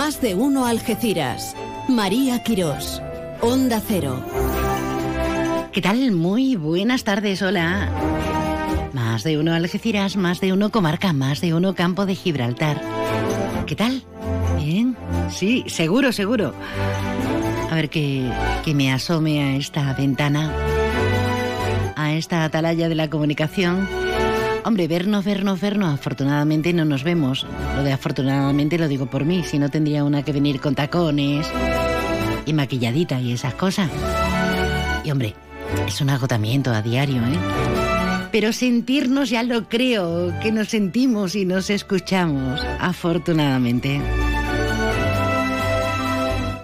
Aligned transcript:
Más 0.00 0.22
de 0.22 0.34
uno 0.34 0.64
Algeciras. 0.64 1.54
María 1.86 2.42
Quirós. 2.42 3.02
Onda 3.42 3.82
Cero. 3.86 4.24
¿Qué 5.72 5.82
tal? 5.82 6.12
Muy 6.12 6.56
buenas 6.56 7.04
tardes, 7.04 7.42
hola. 7.42 7.90
Más 8.94 9.24
de 9.24 9.36
uno 9.36 9.52
Algeciras, 9.52 10.16
más 10.16 10.40
de 10.40 10.54
uno 10.54 10.70
comarca, 10.70 11.12
más 11.12 11.42
de 11.42 11.52
uno 11.52 11.74
campo 11.74 12.06
de 12.06 12.14
Gibraltar. 12.14 12.80
¿Qué 13.66 13.76
tal? 13.76 14.02
¿Bien? 14.56 14.96
Sí, 15.28 15.64
seguro, 15.66 16.12
seguro. 16.12 16.54
A 17.70 17.74
ver 17.74 17.90
que, 17.90 18.26
que 18.64 18.72
me 18.72 18.90
asome 18.90 19.42
a 19.42 19.56
esta 19.56 19.92
ventana, 19.92 20.50
a 21.94 22.14
esta 22.14 22.44
atalaya 22.44 22.88
de 22.88 22.94
la 22.94 23.10
comunicación. 23.10 23.86
Hombre, 24.64 24.88
vernos, 24.88 25.24
vernos, 25.24 25.60
vernos, 25.60 25.94
afortunadamente 25.94 26.72
no 26.72 26.84
nos 26.84 27.02
vemos. 27.02 27.46
Lo 27.76 27.82
de 27.82 27.92
afortunadamente 27.92 28.78
lo 28.78 28.88
digo 28.88 29.06
por 29.06 29.24
mí, 29.24 29.42
si 29.42 29.58
no 29.58 29.70
tendría 29.70 30.04
una 30.04 30.22
que 30.22 30.32
venir 30.32 30.60
con 30.60 30.74
tacones 30.74 31.50
y 32.44 32.52
maquilladita 32.52 33.20
y 33.20 33.32
esas 33.32 33.54
cosas. 33.54 33.90
Y 35.02 35.10
hombre, 35.10 35.34
es 35.86 36.00
un 36.00 36.10
agotamiento 36.10 36.72
a 36.72 36.82
diario, 36.82 37.22
¿eh? 37.22 37.38
Pero 38.32 38.52
sentirnos 38.52 39.30
ya 39.30 39.42
lo 39.42 39.68
creo, 39.68 40.32
que 40.40 40.52
nos 40.52 40.68
sentimos 40.68 41.34
y 41.34 41.44
nos 41.44 41.70
escuchamos, 41.70 42.60
afortunadamente. 42.78 44.00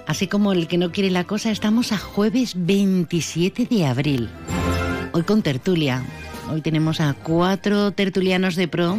Así 0.07 0.29
como 0.29 0.53
el 0.53 0.69
que 0.69 0.79
no 0.79 0.93
quiere 0.93 1.11
la 1.11 1.25
cosa, 1.25 1.51
estamos 1.51 1.91
a 1.93 1.99
jueves 1.99 2.55
27 2.57 3.67
de 3.67 3.87
abril. 3.87 4.31
Hoy 5.13 5.23
con 5.25 5.43
tertulia. 5.43 6.05
Hoy 6.49 6.61
tenemos 6.61 7.01
a 7.01 7.15
cuatro 7.15 7.91
tertulianos 7.91 8.55
de 8.55 8.69
pro 8.69 8.99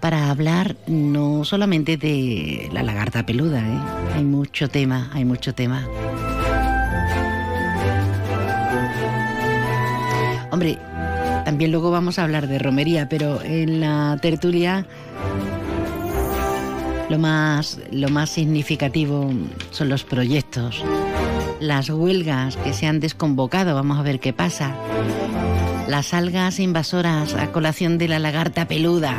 para 0.00 0.30
hablar 0.30 0.76
no 0.86 1.44
solamente 1.44 1.96
de 1.96 2.68
la 2.72 2.82
lagarta 2.82 3.24
peluda, 3.24 3.60
¿eh? 3.60 3.78
hay 4.16 4.24
mucho 4.24 4.68
tema, 4.68 5.10
hay 5.14 5.24
mucho 5.24 5.54
tema. 5.54 5.86
Hombre, 10.50 10.78
también 11.44 11.72
luego 11.72 11.90
vamos 11.90 12.18
a 12.18 12.24
hablar 12.24 12.46
de 12.46 12.58
romería, 12.58 13.08
pero 13.08 13.42
en 13.42 13.80
la 13.80 14.18
tertulia 14.20 14.86
lo 17.08 17.18
más, 17.18 17.80
lo 17.90 18.08
más 18.08 18.30
significativo 18.30 19.32
son 19.70 19.88
los 19.88 20.04
proyectos, 20.04 20.84
las 21.58 21.88
huelgas 21.88 22.56
que 22.58 22.72
se 22.72 22.86
han 22.86 23.00
desconvocado, 23.00 23.74
vamos 23.74 23.98
a 23.98 24.02
ver 24.02 24.20
qué 24.20 24.32
pasa, 24.32 24.74
las 25.90 26.14
algas 26.14 26.60
invasoras 26.60 27.34
a 27.34 27.50
colación 27.50 27.98
de 27.98 28.06
la 28.06 28.20
lagarta 28.20 28.68
peluda, 28.68 29.16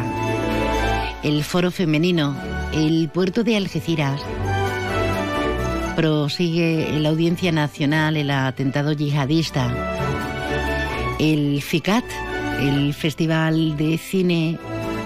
el 1.22 1.44
foro 1.44 1.70
femenino, 1.70 2.34
el 2.74 3.10
puerto 3.10 3.44
de 3.44 3.58
Algeciras. 3.58 4.22
Prosigue 5.98 6.98
la 6.98 7.10
Audiencia 7.10 7.52
Nacional 7.52 8.16
el 8.16 8.32
atentado 8.32 8.94
yihadista. 8.94 9.70
El 11.20 11.62
FICAT, 11.62 12.06
el 12.62 12.94
Festival 12.94 13.76
de 13.76 13.98
Cine 13.98 14.58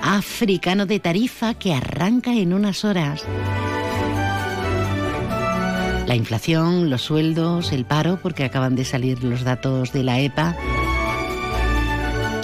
Africano 0.04 0.86
de 0.86 1.00
Tarifa 1.00 1.56
que 1.56 1.74
arranca 1.74 2.32
en 2.36 2.54
unas 2.54 2.86
horas. 2.86 3.26
La 6.06 6.16
inflación, 6.16 6.92
los 6.92 7.02
sueldos, 7.02 7.72
el 7.72 7.86
paro, 7.86 8.20
porque 8.22 8.44
acaban 8.44 8.76
de 8.76 8.86
salir 8.86 9.24
los 9.24 9.44
datos 9.44 9.92
de 9.92 10.04
la 10.04 10.20
EPA 10.20 10.56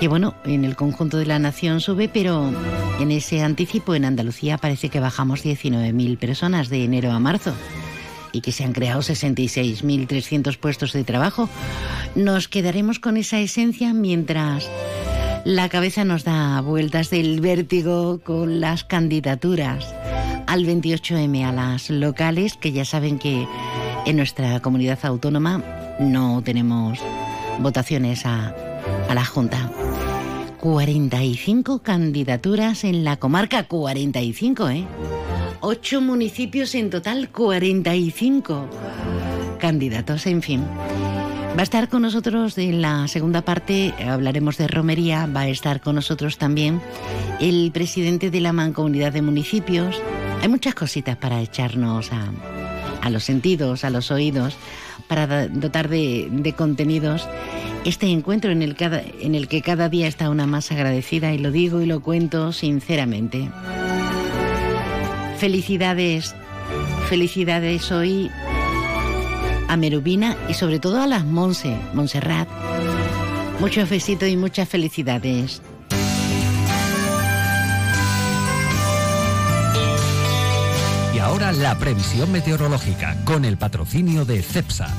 que 0.01 0.07
bueno, 0.07 0.33
en 0.45 0.65
el 0.65 0.75
conjunto 0.75 1.17
de 1.17 1.27
la 1.27 1.37
nación 1.37 1.79
sube, 1.79 2.09
pero 2.09 2.51
en 2.99 3.11
ese 3.11 3.43
anticipo 3.43 3.93
en 3.93 4.03
Andalucía 4.03 4.57
parece 4.57 4.89
que 4.89 4.99
bajamos 4.99 5.45
19.000 5.45 6.17
personas 6.17 6.69
de 6.69 6.83
enero 6.85 7.11
a 7.11 7.19
marzo 7.19 7.53
y 8.31 8.41
que 8.41 8.51
se 8.51 8.63
han 8.63 8.73
creado 8.73 9.01
66.300 9.01 10.57
puestos 10.57 10.93
de 10.93 11.03
trabajo. 11.03 11.49
Nos 12.15 12.47
quedaremos 12.47 12.97
con 12.97 13.15
esa 13.15 13.37
esencia 13.41 13.93
mientras 13.93 14.67
la 15.45 15.69
cabeza 15.69 16.03
nos 16.03 16.23
da 16.23 16.59
vueltas 16.61 17.11
del 17.11 17.39
vértigo 17.39 18.21
con 18.23 18.59
las 18.59 18.83
candidaturas 18.83 19.93
al 20.47 20.65
28M, 20.65 21.45
a 21.45 21.51
las 21.51 21.91
locales, 21.91 22.57
que 22.57 22.71
ya 22.71 22.85
saben 22.85 23.19
que 23.19 23.47
en 24.07 24.17
nuestra 24.17 24.61
comunidad 24.61 24.97
autónoma 25.03 25.63
no 25.99 26.41
tenemos 26.43 26.97
votaciones 27.59 28.25
a, 28.25 28.55
a 29.07 29.13
la 29.13 29.25
Junta. 29.25 29.69
45 30.61 31.79
candidaturas 31.79 32.83
en 32.83 33.03
la 33.03 33.17
comarca, 33.17 33.63
45, 33.63 34.69
¿eh? 34.69 34.85
8 35.59 36.01
municipios 36.01 36.75
en 36.75 36.91
total, 36.91 37.31
45 37.31 38.69
candidatos, 39.59 40.27
en 40.27 40.43
fin. 40.43 40.63
Va 40.63 41.61
a 41.61 41.63
estar 41.63 41.89
con 41.89 42.03
nosotros 42.03 42.55
en 42.59 42.79
la 42.79 43.07
segunda 43.07 43.41
parte, 43.41 43.91
hablaremos 44.07 44.57
de 44.57 44.67
romería, 44.67 45.25
va 45.25 45.41
a 45.41 45.49
estar 45.49 45.81
con 45.81 45.95
nosotros 45.95 46.37
también 46.37 46.79
el 47.39 47.71
presidente 47.71 48.29
de 48.29 48.39
la 48.39 48.53
Mancomunidad 48.53 49.13
de 49.13 49.23
Municipios. 49.23 49.99
Hay 50.43 50.47
muchas 50.47 50.75
cositas 50.75 51.17
para 51.17 51.41
echarnos 51.41 52.13
a, 52.13 52.31
a 53.01 53.09
los 53.09 53.23
sentidos, 53.23 53.83
a 53.83 53.89
los 53.89 54.11
oídos, 54.11 54.55
para 55.11 55.49
dotar 55.49 55.89
de, 55.89 56.53
contenidos 56.55 57.27
este 57.83 58.07
encuentro 58.07 58.49
en 58.49 58.61
el, 58.61 58.77
en 59.19 59.35
el 59.35 59.49
que 59.49 59.61
cada 59.61 59.89
día 59.89 60.07
está 60.07 60.29
una 60.29 60.47
más 60.47 60.71
agradecida 60.71 61.33
y 61.33 61.37
lo 61.37 61.51
digo 61.51 61.81
y 61.81 61.85
lo 61.85 61.99
cuento 61.99 62.53
sinceramente. 62.53 63.49
Felicidades, 65.37 66.33
felicidades 67.09 67.91
hoy 67.91 68.31
a 69.67 69.75
Merubina 69.75 70.37
y 70.47 70.53
sobre 70.53 70.79
todo 70.79 71.01
a 71.01 71.07
las 71.07 71.25
Monse, 71.25 71.75
Montserrat. 71.93 72.47
Muchos 73.59 73.89
besitos 73.89 74.29
y 74.29 74.37
muchas 74.37 74.69
felicidades. 74.69 75.61
Ahora 81.21 81.51
la 81.51 81.77
previsión 81.77 82.31
meteorológica 82.31 83.15
con 83.25 83.45
el 83.45 83.57
patrocinio 83.57 84.25
de 84.25 84.41
CEPSA. 84.41 84.89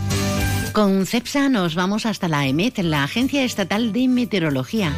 Con 0.72 1.04
CEPSA 1.04 1.48
nos 1.48 1.74
vamos 1.74 2.06
hasta 2.06 2.28
la 2.28 2.46
EMET, 2.46 2.78
la 2.78 3.04
Agencia 3.04 3.44
Estatal 3.44 3.92
de 3.92 4.08
Meteorología. 4.08 4.92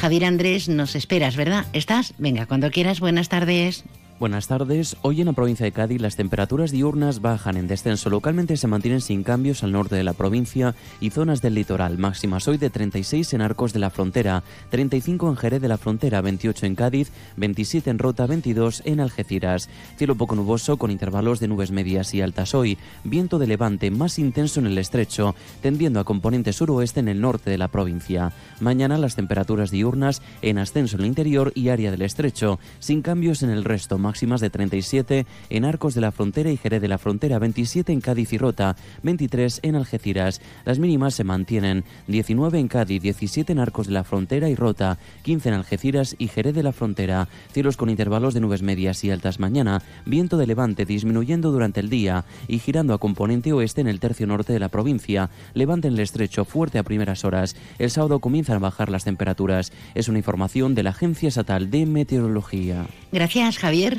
Javier 0.00 0.24
Andrés, 0.24 0.68
nos 0.68 0.94
esperas, 0.94 1.36
¿verdad? 1.36 1.66
¿Estás? 1.72 2.14
Venga, 2.18 2.46
cuando 2.46 2.70
quieras, 2.70 3.00
buenas 3.00 3.28
tardes. 3.28 3.84
Buenas 4.20 4.48
tardes. 4.48 4.96
Hoy 5.02 5.20
en 5.20 5.28
la 5.28 5.32
provincia 5.32 5.62
de 5.62 5.70
Cádiz 5.70 6.00
las 6.00 6.16
temperaturas 6.16 6.72
diurnas 6.72 7.20
bajan 7.20 7.56
en 7.56 7.68
descenso. 7.68 8.10
Localmente 8.10 8.56
se 8.56 8.66
mantienen 8.66 9.00
sin 9.00 9.22
cambios 9.22 9.62
al 9.62 9.70
norte 9.70 9.94
de 9.94 10.02
la 10.02 10.12
provincia 10.12 10.74
y 10.98 11.10
zonas 11.10 11.40
del 11.40 11.54
litoral. 11.54 11.98
Máximas 11.98 12.48
hoy 12.48 12.58
de 12.58 12.68
36 12.68 13.34
en 13.34 13.42
Arcos 13.42 13.72
de 13.72 13.78
la 13.78 13.90
Frontera, 13.90 14.42
35 14.70 15.28
en 15.28 15.36
Jerez 15.36 15.62
de 15.62 15.68
la 15.68 15.78
Frontera, 15.78 16.20
28 16.20 16.66
en 16.66 16.74
Cádiz, 16.74 17.12
27 17.36 17.90
en 17.90 18.00
Rota, 18.00 18.26
22 18.26 18.82
en 18.86 18.98
Algeciras. 18.98 19.70
Cielo 19.96 20.16
poco 20.16 20.34
nuboso 20.34 20.78
con 20.78 20.90
intervalos 20.90 21.38
de 21.38 21.46
nubes 21.46 21.70
medias 21.70 22.12
y 22.12 22.20
altas 22.20 22.56
hoy. 22.56 22.76
Viento 23.04 23.38
de 23.38 23.46
levante 23.46 23.92
más 23.92 24.18
intenso 24.18 24.58
en 24.58 24.66
el 24.66 24.78
estrecho, 24.78 25.36
tendiendo 25.62 26.00
a 26.00 26.04
componente 26.04 26.52
suroeste 26.52 26.98
en 26.98 27.06
el 27.06 27.20
norte 27.20 27.50
de 27.50 27.58
la 27.58 27.68
provincia. 27.68 28.32
Mañana 28.58 28.98
las 28.98 29.14
temperaturas 29.14 29.70
diurnas 29.70 30.22
en 30.42 30.58
ascenso 30.58 30.96
en 30.96 31.02
el 31.02 31.06
interior 31.06 31.52
y 31.54 31.68
área 31.68 31.92
del 31.92 32.02
estrecho, 32.02 32.58
sin 32.80 33.00
cambios 33.00 33.44
en 33.44 33.50
el 33.50 33.62
resto 33.62 33.96
máximas 34.08 34.40
de 34.40 34.48
37 34.48 35.26
en 35.50 35.66
Arcos 35.66 35.94
de 35.94 36.00
la 36.00 36.12
Frontera 36.12 36.50
y 36.50 36.56
Jerez 36.56 36.80
de 36.80 36.88
la 36.88 36.96
Frontera, 36.96 37.38
27 37.38 37.92
en 37.92 38.00
Cádiz 38.00 38.32
y 38.32 38.38
Rota, 38.38 38.74
23 39.02 39.60
en 39.64 39.76
Algeciras. 39.76 40.40
Las 40.64 40.78
mínimas 40.78 41.12
se 41.12 41.24
mantienen 41.24 41.84
19 42.06 42.58
en 42.58 42.68
Cádiz, 42.68 43.02
17 43.02 43.52
en 43.52 43.58
Arcos 43.58 43.86
de 43.86 43.92
la 43.92 44.04
Frontera 44.04 44.48
y 44.48 44.54
Rota, 44.54 44.96
15 45.24 45.50
en 45.50 45.54
Algeciras 45.56 46.16
y 46.18 46.28
Jerez 46.28 46.54
de 46.54 46.62
la 46.62 46.72
Frontera. 46.72 47.28
Cielos 47.52 47.76
con 47.76 47.90
intervalos 47.90 48.32
de 48.32 48.40
nubes 48.40 48.62
medias 48.62 49.04
y 49.04 49.10
altas 49.10 49.40
mañana, 49.40 49.82
viento 50.06 50.38
de 50.38 50.46
levante 50.46 50.86
disminuyendo 50.86 51.52
durante 51.52 51.80
el 51.80 51.90
día 51.90 52.24
y 52.46 52.60
girando 52.60 52.94
a 52.94 52.98
componente 52.98 53.52
oeste 53.52 53.82
en 53.82 53.88
el 53.88 54.00
tercio 54.00 54.26
norte 54.26 54.54
de 54.54 54.60
la 54.60 54.70
provincia. 54.70 55.28
Levante 55.52 55.88
en 55.88 55.94
el 55.94 56.00
estrecho 56.00 56.46
fuerte 56.46 56.78
a 56.78 56.82
primeras 56.82 57.26
horas. 57.26 57.56
El 57.78 57.90
sábado 57.90 58.20
comienzan 58.20 58.56
a 58.56 58.60
bajar 58.60 58.88
las 58.88 59.04
temperaturas. 59.04 59.70
Es 59.94 60.08
una 60.08 60.16
información 60.16 60.74
de 60.74 60.82
la 60.82 60.90
Agencia 60.90 61.28
Estatal 61.28 61.70
de 61.70 61.84
Meteorología. 61.84 62.86
Gracias, 63.12 63.58
Javier. 63.58 63.97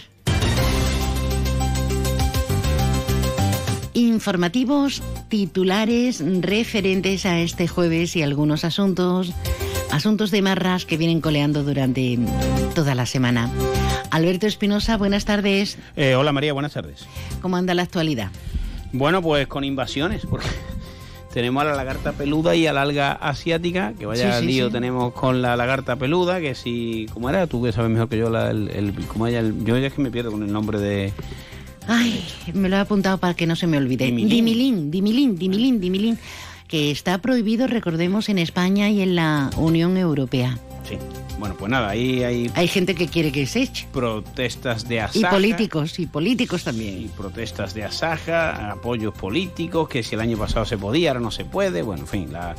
Informativos 3.99 5.03
titulares 5.27 6.23
referentes 6.39 7.25
a 7.25 7.41
este 7.41 7.67
jueves 7.67 8.15
y 8.15 8.23
algunos 8.23 8.63
asuntos, 8.63 9.33
asuntos 9.91 10.31
de 10.31 10.41
marras 10.41 10.85
que 10.85 10.95
vienen 10.95 11.19
coleando 11.19 11.63
durante 11.65 12.17
toda 12.75 12.95
la 12.95 13.05
semana. 13.05 13.51
Alberto 14.09 14.47
Espinosa, 14.47 14.95
buenas 14.95 15.25
tardes. 15.25 15.77
Eh, 15.97 16.15
hola 16.15 16.31
María, 16.31 16.53
buenas 16.53 16.71
tardes. 16.75 17.07
¿Cómo 17.41 17.57
anda 17.57 17.73
la 17.73 17.81
actualidad? 17.83 18.31
Bueno, 18.93 19.21
pues 19.21 19.47
con 19.47 19.65
invasiones, 19.65 20.25
porque 20.25 20.47
tenemos 21.33 21.61
a 21.63 21.65
la 21.65 21.75
lagarta 21.75 22.13
peluda 22.13 22.55
y 22.55 22.67
a 22.67 22.71
la 22.73 22.83
alga 22.83 23.11
asiática, 23.11 23.91
que 23.99 24.05
vaya 24.05 24.31
Sí, 24.39 24.39
sí, 24.39 24.45
lío 24.53 24.67
sí. 24.67 24.71
tenemos 24.71 25.11
con 25.11 25.41
la 25.41 25.57
lagarta 25.57 25.97
peluda, 25.97 26.39
que 26.39 26.55
si, 26.55 27.05
¿cómo 27.13 27.29
era? 27.29 27.47
Tú 27.47 27.61
que 27.63 27.73
sabes 27.73 27.91
mejor 27.91 28.07
que 28.07 28.17
yo, 28.17 28.29
la, 28.29 28.49
el, 28.51 28.69
el- 28.69 28.93
¿cómo? 29.07 29.27
El- 29.27 29.65
yo 29.65 29.77
ya 29.77 29.87
es 29.87 29.93
que 29.93 30.01
me 30.01 30.09
pierdo 30.09 30.31
con 30.31 30.41
el 30.41 30.53
nombre 30.53 30.79
de... 30.79 31.11
Ay, 31.89 32.23
me 32.53 32.69
lo 32.69 32.75
he 32.75 32.79
apuntado 32.79 33.17
para 33.17 33.33
que 33.33 33.47
no 33.47 33.55
se 33.55 33.65
me 33.67 33.77
olvide. 33.77 34.05
Dimilín. 34.05 34.29
Dimilín, 34.29 34.91
dimilín, 34.91 35.35
dimilín, 35.37 35.81
dimilín, 35.81 36.19
que 36.67 36.91
está 36.91 37.17
prohibido, 37.17 37.67
recordemos, 37.67 38.29
en 38.29 38.37
España 38.37 38.89
y 38.89 39.01
en 39.01 39.15
la 39.15 39.49
Unión 39.57 39.97
Europea. 39.97 40.57
Sí. 40.87 40.97
Bueno, 41.39 41.55
pues 41.57 41.71
nada, 41.71 41.89
ahí 41.89 42.23
hay 42.23 42.51
Hay 42.55 42.67
gente 42.67 42.93
que 42.95 43.07
quiere 43.07 43.31
que 43.31 43.45
se 43.47 43.61
eche. 43.63 43.87
protestas 43.93 44.87
de 44.89 44.95
Y 44.95 44.97
Asaja. 44.99 45.29
políticos, 45.29 45.97
y 45.99 46.05
políticos 46.05 46.61
Y 46.61 46.65
también. 46.65 47.09
protestas 47.15 47.73
de 47.73 47.85
Asaja, 47.85 48.71
apoyos 48.71 49.13
políticos, 49.13 49.87
que 49.89 50.03
si 50.03 50.15
el 50.15 50.21
año 50.21 50.37
pasado 50.37 50.65
se 50.65 50.77
podía, 50.77 51.09
ahora 51.11 51.21
no 51.21 51.31
se 51.31 51.45
puede. 51.45 51.81
Bueno, 51.81 52.01
en 52.03 52.07
fin, 52.07 52.33
la, 52.33 52.55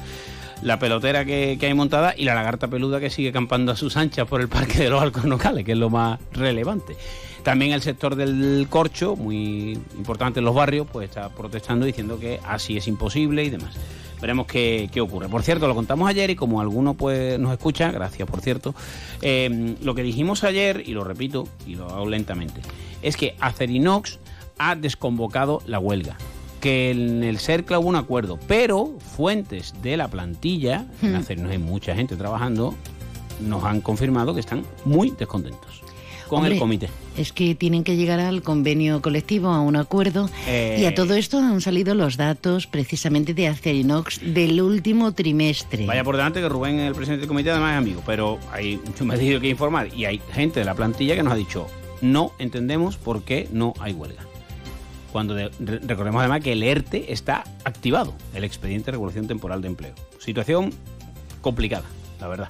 la 0.63 0.79
pelotera 0.79 1.25
que, 1.25 1.57
que 1.61 1.67
hay 1.67 1.75
montada 1.75 2.15
y 2.17 2.25
la 2.25 2.35
lagarta 2.35 2.69
peluda 2.69 3.01
que 3.01 3.11
sigue 3.11 3.33
campando 3.33 3.71
a 3.73 3.77
sus 3.77 3.97
anchas 3.97 4.27
por 4.27 4.41
el 4.41 4.49
Parque 4.49 4.79
de 4.79 4.91
los 4.91 5.03
Alcornocales, 5.03 5.65
que 5.65 5.73
es 5.73 5.79
lo 5.79 5.91
más 5.91 6.19
relevante. 6.33 6.97
También 7.43 7.73
el 7.73 7.81
sector 7.81 8.17
del 8.17 8.67
corcho, 8.69 9.17
muy 9.17 9.73
importante 9.97 10.41
en 10.41 10.45
los 10.45 10.55
barrios, 10.55 10.87
pues 10.91 11.09
está 11.09 11.31
protestando 11.31 11.87
diciendo 11.87 12.19
que 12.19 12.39
así 12.45 12.77
es 12.77 12.87
imposible 12.87 13.45
y 13.45 13.51
demás. 13.51 13.75
Veremos 14.21 14.47
qué, 14.47 14.91
qué 14.93 15.01
ocurre. 15.01 15.29
Por 15.29 15.43
cierto, 15.43 15.67
lo 15.67 15.75
contamos 15.75 16.09
ayer 16.09 16.29
y 16.29 16.37
como 16.37 16.61
alguno 16.61 16.93
pues 16.95 17.39
nos 17.39 17.53
escucha, 17.53 17.91
gracias 17.91 18.29
por 18.29 18.43
cierto, 18.43 18.75
eh, 19.23 19.75
lo 19.83 19.95
que 19.95 20.03
dijimos 20.03 20.45
ayer, 20.45 20.83
y 20.85 20.93
lo 20.93 21.05
repito, 21.05 21.49
y 21.67 21.77
lo 21.77 21.89
hago 21.89 22.07
lentamente, 22.07 22.61
es 23.01 23.17
que 23.17 23.35
Acerinox 23.41 24.19
ha 24.59 24.77
desconvocado 24.77 25.63
la 25.67 25.79
huelga. 25.79 26.19
Que 26.61 26.91
en 26.91 27.25
el 27.25 27.39
CERCLA 27.39 27.79
hubo 27.79 27.89
un 27.89 27.97
acuerdo, 27.97 28.39
pero 28.47 28.99
fuentes 28.99 29.73
de 29.81 29.97
la 29.97 30.09
plantilla, 30.09 30.85
en 31.01 31.13
Hmm. 31.13 31.17
Acerinox 31.17 31.53
hay 31.53 31.59
mucha 31.59 31.95
gente 31.95 32.17
trabajando, 32.17 32.75
nos 33.41 33.65
han 33.65 33.81
confirmado 33.81 34.35
que 34.35 34.41
están 34.41 34.65
muy 34.85 35.11
descontentos 35.13 35.83
con 36.31 36.39
Hombre, 36.39 36.55
el 36.55 36.59
comité. 36.61 36.89
Es 37.19 37.33
que 37.33 37.55
tienen 37.55 37.85
que 37.85 37.97
llegar 37.97 38.21
al 38.21 38.43
convenio 38.43 39.03
colectivo, 39.03 39.49
a 39.49 39.61
un 39.61 39.75
acuerdo. 39.77 40.31
Eh, 40.47 40.79
Y 40.81 40.85
a 40.87 40.95
todo 40.95 41.15
esto 41.15 41.39
han 41.39 41.61
salido 41.61 41.95
los 41.95 42.17
datos 42.17 42.67
precisamente 42.67 43.35
de 43.35 43.49
Acerinox 43.49 44.21
del 44.23 44.63
último 44.63 45.13
trimestre. 45.13 45.85
Vaya 45.87 46.05
por 46.05 46.17
delante 46.17 46.41
que 46.41 46.49
Rubén, 46.49 46.79
el 46.79 46.95
presidente 46.95 47.21
del 47.23 47.29
comité, 47.29 47.51
además 47.51 47.73
es 47.73 47.79
amigo, 47.79 48.03
pero 48.07 48.39
hay 48.53 48.77
mucho 48.87 49.05
más 49.05 49.19
que 49.19 49.49
informar 49.49 49.93
y 49.95 50.05
hay 50.07 50.21
gente 50.33 50.61
de 50.61 50.65
la 50.67 50.75
plantilla 50.75 51.15
que 51.17 51.23
nos 51.23 51.33
ha 51.33 51.37
dicho 51.37 51.67
no 52.01 52.33
entendemos 52.39 52.97
por 52.97 53.23
qué 53.25 53.49
no 53.53 53.75
hay 53.81 53.93
huelga. 53.93 54.23
Cuando 55.13 55.35
de- 55.35 55.51
re- 55.59 55.81
recordemos 55.81 56.21
además 56.21 56.41
que 56.41 56.53
el 56.53 56.63
ERTE 56.63 57.13
está 57.13 57.43
activado, 57.65 58.15
el 58.35 58.45
expediente 58.45 58.87
de 58.87 58.93
regulación 58.93 59.27
temporal 59.27 59.61
de 59.61 59.67
empleo. 59.69 59.93
Situación 60.21 60.73
complicada, 61.41 61.85
la 62.21 62.29
verdad. 62.29 62.49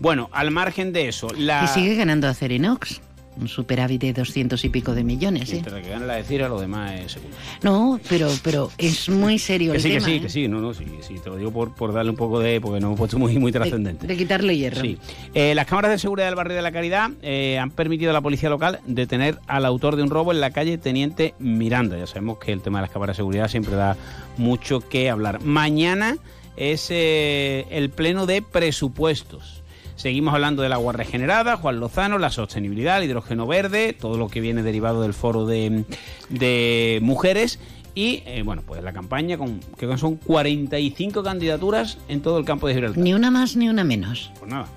Bueno, 0.00 0.30
al 0.32 0.50
margen 0.50 0.92
de 0.92 1.08
eso, 1.08 1.28
la... 1.36 1.64
Y 1.64 1.68
sigue 1.68 1.94
ganando 1.96 2.26
Acerinox. 2.26 3.00
Un 3.40 3.48
superávit 3.48 4.00
de 4.00 4.12
200 4.12 4.64
y 4.64 4.68
pico 4.68 4.94
de 4.94 5.04
millones, 5.04 5.48
¿eh? 5.50 5.52
Mientras 5.54 5.82
que 5.82 5.88
gane 5.90 6.06
la 6.06 6.14
de 6.16 6.24
Cira, 6.24 6.48
lo 6.48 6.60
demás 6.60 6.92
es 7.00 7.12
secundario. 7.12 7.46
No, 7.62 8.00
pero, 8.08 8.30
pero 8.42 8.70
es 8.78 9.08
muy 9.08 9.38
serio 9.38 9.72
Que 9.72 9.76
el 9.76 9.82
sí, 9.82 9.88
que 9.90 9.94
tema. 9.96 10.06
sí, 10.06 10.12
¿eh? 10.14 10.20
que 10.20 10.28
sí, 10.28 10.48
no, 10.48 10.60
no, 10.60 10.74
sí, 10.74 10.84
sí, 11.06 11.14
te 11.22 11.30
lo 11.30 11.36
digo 11.36 11.50
por, 11.52 11.74
por 11.74 11.92
darle 11.92 12.10
un 12.10 12.16
poco 12.16 12.40
de... 12.40 12.60
porque 12.60 12.80
no 12.80 12.88
hemos 12.88 12.98
puesto 12.98 13.18
muy, 13.18 13.38
muy 13.38 13.52
De, 13.52 13.58
trascendente. 13.60 14.06
de 14.06 14.16
quitarle 14.16 14.56
hierro. 14.56 14.80
Sí. 14.80 14.98
Eh, 15.34 15.54
las 15.54 15.66
cámaras 15.66 15.90
de 15.92 15.98
seguridad 15.98 16.26
del 16.26 16.34
barrio 16.34 16.56
de 16.56 16.62
la 16.62 16.72
Caridad 16.72 17.10
eh, 17.22 17.58
han 17.58 17.70
permitido 17.70 18.10
a 18.10 18.14
la 18.14 18.20
policía 18.20 18.48
local 18.50 18.80
detener 18.86 19.38
al 19.46 19.64
autor 19.64 19.96
de 19.96 20.02
un 20.02 20.10
robo 20.10 20.32
en 20.32 20.40
la 20.40 20.50
calle 20.50 20.78
Teniente 20.78 21.34
Miranda. 21.38 21.96
Ya 21.98 22.06
sabemos 22.06 22.38
que 22.38 22.52
el 22.52 22.60
tema 22.60 22.78
de 22.78 22.82
las 22.82 22.90
cámaras 22.90 23.16
de 23.16 23.18
seguridad 23.18 23.48
siempre 23.48 23.74
da 23.76 23.96
mucho 24.36 24.80
que 24.80 25.10
hablar. 25.10 25.42
Mañana 25.44 26.16
es 26.56 26.88
eh, 26.90 27.66
el 27.70 27.90
pleno 27.90 28.26
de 28.26 28.42
presupuestos. 28.42 29.57
Seguimos 29.98 30.32
hablando 30.32 30.62
del 30.62 30.72
agua 30.72 30.92
regenerada, 30.92 31.56
Juan 31.56 31.80
Lozano, 31.80 32.18
la 32.18 32.30
sostenibilidad, 32.30 32.98
el 32.98 33.10
hidrógeno 33.10 33.48
verde, 33.48 33.92
todo 33.92 34.16
lo 34.16 34.28
que 34.28 34.40
viene 34.40 34.62
derivado 34.62 35.02
del 35.02 35.12
foro 35.12 35.44
de, 35.44 35.84
de 36.28 37.00
mujeres. 37.02 37.58
Y 37.96 38.22
eh, 38.26 38.42
bueno, 38.44 38.62
pues 38.64 38.80
la 38.84 38.92
campaña 38.92 39.36
con 39.36 39.58
que 39.76 39.98
son 39.98 40.14
45 40.14 41.24
candidaturas 41.24 41.98
en 42.06 42.22
todo 42.22 42.38
el 42.38 42.44
campo 42.44 42.68
de 42.68 42.74
Gibraltar. 42.74 43.02
Ni 43.02 43.12
una 43.12 43.32
más 43.32 43.56
ni 43.56 43.68
una 43.68 43.82
menos. 43.82 44.30
Pues 44.38 44.48
nada, 44.48 44.68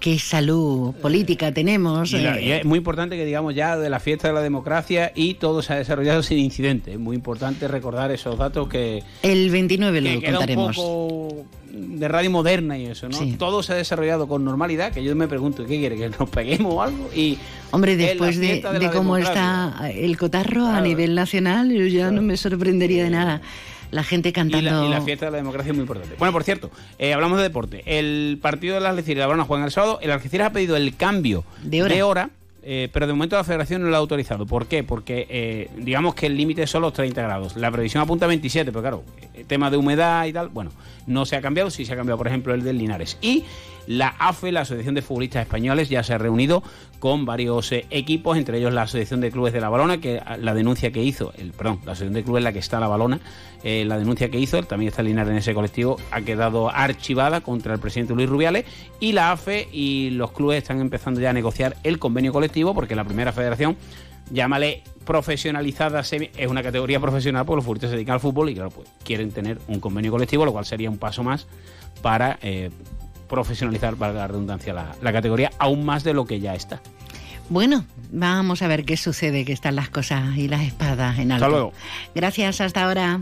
Qué 0.00 0.18
salud 0.18 0.94
política 0.94 1.52
tenemos. 1.52 2.12
Y, 2.12 2.18
la- 2.20 2.38
eh, 2.38 2.44
y 2.44 2.50
es 2.52 2.64
muy 2.64 2.78
importante 2.78 3.16
que 3.16 3.24
digamos 3.26 3.54
ya 3.54 3.76
de 3.76 3.90
la 3.90 4.00
fiesta 4.00 4.28
de 4.28 4.34
la 4.34 4.40
democracia 4.40 5.12
y 5.14 5.34
todo 5.34 5.60
se 5.62 5.74
ha 5.74 5.76
desarrollado 5.76 6.22
sin 6.22 6.38
incidente. 6.38 6.92
Es 6.94 6.98
muy 6.98 7.14
importante 7.16 7.68
recordar 7.68 8.10
esos 8.10 8.38
datos 8.38 8.68
que, 8.68 9.02
el 9.22 9.50
29 9.50 10.00
que 10.02 10.14
lo 10.14 10.20
queda 10.20 10.30
un 10.30 10.34
contaremos. 10.36 10.76
poco 10.76 11.44
de 11.70 12.08
radio 12.08 12.30
moderna 12.30 12.76
y 12.78 12.86
eso, 12.86 13.08
¿no? 13.08 13.16
Sí. 13.18 13.36
Todo 13.38 13.62
se 13.62 13.74
ha 13.74 13.76
desarrollado 13.76 14.26
con 14.26 14.44
normalidad, 14.44 14.92
que 14.92 15.04
yo 15.04 15.14
me 15.14 15.28
pregunto, 15.28 15.64
¿qué 15.66 15.78
quiere? 15.78 15.96
¿Que 15.96 16.08
nos 16.08 16.28
peguemos 16.30 16.74
o 16.74 16.82
algo? 16.82 17.10
Y 17.14 17.38
Hombre, 17.70 17.96
después 17.96 18.38
de, 18.40 18.60
de 18.60 18.78
de 18.78 18.90
cómo 18.90 19.16
está 19.18 19.90
el 19.94 20.16
cotarro 20.16 20.66
a 20.66 20.70
Claro. 20.70 20.86
nivel 20.86 21.14
nacional, 21.14 21.70
yo 21.70 21.86
ya 21.86 22.06
no 22.06 22.10
Claro. 22.12 22.22
me 22.22 22.36
sorprendería 22.36 23.04
de 23.04 23.10
nada. 23.10 23.42
La 23.90 24.02
gente 24.04 24.28
Y 24.28 24.32
cantando. 24.32 24.70
la, 24.70 24.86
y 24.86 24.88
la 24.88 25.00
fiesta 25.00 25.26
de 25.26 25.32
la 25.32 25.36
democracia 25.38 25.70
es 25.70 25.76
muy 25.76 25.82
importante. 25.82 26.14
Bueno, 26.18 26.32
por 26.32 26.44
cierto, 26.44 26.70
eh, 26.98 27.12
hablamos 27.14 27.38
de 27.38 27.44
deporte. 27.44 27.82
El 27.86 28.38
partido 28.40 28.74
de 28.74 28.80
las 28.80 28.90
Algeciras 28.90 29.16
y 29.16 29.20
la 29.20 29.26
Barona 29.26 29.44
juegan 29.44 29.64
el 29.66 29.72
sábado. 29.72 29.98
El 30.02 30.10
Algeciras 30.10 30.48
ha 30.48 30.52
pedido 30.52 30.76
el 30.76 30.96
cambio 30.96 31.44
De 31.62 32.02
hora. 32.02 32.30
eh, 32.62 32.88
pero 32.92 33.06
de 33.06 33.12
momento 33.14 33.36
la 33.36 33.44
federación 33.44 33.82
no 33.82 33.88
lo 33.88 33.96
ha 33.96 33.98
autorizado. 33.98 34.46
¿Por 34.46 34.66
qué? 34.66 34.84
Porque 34.84 35.26
eh, 35.30 35.70
digamos 35.78 36.14
que 36.14 36.26
el 36.26 36.36
límite 36.36 36.66
son 36.66 36.82
los 36.82 36.92
30 36.92 37.20
grados. 37.22 37.56
La 37.56 37.70
previsión 37.70 38.02
apunta 38.02 38.26
a 38.26 38.28
27, 38.28 38.70
pero 38.70 38.82
claro, 38.82 39.04
tema 39.46 39.70
de 39.70 39.76
humedad 39.76 40.26
y 40.26 40.32
tal, 40.32 40.48
bueno, 40.50 40.70
no 41.06 41.24
se 41.26 41.36
ha 41.36 41.40
cambiado. 41.40 41.70
Sí 41.70 41.84
se 41.84 41.92
ha 41.92 41.96
cambiado, 41.96 42.18
por 42.18 42.28
ejemplo, 42.28 42.54
el 42.54 42.62
del 42.62 42.78
Linares. 42.78 43.16
Y 43.22 43.44
la 43.86 44.08
AFE, 44.18 44.52
la 44.52 44.60
Asociación 44.60 44.94
de 44.94 45.02
Futbolistas 45.02 45.42
Españoles, 45.42 45.88
ya 45.88 46.02
se 46.04 46.12
ha 46.14 46.18
reunido 46.18 46.62
con 47.00 47.24
varios 47.24 47.72
eh, 47.72 47.86
equipos, 47.90 48.36
entre 48.36 48.58
ellos 48.58 48.72
la 48.72 48.82
Asociación 48.82 49.20
de 49.20 49.32
Clubes 49.32 49.52
de 49.52 49.60
la 49.60 49.68
Balona, 49.68 50.00
que 50.00 50.20
ah, 50.24 50.36
la 50.36 50.54
denuncia 50.54 50.92
que 50.92 51.02
hizo, 51.02 51.32
el, 51.36 51.50
perdón, 51.52 51.80
la 51.84 51.92
Asociación 51.92 52.14
de 52.14 52.22
Clubes 52.22 52.40
en 52.40 52.44
la 52.44 52.52
que 52.52 52.60
está 52.60 52.78
la 52.78 52.86
Balona, 52.86 53.18
eh, 53.64 53.84
la 53.86 53.98
denuncia 53.98 54.30
que 54.30 54.38
hizo, 54.38 54.62
también 54.62 54.90
está 54.90 55.02
Linares 55.02 55.32
en 55.32 55.38
ese 55.38 55.54
colectivo, 55.54 55.96
ha 56.12 56.20
quedado 56.20 56.70
archivada 56.70 57.40
contra 57.40 57.74
el 57.74 57.80
presidente 57.80 58.14
Luis 58.14 58.28
Rubiales 58.28 58.66
y 59.00 59.12
la 59.12 59.32
AFE 59.32 59.68
y 59.72 60.10
los 60.10 60.30
clubes 60.32 60.58
están 60.58 60.80
empezando 60.80 61.20
ya 61.20 61.30
a 61.30 61.32
negociar 61.32 61.76
el 61.82 61.98
convenio 61.98 62.32
colectivo 62.32 62.74
porque 62.74 62.94
la 62.94 63.04
primera 63.04 63.32
federación 63.32 63.76
llámale 64.30 64.82
profesionalizada, 65.04 66.00
es 66.00 66.46
una 66.48 66.62
categoría 66.62 67.00
profesional 67.00 67.44
porque 67.44 67.56
los 67.56 67.64
futbolistas 67.64 67.90
se 67.90 67.96
dedican 67.96 68.14
al 68.14 68.20
fútbol 68.20 68.50
y 68.50 68.54
claro, 68.54 68.70
pues 68.70 68.88
quieren 69.04 69.32
tener 69.32 69.58
un 69.68 69.80
convenio 69.80 70.12
colectivo, 70.12 70.44
lo 70.44 70.52
cual 70.52 70.64
sería 70.64 70.90
un 70.90 70.98
paso 70.98 71.24
más 71.24 71.46
para 72.02 72.38
eh, 72.42 72.70
profesionalizar, 73.28 73.96
valga 73.96 74.20
la 74.20 74.26
redundancia, 74.28 74.72
la, 74.72 74.94
la 75.00 75.12
categoría 75.12 75.50
aún 75.58 75.84
más 75.84 76.04
de 76.04 76.14
lo 76.14 76.24
que 76.24 76.40
ya 76.40 76.54
está. 76.54 76.80
Bueno, 77.50 77.84
vamos 78.12 78.62
a 78.62 78.68
ver 78.68 78.84
qué 78.84 78.96
sucede, 78.96 79.44
que 79.44 79.52
están 79.52 79.74
las 79.74 79.90
cosas 79.90 80.36
y 80.36 80.46
las 80.46 80.62
espadas 80.62 81.18
en 81.18 81.32
alto. 81.32 81.46
Hasta 81.46 81.56
luego. 81.56 81.72
Gracias, 82.14 82.60
hasta 82.60 82.84
ahora. 82.84 83.20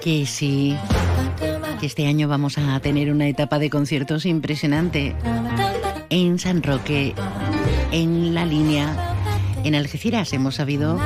Que 0.00 0.24
sí, 0.24 0.76
que 1.80 1.86
este 1.86 2.06
año 2.06 2.28
vamos 2.28 2.56
a 2.58 2.78
tener 2.78 3.10
una 3.10 3.26
etapa 3.26 3.58
de 3.58 3.70
conciertos 3.70 4.24
impresionante 4.24 5.16
en 6.10 6.38
San 6.38 6.62
Roque, 6.62 7.12
en 7.90 8.34
La 8.34 8.46
Línea. 8.46 9.19
En 9.64 9.74
Algeciras 9.74 10.32
hemos 10.32 10.56
sabido 10.56 10.98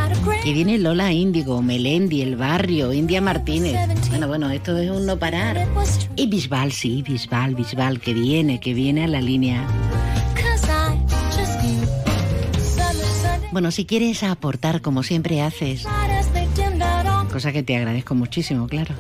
que 0.43 0.53
viene 0.53 0.79
Lola 0.79 1.13
Índigo, 1.13 1.61
Melendi, 1.61 2.23
El 2.23 2.37
Barrio, 2.37 2.93
India 2.93 3.21
Martínez. 3.21 3.77
Bueno, 4.11 4.29
bueno, 4.29 4.51
esto 4.51 4.77
es 4.79 4.91
un 4.91 5.07
no 5.07 5.19
parar. 5.19 5.67
Y 6.17 6.27
Bisbal, 6.27 6.73
sí, 6.73 7.03
Bisbal, 7.03 7.55
Bisbal, 7.55 8.01
que 8.01 8.15
viene, 8.15 8.61
que 8.61 8.73
viene 8.73 9.05
a 9.05 9.09
la 9.09 9.21
línea. 9.21 9.67
Bueno, 13.53 13.71
si 13.71 13.85
quieres 13.85 14.23
aportar 14.23 14.81
como 14.81 15.03
siempre 15.03 15.41
haces, 15.43 15.87
cosa 17.33 17.53
que 17.53 17.63
te 17.63 17.77
agradezco 17.77 18.15
muchísimo, 18.15 18.67
claro. 18.69 18.95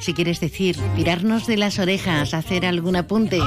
Si 0.00 0.14
quieres 0.14 0.40
decir, 0.40 0.76
tirarnos 0.96 1.46
de 1.46 1.56
las 1.56 1.78
orejas, 1.78 2.34
hacer 2.34 2.64
algún 2.64 2.96
apunte, 2.96 3.40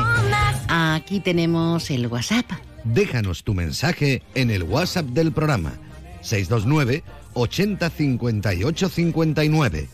aquí 0.67 1.19
tenemos 1.19 1.89
el 1.89 2.07
WhatsApp. 2.07 2.45
Déjanos 2.83 3.43
tu 3.43 3.53
mensaje 3.53 4.23
en 4.35 4.49
el 4.49 4.63
WhatsApp 4.63 5.05
del 5.07 5.31
programa 5.31 5.73
629 6.21 7.03
80 7.33 7.89
58 7.89 8.89
59. 8.89 9.89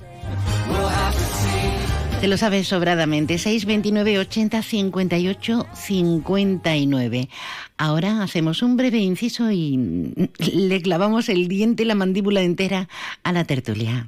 Te 2.22 2.28
lo 2.28 2.36
sabes 2.38 2.68
sobradamente, 2.68 3.38
629 3.38 4.18
80 4.18 4.64
58 4.64 5.68
59. 5.72 7.30
Ahora 7.78 8.24
hacemos 8.24 8.64
un 8.64 8.76
breve 8.76 8.98
inciso 8.98 9.52
y 9.52 10.30
le 10.40 10.82
clavamos 10.82 11.30
el 11.30 11.48
diente, 11.48 11.86
la 11.86 11.94
mandíbula 11.94 12.42
entera 12.42 12.90
a 13.24 13.32
la 13.32 13.44
tertulia. 13.46 14.08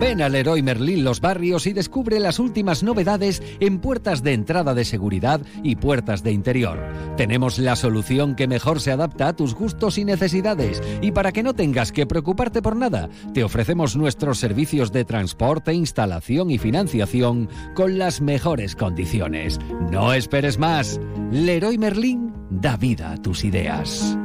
Ven 0.00 0.22
al 0.22 0.32
Leroy 0.32 0.62
Merlin 0.62 1.04
Los 1.04 1.20
Barrios 1.20 1.66
y 1.66 1.74
descubre 1.74 2.18
las 2.20 2.38
últimas 2.38 2.82
novedades 2.82 3.42
en 3.60 3.80
puertas 3.80 4.22
de 4.22 4.32
entrada 4.32 4.72
de 4.72 4.86
seguridad 4.86 5.42
y 5.62 5.76
puertas 5.76 6.22
de 6.22 6.32
interior. 6.32 6.78
Tenemos 7.18 7.58
la 7.58 7.76
solución 7.76 8.34
que 8.34 8.48
mejor 8.48 8.80
se 8.80 8.92
adapta 8.92 9.28
a 9.28 9.36
tus 9.36 9.54
gustos 9.54 9.98
y 9.98 10.06
necesidades. 10.06 10.82
Y 11.02 11.12
para 11.12 11.32
que 11.32 11.42
no 11.42 11.52
tengas 11.52 11.92
que 11.92 12.06
preocuparte 12.06 12.62
por 12.62 12.76
nada, 12.76 13.10
te 13.34 13.44
ofrecemos 13.44 13.94
nuestros 13.94 14.38
servicios 14.38 14.90
de 14.90 15.04
transporte, 15.04 15.74
instalación 15.74 16.50
y 16.50 16.56
financiación 16.56 17.50
con 17.74 17.98
las 17.98 18.22
mejores 18.22 18.76
condiciones. 18.76 19.58
No 19.90 20.14
esperes 20.14 20.58
más. 20.58 20.98
Leroy 21.30 21.76
Merlin 21.76 22.32
da 22.48 22.78
vida 22.78 23.12
a 23.12 23.16
tus 23.18 23.44
ideas. 23.44 24.16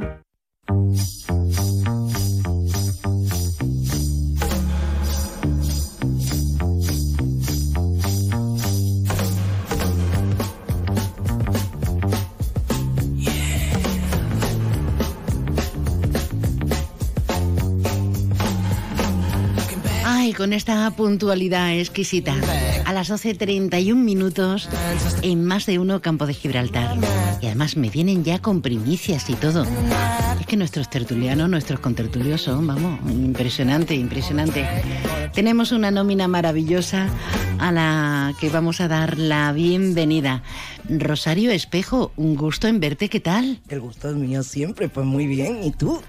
Ay, 20.26 20.32
con 20.32 20.52
esta 20.52 20.90
puntualidad 20.90 21.72
exquisita. 21.78 22.34
A 22.84 22.92
las 22.92 23.10
12.31 23.10 23.94
minutos 23.94 24.68
en 25.22 25.44
más 25.44 25.66
de 25.66 25.78
uno 25.78 26.02
Campo 26.02 26.26
de 26.26 26.34
Gibraltar. 26.34 26.96
Y 27.40 27.46
además 27.46 27.76
me 27.76 27.90
vienen 27.90 28.24
ya 28.24 28.40
con 28.40 28.60
primicias 28.60 29.30
y 29.30 29.34
todo. 29.34 29.64
Es 30.40 30.46
que 30.46 30.56
nuestros 30.56 30.90
tertulianos, 30.90 31.48
nuestros 31.48 31.78
contertulios 31.78 32.42
son, 32.42 32.66
vamos, 32.66 32.98
impresionante, 33.08 33.94
impresionante. 33.94 34.66
Tenemos 35.32 35.70
una 35.70 35.92
nómina 35.92 36.26
maravillosa 36.26 37.08
a 37.60 37.70
la 37.70 38.34
que 38.40 38.48
vamos 38.48 38.80
a 38.80 38.88
dar 38.88 39.18
la 39.18 39.52
bienvenida. 39.52 40.42
Rosario 40.88 41.50
Espejo, 41.50 42.12
un 42.16 42.36
gusto 42.36 42.68
en 42.68 42.80
verte, 42.80 43.08
¿qué 43.08 43.20
tal? 43.20 43.60
El 43.68 43.80
gusto 43.80 44.10
es 44.10 44.16
mío 44.16 44.42
siempre, 44.42 44.88
pues 44.88 45.06
muy 45.06 45.26
bien. 45.26 45.64
¿Y 45.64 45.72
tú? 45.72 46.02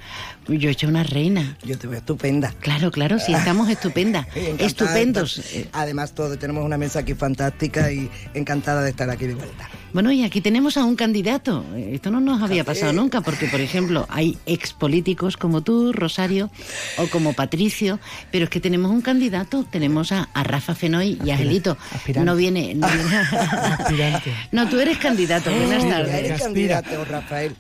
Yo 0.48 0.70
he 0.70 0.72
hecho 0.72 0.88
una 0.88 1.04
reina. 1.04 1.58
Yo 1.64 1.78
te 1.78 1.88
veo 1.88 2.00
estupenda. 2.00 2.54
Claro, 2.60 2.92
claro, 2.92 3.20
sí, 3.20 3.34
estamos 3.34 3.70
estupenda. 3.70 4.28
Encantada 4.36 4.68
Estupendos. 4.68 5.42
Además, 5.74 6.14
todo, 6.14 6.38
tenemos 6.38 6.64
una 6.64 6.78
mesa 6.78 7.00
aquí 7.00 7.14
fantástica 7.14 7.92
y 7.92 8.10
encantada 8.34 8.84
de 8.84 8.92
estar 8.92 9.10
aquí 9.10 9.28
de 9.28 9.36
vuelta. 9.36 9.70
Bueno, 9.94 10.12
y 10.12 10.24
aquí 10.24 10.42
tenemos 10.42 10.78
a 10.78 10.84
un 10.84 10.96
candidato. 10.96 11.66
Esto 11.76 12.12
no 12.12 12.20
nos 12.20 12.42
había 12.42 12.64
pasado 12.64 12.94
nunca, 12.94 13.22
porque, 13.22 13.48
por 13.48 13.62
ejemplo, 13.62 14.06
hay 14.10 14.38
expolíticos 14.46 15.38
como 15.38 15.62
tú, 15.62 15.94
Rosario, 15.94 16.52
o 16.98 17.08
como 17.08 17.34
Patricio, 17.34 18.00
pero 18.32 18.44
es 18.46 18.50
que 18.50 18.60
tenemos 18.60 18.92
un 18.92 19.02
candidato. 19.02 19.66
Tenemos 19.72 20.12
a, 20.12 20.30
a 20.34 20.44
Rafa 20.44 20.76
Fenoy 20.76 21.18
y 21.24 21.30
a 21.32 21.34
Angelito. 21.36 21.78
No 22.24 22.36
viene. 22.36 22.76
No, 22.76 22.88
viene- 22.88 24.22
no, 24.52 24.68
tú 24.70 24.80
eres 24.80 24.98
candidato. 24.98 25.50
Buenas 25.52 25.84
Ya 25.84 25.90
tardes. 25.90 26.14
eres 26.16 26.42
candidato, 26.42 27.06
Rafael. 27.06 27.56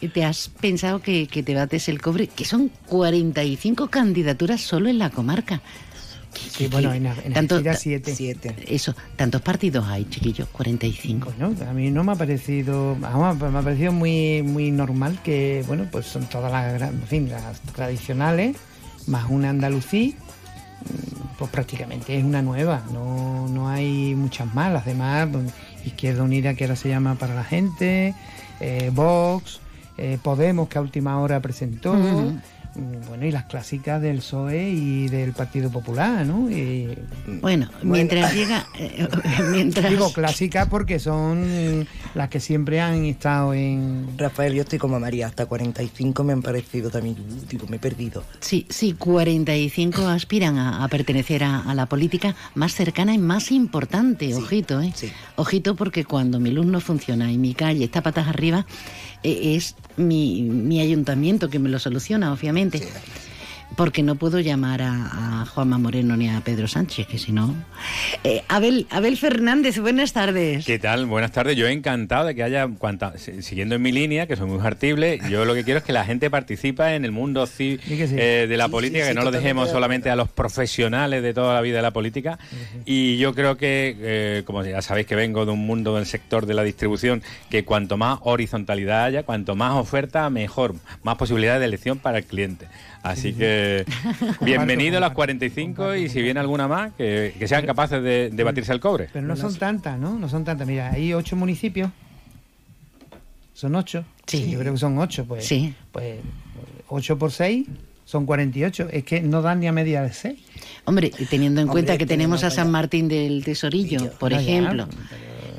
¿Y 0.00 0.08
¿Te 0.08 0.24
has 0.24 0.48
pensado 0.48 1.00
que, 1.00 1.28
que 1.28 1.42
te 1.42 1.54
bates 1.54 1.88
el 1.88 2.00
cobre? 2.00 2.26
Que 2.26 2.44
son 2.44 2.70
45 2.86 3.88
candidaturas 3.88 4.60
solo 4.60 4.88
en 4.88 4.98
la 4.98 5.10
comarca. 5.10 5.60
Sí, 6.34 6.66
bueno, 6.68 6.92
en, 6.92 7.06
en 7.06 7.32
Tanto- 7.32 7.56
Algeciras 7.56 7.80
siete. 7.80 8.14
Siete. 8.14 8.54
Eso, 8.68 8.94
¿tantos 9.16 9.40
partidos 9.42 9.86
hay, 9.86 10.04
chiquillos? 10.06 10.48
45. 10.48 11.32
Bueno, 11.38 11.54
a 11.68 11.72
mí 11.72 11.90
no 11.90 12.04
me 12.04 12.12
ha 12.12 12.14
parecido, 12.16 12.96
vamos, 12.98 13.38
me 13.38 13.58
ha 13.58 13.62
parecido 13.62 13.92
muy, 13.92 14.42
muy 14.42 14.70
normal 14.70 15.18
que, 15.22 15.64
bueno, 15.66 15.86
pues 15.90 16.06
son 16.06 16.26
todas 16.26 16.50
las, 16.52 16.82
en 16.90 17.02
fin, 17.02 17.28
las 17.30 17.60
tradicionales, 17.74 18.56
más 19.06 19.28
una 19.30 19.50
andalucí, 19.50 20.14
mm, 20.84 21.38
pues 21.38 21.50
prácticamente 21.50 22.16
es 22.18 22.24
una 22.24 22.40
nueva, 22.42 22.82
no, 22.92 23.48
no 23.48 23.68
hay 23.68 24.14
muchas 24.14 24.52
más, 24.54 24.72
las 24.72 24.84
demás, 24.86 25.28
pues, 25.32 25.52
Izquierda 25.84 26.22
Unida 26.22 26.54
que 26.54 26.64
ahora 26.64 26.76
se 26.76 26.88
llama 26.88 27.16
para 27.16 27.34
la 27.34 27.44
gente, 27.44 28.14
eh, 28.60 28.90
Vox, 28.94 29.60
eh, 29.98 30.18
Podemos 30.22 30.68
que 30.68 30.78
a 30.78 30.80
última 30.80 31.20
hora 31.20 31.40
presentó, 31.40 31.94
bueno, 32.74 33.26
y 33.26 33.30
las 33.30 33.44
clásicas 33.44 34.00
del 34.00 34.18
PSOE 34.18 34.70
y 34.70 35.08
del 35.08 35.32
Partido 35.32 35.70
Popular, 35.70 36.24
¿no? 36.24 36.50
Y, 36.50 36.88
Bueno, 37.40 37.68
mientras 37.82 38.34
llega. 38.34 38.66
eh, 38.78 39.06
mientras. 39.50 39.90
Digo 39.90 40.12
clásicas 40.12 40.68
porque 40.68 40.98
son 40.98 41.86
las 42.14 42.28
que 42.28 42.40
siempre 42.40 42.80
han 42.80 43.04
estado 43.04 43.52
en... 43.54 44.06
Rafael, 44.16 44.54
yo 44.54 44.62
estoy 44.62 44.78
como 44.78 44.98
María, 44.98 45.26
hasta 45.26 45.46
45 45.46 46.24
me 46.24 46.32
han 46.32 46.42
parecido 46.42 46.90
también, 46.90 47.16
digo, 47.48 47.66
me 47.68 47.76
he 47.76 47.80
perdido. 47.80 48.24
Sí, 48.40 48.66
sí, 48.70 48.94
45 48.94 50.06
aspiran 50.06 50.56
a, 50.58 50.82
a 50.84 50.88
pertenecer 50.88 51.44
a, 51.44 51.60
a 51.60 51.74
la 51.74 51.86
política 51.86 52.34
más 52.54 52.72
cercana 52.74 53.12
y 53.14 53.18
más 53.18 53.50
importante. 53.52 54.34
Ojito, 54.34 54.80
¿eh? 54.80 54.92
Ojito, 55.36 55.76
porque 55.76 56.04
cuando 56.04 56.40
mi 56.40 56.50
luz 56.50 56.66
no 56.66 56.80
funciona 56.80 57.30
y 57.30 57.38
mi 57.38 57.54
calle 57.54 57.84
está 57.84 58.02
patas 58.02 58.28
arriba, 58.28 58.64
eh, 58.64 59.11
es 59.22 59.74
mi, 59.96 60.42
mi 60.42 60.80
ayuntamiento 60.80 61.48
que 61.48 61.58
me 61.58 61.68
lo 61.68 61.78
soluciona, 61.78 62.32
obviamente. 62.32 62.88
Porque 63.76 64.02
no 64.02 64.16
puedo 64.16 64.38
llamar 64.40 64.82
a, 64.82 65.42
a 65.42 65.46
Juanma 65.46 65.78
Moreno 65.78 66.16
ni 66.16 66.28
a 66.28 66.40
Pedro 66.42 66.68
Sánchez, 66.68 67.06
que 67.06 67.16
si 67.18 67.32
no. 67.32 67.54
Eh, 68.22 68.42
Abel, 68.48 68.86
Abel 68.90 69.16
Fernández, 69.16 69.78
buenas 69.78 70.12
tardes. 70.12 70.66
¿Qué 70.66 70.78
tal? 70.78 71.06
Buenas 71.06 71.32
tardes. 71.32 71.56
Yo 71.56 71.66
encantado 71.68 72.26
de 72.26 72.34
que 72.34 72.42
haya, 72.42 72.68
cuanta- 72.78 73.16
si- 73.18 73.42
siguiendo 73.42 73.74
en 73.74 73.82
mi 73.82 73.90
línea, 73.90 74.26
que 74.26 74.36
soy 74.36 74.46
muy 74.48 74.64
artible, 74.66 75.20
yo 75.30 75.44
lo 75.44 75.54
que 75.54 75.64
quiero 75.64 75.78
es 75.78 75.84
que 75.84 75.92
la 75.92 76.04
gente 76.04 76.28
participe 76.28 76.94
en 76.94 77.04
el 77.04 77.12
mundo 77.12 77.46
sí. 77.46 77.78
eh, 77.88 78.46
de 78.48 78.56
la 78.56 78.66
Sí, 78.66 78.70
política, 78.70 79.00
sí, 79.04 79.08
que 79.08 79.12
sí, 79.12 79.18
no 79.18 79.24
lo 79.24 79.30
dejemos 79.30 79.68
de 79.68 79.72
solamente 79.72 80.10
a 80.10 80.16
los 80.16 80.28
profesionales 80.28 81.22
de 81.22 81.32
toda 81.32 81.54
la 81.54 81.60
vida 81.60 81.76
de 81.76 81.82
la 81.82 81.92
política. 81.92 82.38
Y 82.84 83.16
yo 83.16 83.34
creo 83.34 83.56
que, 83.56 83.96
eh, 84.00 84.42
como 84.44 84.62
ya 84.64 84.82
sabéis 84.82 85.06
que 85.06 85.14
vengo 85.16 85.46
de 85.46 85.52
un 85.52 85.64
mundo 85.66 85.96
del 85.96 86.06
sector 86.06 86.46
de 86.46 86.54
la 86.54 86.62
distribución, 86.62 87.22
que 87.48 87.64
cuanto 87.64 87.96
más 87.96 88.18
horizontalidad 88.22 89.04
haya, 89.04 89.22
cuanto 89.22 89.54
más 89.56 89.74
oferta, 89.76 90.28
mejor, 90.30 90.74
más 91.02 91.16
posibilidades 91.16 91.60
de 91.60 91.66
elección 91.66 91.98
para 91.98 92.18
el 92.18 92.24
cliente. 92.24 92.66
Así 93.02 93.32
que 93.32 93.84
bienvenido 94.40 94.98
a 94.98 95.00
las 95.00 95.10
45 95.12 95.96
y 95.96 96.08
si 96.08 96.22
viene 96.22 96.38
alguna 96.40 96.68
más, 96.68 96.92
que, 96.92 97.34
que 97.38 97.48
sean 97.48 97.66
capaces 97.66 98.02
de, 98.02 98.30
de 98.30 98.44
batirse 98.44 98.70
al 98.72 98.80
cobre. 98.80 99.08
Pero 99.12 99.26
no 99.26 99.36
son 99.36 99.54
tantas, 99.56 99.98
¿no? 99.98 100.18
No 100.18 100.28
son 100.28 100.44
tantas. 100.44 100.66
Mira, 100.66 100.90
hay 100.92 101.12
ocho 101.12 101.34
municipios. 101.34 101.90
Son 103.54 103.74
ocho. 103.74 104.04
Sí. 104.26 104.50
Yo 104.50 104.58
creo 104.58 104.72
que 104.72 104.78
son 104.78 104.98
ocho, 104.98 105.24
pues. 105.24 105.44
Sí. 105.44 105.74
Pues 105.90 106.20
ocho 106.88 107.18
por 107.18 107.32
seis 107.32 107.66
son 108.04 108.26
48. 108.26 108.88
Es 108.92 109.04
que 109.04 109.20
no 109.20 109.42
dan 109.42 109.60
ni 109.60 109.66
a 109.66 109.72
media 109.72 110.02
de 110.02 110.12
seis. 110.12 110.38
Hombre, 110.84 111.10
y 111.18 111.24
teniendo 111.26 111.60
en 111.60 111.68
Hombre, 111.68 111.84
cuenta 111.84 111.98
que 111.98 112.06
tenemos 112.06 112.44
a 112.44 112.50
San 112.50 112.70
Martín 112.70 113.08
del 113.08 113.44
Tesorillo, 113.44 114.12
por 114.18 114.32
No, 114.32 114.40
ya, 114.40 114.42
ejemplo, 114.42 114.88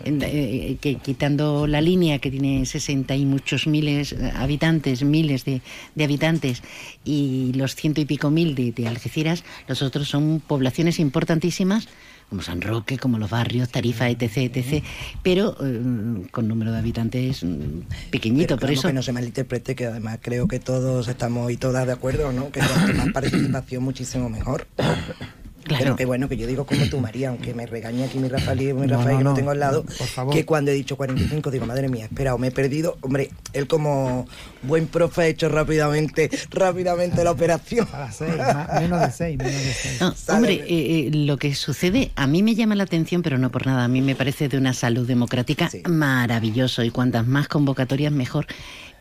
eh, 0.05 0.77
que 0.81 0.95
quitando 0.95 1.67
la 1.67 1.81
línea 1.81 2.19
que 2.19 2.31
tiene 2.31 2.65
60 2.65 3.15
y 3.15 3.25
muchos 3.25 3.67
miles 3.67 4.13
eh, 4.13 4.31
habitantes, 4.35 5.03
miles 5.03 5.45
de, 5.45 5.61
de 5.95 6.03
habitantes, 6.03 6.63
y 7.03 7.51
los 7.55 7.75
ciento 7.75 8.01
y 8.01 8.05
pico 8.05 8.29
mil 8.29 8.55
de, 8.55 8.71
de 8.71 8.87
Algeciras, 8.87 9.43
los 9.67 9.81
otros 9.81 10.09
son 10.09 10.41
poblaciones 10.45 10.99
importantísimas 10.99 11.87
como 12.29 12.41
San 12.41 12.61
Roque, 12.61 12.97
como 12.97 13.19
los 13.19 13.29
barrios, 13.29 13.69
Tarifa, 13.69 14.09
etc., 14.09 14.37
etc., 14.55 14.83
pero 15.21 15.55
eh, 15.61 16.27
con 16.31 16.47
número 16.47 16.71
de 16.71 16.79
habitantes 16.79 17.43
mm, 17.43 18.09
pequeñito, 18.09 18.55
Pero 18.55 18.59
por 18.59 18.71
eso... 18.71 18.87
que 18.87 18.93
no 18.93 19.03
se 19.03 19.11
malinterprete, 19.11 19.75
que 19.75 19.85
además 19.85 20.17
creo 20.19 20.47
que 20.47 20.59
todos 20.59 21.07
estamos 21.07 21.51
y 21.51 21.57
todas 21.57 21.85
de 21.85 21.93
acuerdo, 21.93 22.31
¿no? 22.31 22.51
Que 22.51 22.59
cuanto 22.59 22.93
más 22.97 23.09
participación, 23.09 23.83
muchísimo 23.83 24.29
mejor. 24.29 24.65
Pero 25.67 25.95
que 25.95 26.05
bueno, 26.05 26.27
que 26.29 26.37
yo 26.37 26.45
digo 26.47 26.65
como 26.65 26.85
tú, 26.87 26.99
María, 26.99 27.29
aunque 27.29 27.53
me 27.53 27.65
regañe 27.65 28.03
aquí 28.03 28.17
mi 28.19 28.27
Rafael 28.27 28.61
y 28.61 28.73
mi 28.73 28.87
No, 28.87 28.97
Rafael 28.97 29.13
no, 29.13 29.17
que 29.19 29.23
no, 29.23 29.29
lo 29.31 29.35
tengo 29.35 29.51
al 29.51 29.59
lado, 29.59 29.83
por 29.83 30.07
favor. 30.07 30.33
que 30.33 30.45
cuando 30.45 30.71
he 30.71 30.73
dicho 30.73 30.97
45 30.97 31.51
digo, 31.51 31.65
madre 31.65 31.89
mía, 31.89 32.05
espera, 32.05 32.35
o 32.35 32.37
me 32.37 32.47
he 32.47 32.51
perdido. 32.51 32.97
Hombre, 33.01 33.31
él 33.53 33.67
como 33.67 34.27
buen 34.61 34.87
profe 34.87 35.21
ha 35.21 35.27
hecho 35.27 35.49
rápidamente, 35.49 36.29
rápidamente 36.51 37.23
la 37.23 37.31
operación. 37.31 37.87
A 37.93 37.99
las 37.99 38.15
seis, 38.15 38.33
ma- 38.37 38.67
menos 38.79 38.99
de 39.01 39.11
seis, 39.11 39.37
menos 39.37 39.53
de 39.53 39.73
seis. 39.73 40.01
No, 40.01 40.13
hombre, 40.35 40.53
eh, 40.53 40.65
eh, 40.67 41.11
lo 41.13 41.37
que 41.37 41.53
sucede, 41.55 42.11
a 42.15 42.27
mí 42.27 42.43
me 42.43 42.55
llama 42.55 42.75
la 42.75 42.83
atención, 42.83 43.21
pero 43.21 43.37
no 43.37 43.49
por 43.51 43.65
nada, 43.65 43.83
a 43.83 43.87
mí 43.87 44.01
me 44.01 44.15
parece 44.15 44.49
de 44.49 44.57
una 44.57 44.73
salud 44.73 45.07
democrática 45.07 45.69
maravilloso 45.87 46.83
y 46.83 46.89
cuantas 46.91 47.25
más 47.27 47.47
convocatorias 47.47 48.11
mejor. 48.11 48.45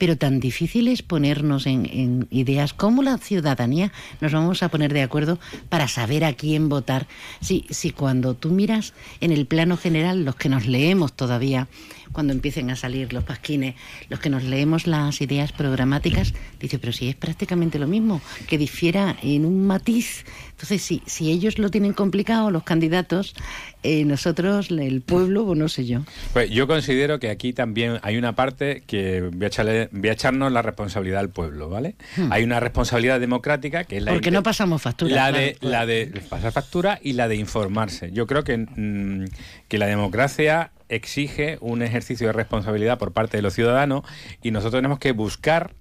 Pero 0.03 0.19
tan 0.19 0.41
difícil 0.41 0.89
es 0.89 1.01
ponernos 1.01 1.65
en, 1.65 2.27
ideas 2.33 2.73
cómo 2.75 3.05
la 3.05 3.19
ciudadanía 3.19 3.93
nos 4.21 4.33
vamos 4.33 4.65
a 4.65 4.69
poner 4.69 4.93
de 4.93 5.03
acuerdo 5.03 5.39
para 5.69 5.87
saber 5.87 6.25
a 6.25 6.33
quién 6.33 6.69
votar. 6.69 7.07
Si, 7.41 7.67
si 7.71 7.93
cuando 7.93 8.35
tú 8.35 8.51
miras 8.51 8.95
en 9.21 9.31
el 9.31 9.47
plano 9.47 9.77
general, 9.77 10.25
los 10.25 10.35
que 10.35 10.49
nos 10.49 10.67
leemos 10.67 11.13
todavía, 11.13 11.69
cuando 12.13 12.33
empiecen 12.33 12.71
a 12.71 12.77
salir 12.77 13.13
los 13.13 13.25
pasquines, 13.25 13.75
los 14.09 14.21
que 14.21 14.31
nos 14.31 14.43
leemos 14.45 14.87
las 14.87 15.21
ideas 15.21 15.53
programáticas, 15.53 16.35
dice, 16.61 16.79
pero 16.79 16.93
si 16.93 17.09
es 17.09 17.15
prácticamente 17.17 17.79
lo 17.79 17.87
mismo, 17.87 18.21
que 18.49 18.59
difiera 18.59 19.17
en 19.23 19.45
un 19.47 19.67
matiz. 19.67 20.25
Entonces, 20.53 20.83
si, 20.83 21.03
si 21.07 21.31
ellos 21.33 21.59
lo 21.59 21.71
tienen 21.71 21.93
complicado, 21.93 22.51
los 22.51 22.63
candidatos, 22.63 23.35
eh, 23.83 24.05
nosotros, 24.05 24.71
el 24.71 25.01
pueblo, 25.01 25.45
pues 25.45 25.59
no 25.59 25.69
sé 25.69 25.87
yo. 25.87 26.03
Pues 26.33 26.51
yo 26.51 26.67
considero 26.69 27.19
que 27.19 27.31
aquí 27.31 27.53
también 27.53 27.99
hay 28.03 28.17
una 28.17 28.35
parte 28.37 28.83
que 28.87 29.23
voy 29.23 29.47
a, 29.47 29.51
echarle- 29.51 29.89
voy 29.91 30.09
a 30.09 30.13
echarnos 30.13 30.53
la 30.53 30.63
responsabilidad 30.63 31.21
al 31.21 31.31
pueblo, 31.31 31.69
¿vale? 31.69 31.97
Hmm. 32.17 32.31
Hay 32.33 32.45
una 32.45 32.61
responsabilidad 32.61 33.19
democrática 33.19 33.85
que 33.85 33.97
es 33.97 34.03
la 34.05 34.13
Porque 34.13 34.31
no 34.31 34.43
pasamos 34.43 34.83
factura. 34.83 35.11
la 35.15 35.29
claro. 35.31 35.39
de 35.39 35.57
la 35.61 35.87
de 35.87 36.07
pasar 36.29 36.53
factura 36.53 37.01
y 37.03 37.15
la 37.15 37.27
de 37.27 37.37
informarse. 37.37 38.11
Yo 38.13 38.27
creo 38.29 38.45
que 38.45 38.57
mm, 38.59 39.25
que 39.69 39.79
la 39.79 39.87
democracia 39.87 40.71
exige 40.95 41.59
un 41.61 41.83
ejercicio 41.83 42.27
de 42.29 42.33
responsabilidad 42.33 42.99
por 42.99 43.13
parte 43.13 43.37
de 43.39 43.43
los 43.43 43.55
ciudadanos 43.55 44.03
y 44.43 44.51
nosotros 44.51 44.79
tenemos 44.79 44.99
que 44.99 45.13
buscar 45.13 45.75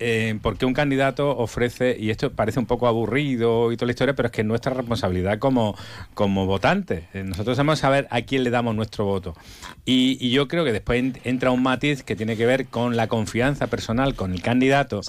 eh, 0.00 0.36
porque 0.42 0.66
un 0.66 0.74
candidato 0.74 1.36
ofrece, 1.36 1.96
y 1.98 2.10
esto 2.10 2.32
parece 2.32 2.58
un 2.58 2.66
poco 2.66 2.88
aburrido 2.88 3.70
y 3.70 3.76
toda 3.76 3.86
la 3.86 3.92
historia, 3.92 4.14
pero 4.16 4.26
es 4.26 4.32
que 4.32 4.40
es 4.40 4.46
nuestra 4.46 4.74
responsabilidad 4.74 5.38
como, 5.38 5.76
como 6.14 6.46
votantes. 6.46 7.04
Eh, 7.14 7.22
Nosotros 7.22 7.56
debemos 7.56 7.78
saber 7.78 8.08
a 8.10 8.22
quién 8.22 8.42
le 8.42 8.50
damos 8.50 8.74
nuestro 8.74 9.04
voto. 9.04 9.34
Y, 9.84 10.18
y 10.20 10.30
yo 10.30 10.48
creo 10.48 10.64
que 10.64 10.72
después 10.72 10.98
en- 10.98 11.18
entra 11.22 11.52
un 11.52 11.62
matiz 11.62 12.02
que 12.02 12.16
tiene 12.16 12.36
que 12.36 12.44
ver 12.44 12.66
con 12.66 12.96
la 12.96 13.06
confianza 13.06 13.68
personal 13.68 14.16
con 14.16 14.32
el 14.32 14.42
candidato, 14.42 15.00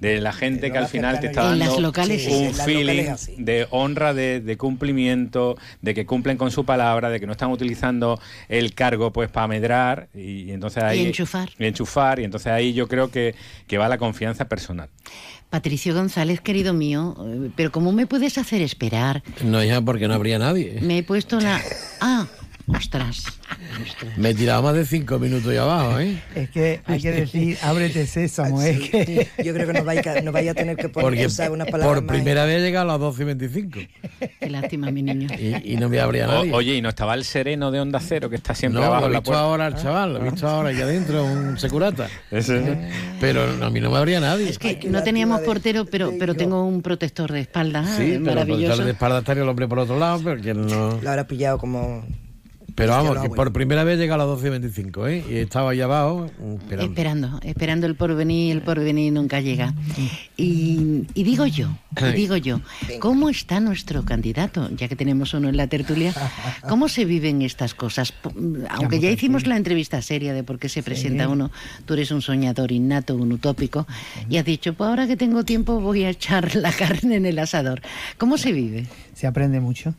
de 0.00 0.20
la 0.20 0.32
gente 0.32 0.72
que 0.72 0.78
al 0.78 0.88
final 0.88 1.20
te 1.20 1.26
está 1.28 1.44
dando 1.44 1.64
las 1.64 1.78
locales, 1.78 2.26
un 2.26 2.46
locales 2.46 2.64
feeling 2.64 3.44
de 3.44 3.66
honra, 3.70 4.14
de, 4.14 4.40
de 4.40 4.56
cumplimiento, 4.56 5.56
de 5.82 5.94
que 5.94 6.06
cumplen 6.06 6.36
con 6.36 6.50
su 6.50 6.64
palabra, 6.64 7.10
de 7.10 7.20
que 7.20 7.26
no 7.26 7.32
están 7.32 7.50
utilizando 7.50 8.18
el 8.48 8.74
cargo 8.74 9.12
pues 9.12 9.30
para 9.30 9.46
medrar 9.46 10.08
y, 10.14 10.44
y 10.44 10.52
entonces 10.52 10.82
ahí 10.82 11.06
enchufar. 11.06 11.50
y 11.58 11.66
enchufar 11.66 12.18
y 12.20 12.24
entonces 12.24 12.50
ahí 12.50 12.72
yo 12.72 12.88
creo 12.88 13.10
que, 13.10 13.34
que 13.66 13.78
va 13.78 13.88
la 13.88 13.98
confianza 13.98 14.48
personal. 14.48 14.88
Patricio 15.50 15.94
González, 15.94 16.40
querido 16.40 16.72
mío, 16.72 17.16
eh, 17.26 17.50
pero 17.56 17.72
¿cómo 17.72 17.92
me 17.92 18.06
puedes 18.06 18.38
hacer 18.38 18.62
esperar? 18.62 19.22
No, 19.44 19.62
ya 19.62 19.80
porque 19.80 20.06
no 20.08 20.14
habría 20.14 20.38
nadie. 20.38 20.78
Me 20.80 20.98
he 20.98 21.02
puesto 21.02 21.40
la... 21.40 21.60
Ah, 22.00 22.26
ostras. 22.66 23.39
Me 24.16 24.30
he 24.30 24.34
tirado 24.34 24.62
más 24.62 24.74
de 24.74 24.84
cinco 24.84 25.18
minutos 25.18 25.48
ahí 25.50 25.56
abajo, 25.56 25.98
¿eh? 26.00 26.20
Es 26.34 26.50
que 26.50 26.80
hay 26.84 27.00
que 27.00 27.10
decir, 27.12 27.56
ábrete 27.62 28.06
sésamo, 28.06 28.60
es 28.62 28.78
que... 28.90 29.28
Yo 29.44 29.52
creo 29.54 29.66
que 29.66 29.72
nos 29.72 29.84
vaya, 29.84 30.02
a- 30.16 30.20
nos 30.20 30.34
a 30.34 30.54
tener 30.54 30.76
que 30.76 30.88
poner 30.88 31.04
Porque 31.06 31.26
usar 31.26 31.50
unas 31.50 31.68
palabras 31.70 31.94
por 31.98 32.04
más. 32.04 32.14
primera 32.16 32.44
vez 32.44 32.58
he 32.58 32.60
llegado 32.62 32.88
a 32.90 32.92
las 32.92 33.00
12 33.00 33.22
y 33.22 33.24
25. 33.26 33.78
Qué 34.40 34.50
lástima, 34.50 34.90
mi 34.90 35.02
niño. 35.02 35.28
Y, 35.38 35.72
y 35.72 35.76
no 35.76 35.88
me 35.88 36.00
habría 36.00 36.26
nadie. 36.26 36.52
O- 36.52 36.56
oye, 36.56 36.74
y 36.74 36.82
no 36.82 36.88
estaba 36.88 37.14
el 37.14 37.24
sereno 37.24 37.70
de 37.70 37.80
Onda 37.80 38.00
Cero 38.00 38.28
que 38.30 38.36
está 38.36 38.54
siempre 38.54 38.80
no, 38.80 38.86
abajo 38.86 39.02
lo 39.02 39.06
en 39.06 39.12
he 39.12 39.14
la 39.14 39.20
visto 39.20 39.34
ahora 39.36 39.66
al 39.66 39.76
chaval, 39.76 40.14
lo 40.14 40.20
he 40.26 40.30
visto 40.30 40.48
ahora 40.48 40.70
aquí 40.70 40.80
adentro, 40.80 41.24
un 41.24 41.58
securata. 41.58 42.08
Ese. 42.30 42.76
Pero 43.20 43.42
a 43.64 43.70
mí 43.70 43.80
no 43.80 43.90
me 43.90 43.98
habría 43.98 44.20
nadie. 44.20 44.48
Es 44.48 44.58
que 44.58 44.80
no 44.88 45.02
teníamos 45.02 45.40
portero, 45.42 45.84
pero, 45.86 46.12
pero 46.18 46.34
tengo 46.34 46.64
un 46.64 46.82
protector 46.82 47.30
de 47.32 47.40
espalda 47.40 47.84
Sí, 47.96 48.02
eh, 48.02 48.20
pero 48.24 48.36
maravilloso. 48.36 48.76
por 48.76 48.84
de 48.84 48.90
espalda 48.92 49.18
estaría 49.20 49.42
el 49.42 49.48
hombre 49.48 49.68
por 49.68 49.78
otro 49.78 49.98
lado, 49.98 50.20
pero 50.24 50.40
que 50.40 50.54
no... 50.54 50.98
Lo 51.00 51.10
habrá 51.10 51.26
pillado 51.26 51.58
como... 51.58 52.04
Pero 52.74 52.92
vamos, 52.92 53.18
que 53.22 53.28
por 53.36 53.52
primera 53.52 53.84
vez 53.84 53.96
he 53.98 54.02
llegado 54.02 54.22
a 54.22 54.26
las 54.26 54.34
12 54.36 54.46
y 54.46 54.50
25, 54.50 55.06
¿eh? 55.08 55.24
Y 55.30 55.34
estaba 55.36 55.70
ahí 55.70 55.80
abajo 55.80 56.30
mm, 56.38 56.52
esperando. 56.54 56.84
Esperando, 56.84 57.40
esperando 57.42 57.86
el 57.86 57.94
porvenir, 57.96 58.52
el 58.56 58.62
porvenir 58.62 59.12
nunca 59.12 59.40
llega. 59.40 59.74
Y, 60.36 61.04
y 61.14 61.22
digo 61.22 61.46
yo, 61.46 61.68
y 62.00 62.12
digo 62.16 62.36
yo, 62.36 62.60
¿cómo 63.00 63.28
está 63.28 63.60
nuestro 63.60 64.04
candidato? 64.04 64.68
Ya 64.76 64.88
que 64.88 64.96
tenemos 64.96 65.34
uno 65.34 65.48
en 65.48 65.56
la 65.56 65.66
tertulia, 65.66 66.14
¿cómo 66.68 66.88
se 66.88 67.04
viven 67.04 67.42
estas 67.42 67.74
cosas? 67.74 68.12
Po- 68.12 68.32
Aunque 68.70 69.00
ya 69.00 69.10
hicimos 69.10 69.46
la 69.46 69.56
entrevista 69.56 70.00
seria 70.02 70.32
de 70.32 70.42
por 70.44 70.58
qué 70.58 70.68
se 70.68 70.82
presenta 70.82 71.28
uno, 71.28 71.50
tú 71.84 71.94
eres 71.94 72.10
un 72.10 72.22
soñador 72.22 72.72
innato, 72.72 73.16
un 73.16 73.32
utópico, 73.32 73.86
y 74.28 74.36
has 74.38 74.44
dicho, 74.44 74.74
pues 74.74 74.88
ahora 74.88 75.06
que 75.06 75.16
tengo 75.16 75.44
tiempo 75.44 75.80
voy 75.80 76.04
a 76.04 76.10
echar 76.10 76.54
la 76.56 76.72
carne 76.80 77.16
en 77.16 77.26
el 77.26 77.38
asador. 77.38 77.82
¿Cómo 78.18 78.38
se 78.38 78.52
vive? 78.52 78.86
Se 79.14 79.26
aprende 79.26 79.60
mucho. 79.60 79.94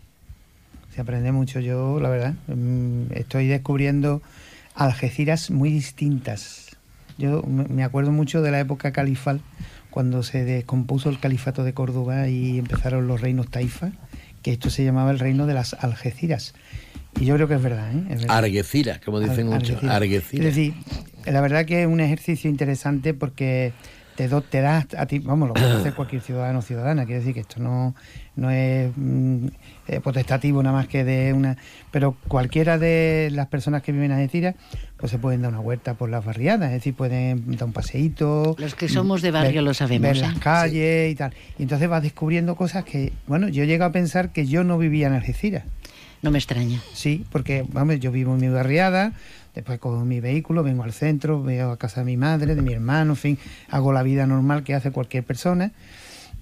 Se 0.94 1.02
aprende 1.02 1.32
mucho. 1.32 1.60
Yo, 1.60 2.00
la 2.00 2.10
verdad, 2.10 2.34
mm, 2.48 3.14
estoy 3.14 3.48
descubriendo 3.48 4.22
Algeciras 4.76 5.52
muy 5.52 5.70
distintas. 5.72 6.78
Yo 7.18 7.44
me 7.44 7.84
acuerdo 7.84 8.12
mucho 8.12 8.42
de 8.42 8.52
la 8.52 8.60
época 8.60 8.92
califal, 8.92 9.42
cuando 9.90 10.24
se 10.24 10.46
descompuso 10.46 11.10
el 11.10 11.20
califato 11.20 11.64
de 11.64 11.74
Córdoba 11.74 12.30
y 12.30 12.58
empezaron 12.58 13.08
los 13.08 13.20
reinos 13.22 13.50
taifas, 13.50 13.92
que 14.42 14.54
esto 14.54 14.70
se 14.70 14.84
llamaba 14.86 15.12
el 15.12 15.20
reino 15.20 15.46
de 15.46 15.54
las 15.54 15.74
Algeciras. 15.74 16.54
Y 17.20 17.26
yo 17.26 17.36
creo 17.36 17.48
que 17.50 17.56
es 17.56 17.62
verdad, 17.62 17.92
¿eh? 17.94 18.04
Es 18.12 18.22
verdad. 18.22 18.38
Argueciras, 18.38 19.00
como 19.02 19.20
dicen 19.20 19.52
Ar- 19.52 19.60
muchos. 19.60 19.84
Argueciras. 19.84 20.48
Es 20.48 20.56
decir, 20.56 20.74
la 21.26 21.42
verdad 21.42 21.66
que 21.66 21.82
es 21.82 21.88
un 21.88 22.00
ejercicio 22.00 22.50
interesante 22.50 23.14
porque 23.14 23.74
te, 24.16 24.28
do- 24.28 24.42
te 24.42 24.62
das 24.62 24.88
a 24.98 25.06
ti, 25.06 25.20
vamos, 25.20 25.48
lo 25.48 25.54
puede 25.54 25.72
hacer 25.72 25.94
cualquier 25.94 26.22
ciudadano 26.22 26.60
o 26.60 26.62
ciudadana, 26.62 27.06
quiere 27.06 27.20
decir 27.20 27.34
que 27.34 27.40
esto 27.42 27.60
no, 27.62 27.96
no 28.36 28.50
es 28.52 28.92
mm, 28.96 29.48
eh, 29.88 30.00
potestativo 30.02 30.62
nada 30.64 30.76
más 30.76 30.88
que 30.88 31.04
de 31.04 31.34
una... 31.34 31.58
Pero 31.92 32.16
cualquiera 32.28 32.78
de 32.78 33.30
las 33.32 33.48
personas 33.48 33.82
que 33.84 33.92
viven 33.92 34.12
en 34.12 34.18
Algeciras, 34.18 34.56
pues 34.98 35.12
se 35.12 35.18
pueden 35.18 35.42
dar 35.42 35.52
una 35.52 35.60
vuelta 35.62 35.96
por 35.96 36.10
las 36.10 36.24
barriadas, 36.24 36.68
es 36.70 36.74
decir, 36.76 36.94
pueden 36.94 37.56
dar 37.58 37.66
un 37.66 37.74
paseíto. 37.74 38.56
Los 38.60 38.76
que 38.76 38.88
somos 38.90 39.22
de 39.22 39.32
barrio 39.32 39.56
ver- 39.56 39.64
lo 39.64 39.74
sabemos, 39.74 40.02
Ver 40.04 40.18
¿eh? 40.18 40.22
las 40.22 40.38
calles 40.40 41.12
y 41.12 41.16
tal. 41.16 41.34
Y 41.58 41.64
entonces 41.64 41.90
vas 41.90 42.04
descubriendo 42.04 42.56
cosas 42.56 42.84
que, 42.86 43.12
bueno, 43.28 43.48
yo 43.50 43.64
llego 43.64 43.86
a 43.86 43.92
pensar 43.92 44.32
que 44.32 44.46
yo 44.46 44.64
no 44.64 44.78
vivía 44.78 45.08
en 45.08 45.14
Algeciras. 45.14 45.64
No 46.22 46.30
me 46.30 46.38
extraña. 46.38 46.80
Sí, 46.94 47.26
porque 47.32 47.66
vamos, 47.70 48.00
yo 48.00 48.12
vivo 48.12 48.36
en 48.36 48.42
mi 48.42 48.48
barriada, 48.50 49.14
después 49.56 49.80
cojo 49.80 50.04
mi 50.06 50.20
vehículo, 50.20 50.64
vengo 50.64 50.84
al 50.84 50.94
centro, 50.94 51.42
veo 51.44 51.72
a 51.72 51.78
casa 51.78 52.02
de 52.02 52.06
mi 52.06 52.18
madre, 52.18 52.56
de 52.56 52.62
mi 52.62 52.72
hermano, 52.74 53.14
en 53.14 53.18
fin, 53.18 53.38
hago 53.70 53.92
la 53.94 54.04
vida 54.04 54.26
normal 54.28 54.64
que 54.64 54.74
hace 54.76 54.92
cualquier 54.92 55.24
persona. 55.24 55.72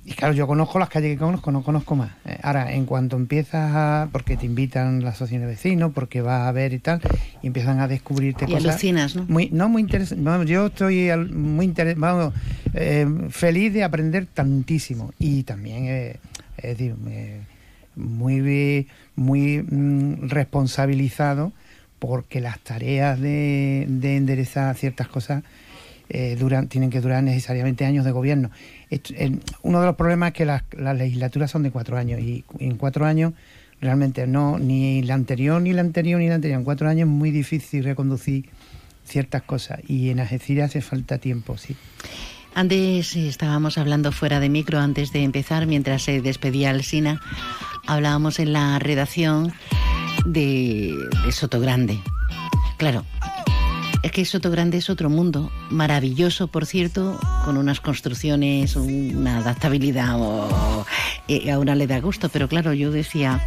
Y 0.06 0.13
claro, 0.13 0.34
yo 0.34 0.48
conozco 0.48 0.80
las 0.80 0.89
calles 0.89 1.12
que 1.13 1.17
conozco, 1.19 1.52
no 1.52 1.62
conozco 1.62 1.95
más. 1.95 2.12
Eh, 2.26 2.39
Ahora, 2.41 2.72
en 2.74 2.86
cuanto 2.86 3.15
empiezas 3.17 3.72
a. 3.76 4.10
porque 4.12 4.38
te 4.38 4.45
invitan 4.45 5.04
la 5.04 5.10
asociación 5.10 5.41
de 5.41 5.48
vecinos, 5.48 5.91
porque 5.93 6.22
vas 6.22 6.48
a 6.48 6.52
ver 6.52 6.74
y 6.74 6.80
tal, 6.80 7.02
y 7.43 7.48
empiezan 7.48 7.80
a 7.80 7.88
descubrirte 7.88 8.45
Y 8.45 8.54
cosas. 8.54 8.65
alucinas, 8.72 9.15
¿no? 9.15 9.26
Muy, 9.28 9.50
no, 9.52 9.69
muy 9.69 9.82
interesante. 9.82 10.24
Yo 10.52 10.67
estoy 10.67 11.12
muy 11.32 11.67
interes- 11.67 11.98
vamos, 11.98 12.34
eh, 12.74 13.06
feliz 13.30 13.74
de 13.74 13.84
aprender 13.84 14.26
tantísimo. 14.26 15.12
Y 15.19 15.43
también, 15.43 15.86
eh, 15.86 16.15
es 16.58 16.78
decir, 16.78 16.95
eh, 17.10 17.41
muy, 17.95 18.88
muy 19.15 19.62
mm, 19.62 20.30
responsabilizado 20.30 21.52
porque 22.00 22.42
las 22.42 22.60
tareas 22.60 23.20
de, 23.20 23.86
de 23.88 24.18
enderezar 24.18 24.76
ciertas 24.76 25.08
cosas 25.08 25.44
eh, 26.12 26.36
duran, 26.40 26.68
tienen 26.68 26.90
que 26.90 27.02
durar 27.02 27.22
necesariamente 27.22 27.86
años 27.86 28.04
de 28.04 28.12
gobierno. 28.12 28.50
Uno 29.62 29.80
de 29.80 29.86
los 29.86 29.96
problemas 29.96 30.30
es 30.30 30.34
que 30.34 30.46
las, 30.46 30.64
legislaturas 30.98 31.52
son 31.52 31.62
de 31.62 31.70
cuatro 31.70 31.98
años 31.98 32.20
y 32.20 32.44
en 32.58 32.78
cuatro 32.78 33.06
años 33.06 33.34
realmente 33.80 34.26
no, 34.26 34.58
ni 34.58 35.04
la 35.04 35.14
anterior, 35.14 35.62
ni 35.62 35.72
la 35.72 35.82
anterior, 35.82 36.20
ni 36.20 36.28
la 36.28 36.36
anterior. 36.36 36.58
En 36.58 36.66
cuatro 36.66 36.90
años 36.90 37.08
es 37.08 37.14
muy 37.14 37.30
difícil 37.30 37.84
reconducir 37.84 38.50
ciertas 39.06 39.44
cosas 39.44 39.82
y 39.88 40.10
en 40.10 40.20
Algeciras 40.20 40.72
hace 40.72 40.82
falta 40.82 41.20
tiempo, 41.20 41.58
sí. 41.58 41.76
Antes 42.56 43.16
eh, 43.16 43.28
estábamos 43.28 43.78
hablando 43.78 44.12
fuera 44.12 44.40
de 44.40 44.50
micro, 44.50 44.80
antes 44.80 45.14
de 45.14 45.24
empezar, 45.24 45.68
mientras 45.68 46.02
se 46.02 46.22
despedía 46.22 46.72
Alsina, 46.72 47.22
hablábamos 47.86 48.40
en 48.40 48.54
la 48.54 48.80
redacción 48.80 49.54
de, 50.25 50.95
de 51.25 51.32
Sotogrande. 51.32 51.99
Claro, 52.77 53.05
es 54.01 54.12
que 54.12 54.23
Sotogrande 54.23 54.77
es 54.77 54.89
otro 54.89 55.10
mundo, 55.10 55.51
maravilloso, 55.69 56.47
por 56.47 56.65
cierto, 56.65 57.19
con 57.43 57.58
unas 57.58 57.82
construcciones, 57.82 58.77
una 58.77 59.39
adaptabilidad, 59.39 60.15
o, 60.17 60.86
a 61.51 61.60
una 61.60 61.75
le 61.75 61.86
da 61.86 61.99
gusto, 61.99 62.29
pero 62.29 62.47
claro, 62.47 62.73
yo 62.73 62.91
decía, 62.91 63.45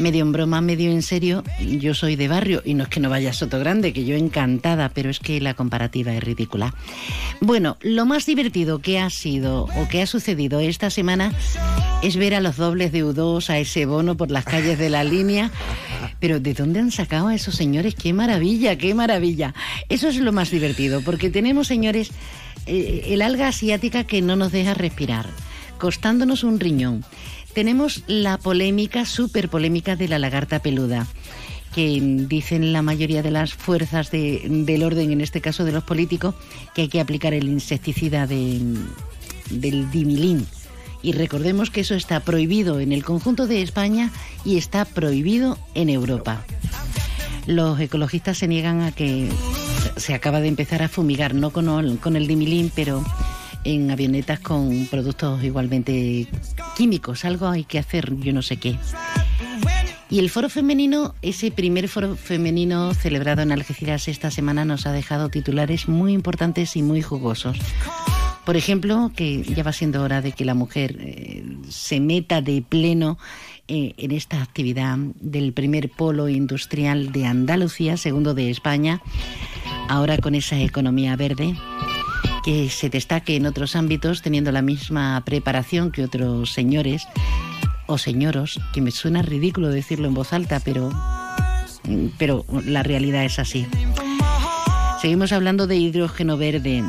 medio 0.00 0.22
en 0.22 0.32
broma, 0.32 0.60
medio 0.60 0.90
en 0.90 1.02
serio, 1.02 1.44
yo 1.60 1.94
soy 1.94 2.16
de 2.16 2.26
barrio 2.26 2.60
y 2.64 2.74
no 2.74 2.84
es 2.84 2.88
que 2.88 2.98
no 2.98 3.08
vaya 3.08 3.30
a 3.30 3.32
Sotogrande, 3.32 3.92
que 3.92 4.04
yo 4.04 4.16
encantada, 4.16 4.88
pero 4.88 5.10
es 5.10 5.20
que 5.20 5.40
la 5.40 5.54
comparativa 5.54 6.12
es 6.12 6.24
ridícula. 6.24 6.74
Bueno, 7.40 7.76
lo 7.80 8.04
más 8.04 8.26
divertido 8.26 8.80
que 8.80 8.98
ha 8.98 9.10
sido 9.10 9.64
o 9.76 9.88
que 9.88 10.02
ha 10.02 10.06
sucedido 10.06 10.58
esta 10.58 10.90
semana 10.90 11.32
es 12.02 12.16
ver 12.16 12.34
a 12.34 12.40
los 12.40 12.56
dobles 12.56 12.92
de 12.92 13.04
U2, 13.04 13.50
a 13.50 13.58
ese 13.58 13.84
bono 13.86 14.16
por 14.16 14.30
las 14.30 14.44
calles 14.44 14.78
de 14.78 14.88
la 14.90 15.04
línea. 15.04 15.50
Pero 16.20 16.40
¿de 16.40 16.54
dónde 16.54 16.80
han 16.80 16.90
sacado 16.92 17.28
a 17.28 17.34
esos 17.34 17.54
señores? 17.54 17.94
¡Qué 17.94 18.12
maravilla, 18.12 18.76
qué 18.76 18.94
maravilla! 18.94 19.54
Eso 19.88 20.08
es 20.08 20.16
lo 20.16 20.32
más 20.32 20.50
divertido, 20.50 21.00
porque 21.02 21.30
tenemos, 21.30 21.66
señores, 21.66 22.10
eh, 22.66 23.02
el 23.08 23.22
alga 23.22 23.48
asiática 23.48 24.04
que 24.04 24.22
no 24.22 24.36
nos 24.36 24.52
deja 24.52 24.74
respirar, 24.74 25.26
costándonos 25.78 26.44
un 26.44 26.60
riñón. 26.60 27.04
Tenemos 27.52 28.04
la 28.06 28.38
polémica, 28.38 29.04
súper 29.04 29.48
polémica 29.48 29.96
de 29.96 30.08
la 30.08 30.18
lagarta 30.18 30.60
peluda 30.60 31.06
que 31.74 32.00
dicen 32.02 32.72
la 32.72 32.80
mayoría 32.82 33.22
de 33.22 33.30
las 33.30 33.52
fuerzas 33.54 34.10
de- 34.10 34.42
del 34.48 34.82
orden, 34.82 35.12
en 35.12 35.20
este 35.20 35.40
caso 35.40 35.64
de 35.64 35.72
los 35.72 35.84
políticos, 35.84 36.34
que 36.74 36.82
hay 36.82 36.88
que 36.88 37.00
aplicar 37.00 37.34
el 37.34 37.46
insecticida 37.48 38.26
de- 38.26 38.60
del 39.50 39.90
dimilín. 39.90 40.46
Y 41.02 41.12
recordemos 41.12 41.70
que 41.70 41.80
eso 41.80 41.94
está 41.94 42.20
prohibido 42.20 42.80
en 42.80 42.92
el 42.92 43.04
conjunto 43.04 43.46
de 43.46 43.62
España 43.62 44.10
y 44.44 44.58
está 44.58 44.84
prohibido 44.84 45.58
en 45.74 45.88
Europa. 45.90 46.44
Los 47.46 47.80
ecologistas 47.80 48.38
se 48.38 48.48
niegan 48.48 48.82
a 48.82 48.92
que 48.92 49.30
se 49.96 50.14
acaba 50.14 50.40
de 50.40 50.48
empezar 50.48 50.82
a 50.82 50.88
fumigar, 50.88 51.34
no 51.34 51.50
con 51.50 51.96
con 51.98 52.16
el 52.16 52.26
dimilín, 52.26 52.70
pero 52.74 53.04
en 53.64 53.90
avionetas 53.90 54.40
con 54.40 54.86
productos 54.86 55.42
igualmente 55.42 56.26
químicos. 56.76 57.24
Algo 57.24 57.48
hay 57.48 57.64
que 57.64 57.78
hacer, 57.78 58.14
yo 58.16 58.32
no 58.32 58.42
sé 58.42 58.56
qué. 58.56 58.76
Y 60.10 60.20
el 60.20 60.30
foro 60.30 60.48
femenino, 60.48 61.14
ese 61.20 61.50
primer 61.50 61.88
foro 61.88 62.16
femenino 62.16 62.94
celebrado 62.94 63.42
en 63.42 63.52
Algeciras 63.52 64.08
esta 64.08 64.30
semana, 64.30 64.64
nos 64.64 64.86
ha 64.86 64.92
dejado 64.92 65.28
titulares 65.28 65.86
muy 65.86 66.14
importantes 66.14 66.76
y 66.76 66.82
muy 66.82 67.02
jugosos. 67.02 67.58
Por 68.48 68.56
ejemplo, 68.56 69.12
que 69.14 69.42
ya 69.42 69.62
va 69.62 69.74
siendo 69.74 70.02
hora 70.02 70.22
de 70.22 70.32
que 70.32 70.46
la 70.46 70.54
mujer 70.54 70.96
eh, 71.00 71.44
se 71.68 72.00
meta 72.00 72.40
de 72.40 72.64
pleno 72.66 73.18
eh, 73.68 73.92
en 73.98 74.10
esta 74.10 74.40
actividad 74.40 74.96
del 75.20 75.52
primer 75.52 75.90
polo 75.90 76.30
industrial 76.30 77.12
de 77.12 77.26
Andalucía, 77.26 77.98
segundo 77.98 78.32
de 78.32 78.48
España, 78.48 79.02
ahora 79.90 80.16
con 80.16 80.34
esa 80.34 80.58
economía 80.58 81.14
verde 81.14 81.56
que 82.42 82.70
se 82.70 82.88
destaque 82.88 83.36
en 83.36 83.44
otros 83.44 83.76
ámbitos 83.76 84.22
teniendo 84.22 84.50
la 84.50 84.62
misma 84.62 85.22
preparación 85.26 85.92
que 85.92 86.04
otros 86.04 86.50
señores 86.50 87.06
o 87.86 87.98
señoros, 87.98 88.58
que 88.72 88.80
me 88.80 88.92
suena 88.92 89.20
ridículo 89.20 89.68
decirlo 89.68 90.08
en 90.08 90.14
voz 90.14 90.32
alta, 90.32 90.58
pero, 90.64 90.88
pero 92.16 92.46
la 92.64 92.82
realidad 92.82 93.26
es 93.26 93.38
así. 93.38 93.66
Seguimos 95.02 95.32
hablando 95.32 95.66
de 95.66 95.76
hidrógeno 95.76 96.38
verde, 96.38 96.82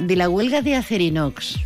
de 0.00 0.16
la 0.16 0.28
huelga 0.28 0.62
de 0.62 0.74
Acerinox, 0.76 1.58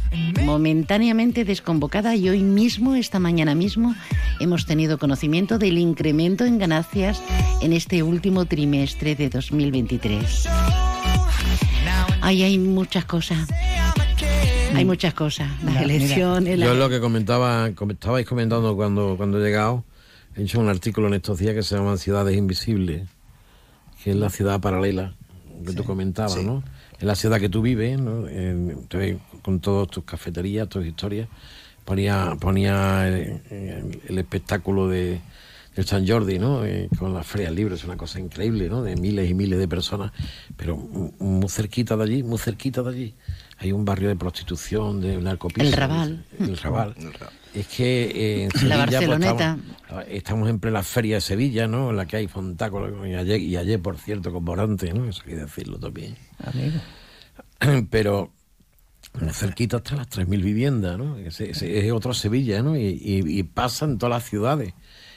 momentáneamente 0.45 1.45
desconvocada 1.45 2.14
y 2.14 2.29
hoy 2.29 2.43
mismo, 2.43 2.95
esta 2.95 3.19
mañana 3.19 3.55
mismo, 3.55 3.95
hemos 4.41 4.67
tenido 4.67 4.99
conocimiento 4.99 5.59
del 5.59 5.79
incremento 5.79 6.45
en 6.45 6.59
ganancias 6.59 7.23
en 7.61 7.73
este 7.73 8.03
último 8.03 8.45
trimestre 8.45 9.14
de 9.14 9.29
2023. 9.31 10.49
Ahí 12.21 12.43
hay 12.43 12.59
muchas 12.59 13.05
cosas. 13.05 13.49
Hay 14.75 14.85
muchas 14.85 15.14
cosas. 15.14 15.49
Las 15.64 15.75
Mira, 15.75 15.83
elecciones, 15.83 16.59
Yo 16.61 16.73
es 16.73 16.79
lo 16.79 16.88
que 16.91 17.01
comentaba, 17.01 17.71
com- 17.75 17.91
estabais 17.91 18.27
comentando 18.27 18.77
cuando, 18.77 19.17
cuando 19.17 19.41
he 19.41 19.45
llegado, 19.45 19.85
he 20.37 20.43
hecho 20.43 20.61
un 20.61 20.69
artículo 20.69 21.09
en 21.09 21.14
estos 21.14 21.38
días 21.38 21.55
que 21.55 21.62
se 21.62 21.77
llama 21.77 21.97
Ciudades 21.97 22.37
Invisibles, 22.37 23.09
que 24.05 24.11
es 24.11 24.17
la 24.17 24.29
ciudad 24.31 24.61
paralela 24.61 25.14
que 25.67 25.73
tú 25.73 25.85
comentabas, 25.85 26.37
¿no? 26.45 26.62
Es 26.98 27.04
la 27.04 27.14
ciudad 27.14 27.38
que 27.40 27.48
tú 27.48 27.62
vives, 27.62 27.98
¿no? 27.98 28.26
En- 28.28 28.70
entonces, 28.70 29.16
con 29.42 29.61
todas 29.61 29.88
tus 29.88 30.04
cafeterías, 30.04 30.68
tus 30.68 30.84
historias, 30.84 31.28
ponía, 31.84 32.37
ponía 32.40 33.06
el, 33.08 33.40
el- 33.50 34.00
el 34.08 34.18
espectáculo 34.18 34.88
de 34.88 35.20
del 35.76 35.87
San 35.87 36.08
Jordi, 36.08 36.40
¿no? 36.40 36.64
Eh, 36.64 36.88
con 36.98 37.14
las 37.14 37.24
ferias 37.24 37.52
libres, 37.52 37.78
es 37.78 37.84
una 37.84 37.96
cosa 37.96 38.18
increíble, 38.18 38.68
¿no? 38.68 38.82
De 38.82 38.96
miles 38.96 39.30
y 39.30 39.34
miles 39.34 39.61
de 39.61 39.68
personas, 39.68 40.11
pero 40.56 40.76
mu- 40.76 41.12
muy 41.20 41.48
cerquita 41.48 41.96
de 41.96 42.02
allí, 42.02 42.22
muy 42.24 42.38
cerquita 42.38 42.82
de 42.82 42.90
allí, 42.90 43.14
hay 43.58 43.70
un 43.70 43.84
barrio 43.84 44.08
de 44.08 44.16
prostitución, 44.16 45.00
de 45.00 45.18
narcopiso. 45.18 45.68
El 46.40 46.56
Raval. 46.56 46.94
El 46.98 47.12
Raval. 47.12 47.32
Es 47.61 47.66
que 47.68 48.05
eh, 48.05 48.42
en 48.44 48.49
La 48.49 48.59
Sevilla, 48.59 48.77
pues, 48.77 48.90
Barceloneta. 49.09 49.59
estamos, 49.83 50.05
estamos 50.09 50.49
en 50.51 50.59
plena 50.61 50.83
feria 50.83 51.16
de 51.16 51.21
Sevilla, 51.21 51.66
¿no? 51.66 51.90
En 51.90 51.97
la 51.97 52.07
que 52.07 52.16
hay 52.16 52.29
fontáculos, 52.29 52.92
y 53.09 53.14
ayer, 53.14 53.40
y 53.40 53.57
ayer, 53.57 53.81
por 53.81 53.97
cierto, 53.99 54.33
con 54.33 54.44
Morante, 54.44 54.92
¿no? 54.92 55.07
Eso 55.09 55.23
hay 55.25 55.31
que 55.35 55.37
decirlo 55.40 55.79
también. 55.79 56.16
Pero 57.90 58.33
muy 59.21 59.33
cerquita 59.33 59.79
están 59.79 59.99
las 59.99 60.09
3.000 60.11 60.42
viviendas, 60.42 60.99
¿no? 60.99 61.16
Ese 61.16 61.51
es 61.51 61.92
otro 61.92 62.14
Sevilla, 62.14 62.62
¿no? 62.62 62.77
Y, 62.77 62.83
y- 62.87 63.38
y 63.38 63.42
pasa 63.42 63.85
en 63.87 63.99
todas 63.99 64.11
las 64.23 64.29
ciudades. 64.29 64.75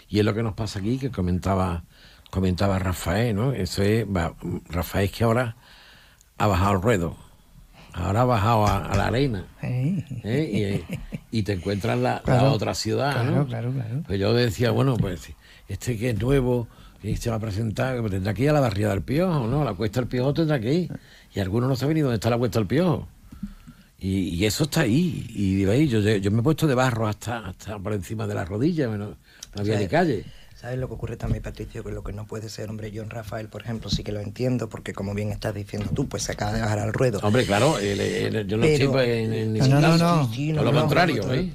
Y 0.10 0.20
es 0.20 0.26
lo 0.26 0.34
que 0.34 0.44
nos 0.44 0.54
pasa 0.54 0.80
aquí, 0.80 0.98
que 0.98 1.12
comentaba, 1.12 1.84
comentaba 2.32 2.80
Rafael, 2.80 3.36
¿no? 3.36 3.54
Eso 3.54 3.84
es, 3.84 4.06
Rafael 4.70 5.06
es 5.06 5.12
que 5.12 5.24
ahora 5.24 5.56
ha 6.38 6.48
bajado 6.48 6.74
el 6.78 6.82
ruedo. 6.82 7.18
Ahora 7.94 8.22
ha 8.22 8.26
bajado 8.26 8.68
a, 8.68 8.86
a 8.86 8.96
la 8.98 9.08
arena. 9.08 9.46
¿eh? 9.62 10.84
Y, 11.32 11.40
y 11.40 11.44
te 11.44 11.54
encuentras 11.54 11.98
la, 12.00 12.22
la 12.26 12.52
otra 12.52 12.74
ciudad, 12.74 13.14
claro, 13.14 13.32
¿no? 13.32 13.48
claro, 13.48 13.72
claro. 13.72 14.04
Pues 14.08 14.20
yo 14.20 14.34
decía, 14.34 14.72
bueno, 14.72 14.96
pues 14.98 15.30
este 15.68 15.98
que 15.98 16.12
es 16.12 16.22
nuevo 16.22 16.68
y 17.04 17.16
se 17.18 17.30
va 17.30 17.38
a 17.38 17.40
presentar, 17.40 18.00
pues 18.00 18.12
tendrá 18.12 18.34
que 18.34 18.44
ir 18.44 18.50
a 18.50 18.54
la 18.54 18.60
barriada 18.60 18.94
del 18.94 19.04
Piojo, 19.04 19.48
¿no? 19.48 19.64
La 19.64 19.74
Cuesta 19.74 20.00
del 20.02 20.08
Piojo 20.10 20.34
tendrá 20.34 20.60
que 20.60 20.74
ir. 20.74 20.92
Y 21.34 21.40
algunos 21.40 21.68
no 21.70 21.76
saben 21.76 21.96
ni 21.96 22.02
dónde 22.02 22.16
está 22.16 22.30
la 22.30 22.38
Cuesta 22.38 22.60
del 22.60 22.68
Piojo. 22.68 23.08
Y, 24.00 24.30
y 24.30 24.46
eso 24.46 24.64
está 24.66 24.82
ahí. 24.82 25.26
Y 25.30 25.64
veis, 25.66 25.90
yo, 25.92 26.00
yo 26.00 26.32
me 26.32 26.40
he 26.40 26.44
puesto 26.44 26.68
de 26.68 26.76
barro 26.76 27.08
hasta, 27.08 27.48
hasta 27.48 27.78
por 27.80 27.94
encima 27.94 28.26
de 28.28 28.36
las 28.36 28.48
rodillas, 28.48 28.90
no, 28.90 28.98
no 28.98 29.16
había 29.58 29.78
Sí. 29.78 29.84
ni 29.84 29.90
calle. 29.90 30.26
¿Sabes 30.62 30.78
lo 30.78 30.88
que 30.88 30.94
ocurre 30.94 31.18
también, 31.18 31.42
Patricio? 31.42 31.84
Que 31.84 31.92
lo 31.92 32.04
que 32.04 32.14
no 32.14 32.28
puede 32.28 32.48
ser, 32.48 32.70
hombre, 32.70 32.92
John 32.96 33.10
Rafael, 33.10 33.48
por 33.50 33.64
ejemplo, 33.64 33.90
sí 33.90 34.04
que 34.04 34.12
lo 34.12 34.20
entiendo, 34.20 34.70
porque 34.70 34.94
como 34.94 35.16
bien 35.16 35.32
estás 35.32 35.56
diciendo 35.56 35.90
tú, 35.96 36.08
pues 36.08 36.22
se 36.22 36.34
acaba 36.34 36.54
de 36.54 36.62
bajar 36.62 36.78
al 36.78 36.94
ruedo. 36.94 37.20
Hombre, 37.24 37.46
claro, 37.48 37.80
el- 37.80 38.00
el- 38.00 38.48
yo 38.48 38.58
no 38.58 38.64
estoy 38.66 39.10
en, 39.10 39.34
en 39.34 39.54
No, 39.54 39.68
no, 39.68 39.82
no, 39.82 39.98
no. 39.98 40.30
Lo 40.64 40.72
contrario, 40.82 41.34
¿eh? 41.34 41.50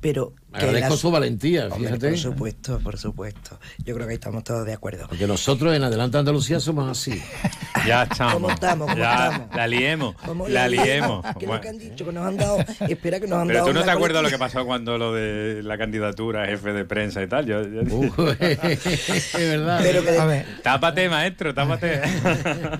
Pero. 0.00 0.34
Agradezco 0.52 0.96
su 0.96 1.10
valentía, 1.10 1.66
Hombre, 1.66 1.88
fíjate. 1.88 2.08
Por 2.10 2.18
supuesto, 2.18 2.78
por 2.80 2.98
supuesto. 2.98 3.58
Yo 3.84 3.94
creo 3.94 4.06
que 4.06 4.12
ahí 4.12 4.14
estamos 4.16 4.42
todos 4.44 4.66
de 4.66 4.72
acuerdo. 4.72 5.06
Porque 5.08 5.26
nosotros 5.26 5.74
en 5.76 5.82
Adelante 5.84 6.18
Andalucía 6.18 6.58
somos 6.60 6.88
así. 6.90 7.20
Ya 7.86 8.02
estamos. 8.02 8.34
¿Cómo 8.34 8.50
estamos? 8.50 8.88
¿Cómo 8.88 8.98
ya 9.00 9.26
estamos? 9.28 9.56
la 9.56 9.66
liemos. 9.66 10.14
¿Cómo 10.26 10.48
La 10.48 10.68
liemos. 10.68 11.22
¿Qué 11.24 11.28
es 11.30 11.34
lo 11.42 11.46
Bueno. 11.46 11.60
que 11.62 11.68
han 11.70 11.78
dicho? 11.78 12.04
Que 12.04 12.12
nos 12.12 12.26
han 12.26 12.36
dado. 12.36 12.58
Espera, 12.80 13.20
que 13.20 13.26
nos 13.26 13.38
han 13.38 13.46
Pero 13.46 13.60
dado. 13.60 13.68
tú 13.70 13.74
no 13.78 13.84
te 13.84 13.90
acuerdas 13.90 14.22
lo 14.22 14.28
que 14.28 14.36
pasó 14.36 14.66
cuando 14.66 14.98
lo 14.98 15.14
de 15.14 15.62
la 15.62 15.78
candidatura 15.78 16.42
a 16.42 16.46
jefe 16.46 16.74
de 16.74 16.84
prensa 16.84 17.22
y 17.22 17.28
tal. 17.28 17.46
Yo, 17.46 17.62
yo- 17.62 17.82
es 18.40 19.32
verdad. 19.34 19.80
Pero 19.82 20.02
que- 20.04 20.18
A 20.18 20.24
ver. 20.26 20.46
Tápate, 20.62 21.08
maestro, 21.08 21.54
tápate. 21.54 22.02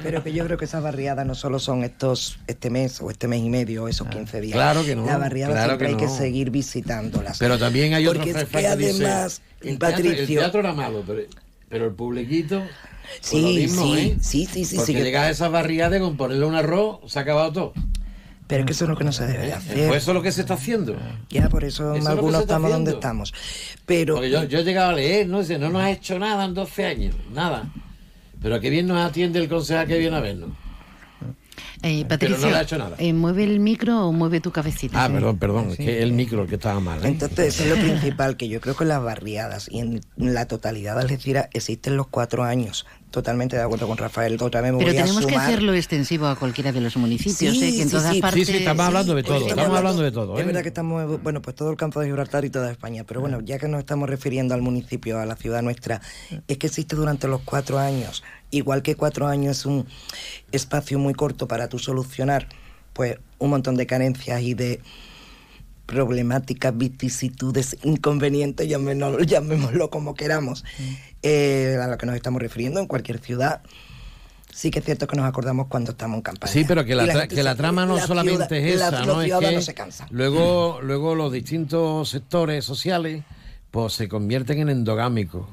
Pero 0.03 0.23
que 0.23 0.33
yo 0.35 0.45
creo 0.45 0.59
que 0.59 0.65
esas 0.67 0.83
barriadas 0.83 1.25
no 1.25 1.35
solo 1.35 1.59
son 1.61 1.83
estos 1.85 2.39
este 2.47 2.69
mes 2.69 3.01
o 3.01 3.11
este 3.11 3.27
mes 3.29 3.41
y 3.41 3.49
medio 3.49 3.85
o 3.85 3.89
esos 3.89 4.07
15 4.09 4.41
días. 4.41 4.53
Claro 4.55 4.85
que 4.85 4.97
no, 4.97 5.07
Las 5.07 5.19
barriadas 5.19 5.55
claro 5.55 5.69
siempre 5.71 5.87
que 5.87 5.93
hay 5.95 5.99
que 5.99 6.07
no. 6.07 6.15
seguir 6.19 6.51
visitándolas. 6.51 7.39
Pero 7.39 7.59
también 7.61 7.95
hay 7.95 8.07
otro 8.07 8.19
Porque 8.21 8.31
es 8.31 8.37
refrán 8.37 8.63
que 8.65 8.71
que 8.71 8.87
dice, 8.93 9.07
además, 9.07 9.43
el 9.61 9.79
teatro, 9.79 9.97
Patricio. 9.97 10.21
el 10.21 10.27
teatro 10.27 10.61
era 10.61 10.73
malo, 10.75 11.05
pero, 11.07 11.23
pero 11.69 11.87
el 11.87 11.93
publiquito... 11.95 12.59
pues 12.61 13.21
Sí, 13.21 13.41
lo 13.43 13.49
mismo, 13.49 13.85
sí, 13.95 14.01
¿eh? 14.01 14.17
sí, 14.21 14.47
sí, 14.53 14.65
sí, 14.65 14.77
Porque 14.77 14.93
sí 14.93 14.99
que- 14.99 15.05
llegas 15.05 15.25
a 15.27 15.31
esas 15.31 15.51
barriadas 15.53 16.01
con 16.01 16.17
ponerle 16.17 16.45
un 16.47 16.55
arroz, 16.55 16.99
se 17.07 17.19
ha 17.19 17.23
acabado 17.23 17.53
todo. 17.53 17.73
Pero 18.47 18.61
es 18.63 18.67
que 18.67 18.73
eso 18.73 18.85
es 18.85 18.91
lo 18.91 18.97
que 18.97 19.05
no 19.05 19.13
se 19.13 19.27
debe 19.27 19.47
de 19.47 19.53
hacer. 19.53 19.89
Pues 19.89 20.03
eso 20.03 20.11
es 20.11 20.15
lo 20.17 20.23
que 20.23 20.33
se 20.33 20.41
está 20.41 20.55
haciendo. 20.55 20.97
Ya, 21.29 21.49
por 21.49 21.63
eso, 21.63 21.95
Eso 21.95 21.99
es 21.99 22.05
que 22.05 22.11
algunos 22.11 22.41
está 22.41 22.55
estamos 22.55 22.71
donde 22.73 22.91
estamos. 22.91 23.33
Pero. 23.87 24.15
Porque 24.17 24.29
yo, 24.31 24.43
yo 24.43 24.59
he 24.59 24.65
llegado 24.65 24.91
a 24.91 24.93
leer, 24.95 25.29
¿no? 25.29 25.39
Dice, 25.39 25.57
no 25.57 25.69
nos 25.71 25.83
ha 25.83 25.91
hecho 25.93 26.19
nada 26.19 26.45
en 26.47 26.55
12 26.55 26.85
años, 26.85 27.15
nada. 27.33 27.71
Pero 28.43 28.59
qué 28.59 28.71
bien 28.71 28.89
nos 28.89 28.99
atiende 29.09 29.39
el 29.39 29.49
concejal 29.49 29.87
que 29.87 29.99
viene 29.99 30.17
a 30.17 30.21
vernos. 30.21 30.51
Eh, 31.83 32.05
Pero 32.07 32.09
Patricio, 32.09 32.39
no 32.39 32.51
le 32.51 32.57
ha 32.57 32.63
hecho 32.63 32.79
nada. 32.79 32.97
eh, 32.99 33.13
¿mueve 33.13 33.45
el 33.45 33.61
micro 33.61 34.07
o 34.07 34.13
mueve 34.13 34.41
tu 34.41 34.51
cabecita? 34.51 35.05
Ah, 35.05 35.09
perdón, 35.09 35.39
perdón, 35.39 35.71
es 35.71 35.77
que 35.77 36.03
el 36.03 36.13
micro 36.13 36.43
el 36.43 36.49
que 36.49 36.57
estaba 36.57 36.81
mal. 36.81 37.05
¿eh? 37.05 37.09
Entonces, 37.09 37.55
eso 37.61 37.65
es 37.65 37.71
lo 37.71 37.77
principal, 37.77 38.37
que 38.37 38.49
yo 38.49 38.61
creo 38.61 38.77
que 38.77 38.85
en 38.85 38.89
las 38.89 39.03
barriadas 39.03 39.69
y 39.71 39.81
en 39.81 40.01
la 40.17 40.47
totalidad 40.47 40.97
de 40.97 41.03
Algeciras 41.03 41.49
existen 41.53 41.97
los 41.97 42.07
cuatro 42.09 42.45
años. 42.45 42.87
Totalmente 43.11 43.57
de 43.57 43.63
acuerdo 43.63 43.89
con 43.89 43.97
Rafael. 43.97 44.37
Otra 44.41 44.61
vez 44.61 44.71
me 44.73 44.79
Pero 44.79 44.91
voy 44.93 44.99
a 44.99 45.03
tenemos 45.03 45.27
que 45.27 45.33
sumar. 45.33 45.47
hacerlo 45.47 45.75
extensivo 45.75 46.27
a 46.29 46.37
cualquiera 46.37 46.71
de 46.71 46.81
los 46.81 46.97
municipios, 46.97 47.37
Sí, 47.37 47.47
¿eh? 47.65 47.73
que 47.73 47.83
en 47.83 47.89
sí, 47.89 47.97
todas 47.97 48.15
sí. 48.15 48.21
partes... 48.21 48.47
Sí, 48.47 48.53
sí, 48.53 48.59
estamos 48.59 48.87
hablando 48.87 49.15
de 49.17 49.23
todo, 49.25 49.35
Estamos 49.35 49.51
estamos 49.59 49.79
hablando 49.79 50.03
de 50.03 50.13
todo. 50.13 50.37
Es 50.37 50.43
¿eh? 50.43 50.47
verdad 50.47 50.63
que 50.63 50.69
estamos, 50.69 51.23
bueno, 51.23 51.43
pues 51.43 51.57
todo 51.57 51.71
el 51.71 51.77
campo 51.77 51.99
de 51.99 52.07
Gibraltar 52.07 52.45
y 52.45 52.51
toda 52.51 52.71
España, 52.71 53.03
pero 53.05 53.21
bueno, 53.21 53.41
ya 53.41 53.59
que 53.59 53.67
nos 53.67 53.81
estamos 53.81 54.09
refiriendo 54.09 54.55
al 54.55 54.63
municipio, 54.63 55.19
a 55.19 55.27
la 55.27 55.35
ciudad 55.35 55.61
nuestra, 55.63 56.01
es 56.47 56.57
que 56.59 56.69
existe 56.69 56.95
durante 56.95 57.27
los 57.27 57.41
cuatro 57.41 57.81
años, 57.81 58.23
igual 58.53 58.83
que 58.83 58.95
cuatro 58.95 59.27
años 59.27 59.59
es 59.59 59.67
un 59.67 59.87
espacio 60.53 61.01
muy 61.01 61.15
corto 61.15 61.49
para 61.49 61.69
tú 61.69 61.81
solucionar, 61.81 62.47
pues, 62.93 63.19
un 63.39 63.51
montón 63.51 63.75
de 63.75 63.87
carencias 63.87 64.41
y 64.43 64.55
de 64.55 64.81
problemáticas, 65.87 66.77
vicisitudes, 66.79 67.77
inconvenientes, 67.83 68.69
llamémoslo, 68.69 69.25
llamémoslo 69.25 69.91
como 69.91 70.15
queramos, 70.15 70.65
eh, 71.23 71.79
a 71.83 71.87
lo 71.87 71.99
que 71.99 72.07
nos 72.07 72.15
estamos 72.17 72.41
refiriendo 72.41 72.81
en 72.81 72.87
cualquier 72.87 73.19
ciudad. 73.19 73.61
Sí 74.53 74.71
que 74.71 74.81
es 74.81 74.85
cierto 74.85 75.07
que 75.07 75.17
nos 75.17 75.27
acordamos 75.27 75.69
cuando 75.69 75.93
estamos 75.93 76.17
en 76.17 76.23
campaña. 76.23 76.53
Sí, 76.53 76.65
pero 76.67 76.85
que 76.85 76.95
la, 76.97 77.07
gente 77.07 77.35
que 77.35 77.43
la 77.43 77.55
trama 77.55 77.87
no 77.87 77.97
la 77.97 78.07
solamente 78.07 78.47
ciudad- 78.61 78.69
es 78.75 78.79
la- 78.81 78.89
esa, 78.89 79.05
¿no? 79.07 79.23
Es 79.23 79.33
que 79.33 79.63
se 79.63 79.75
luego, 80.11 80.81
luego 80.83 81.15
los 81.15 81.33
distintos 81.33 82.09
sectores 82.09 82.65
sociales 82.65 83.23
pues 83.71 83.93
se 83.93 84.09
convierten 84.09 84.59
en 84.59 84.69
endogámicos. 84.71 85.47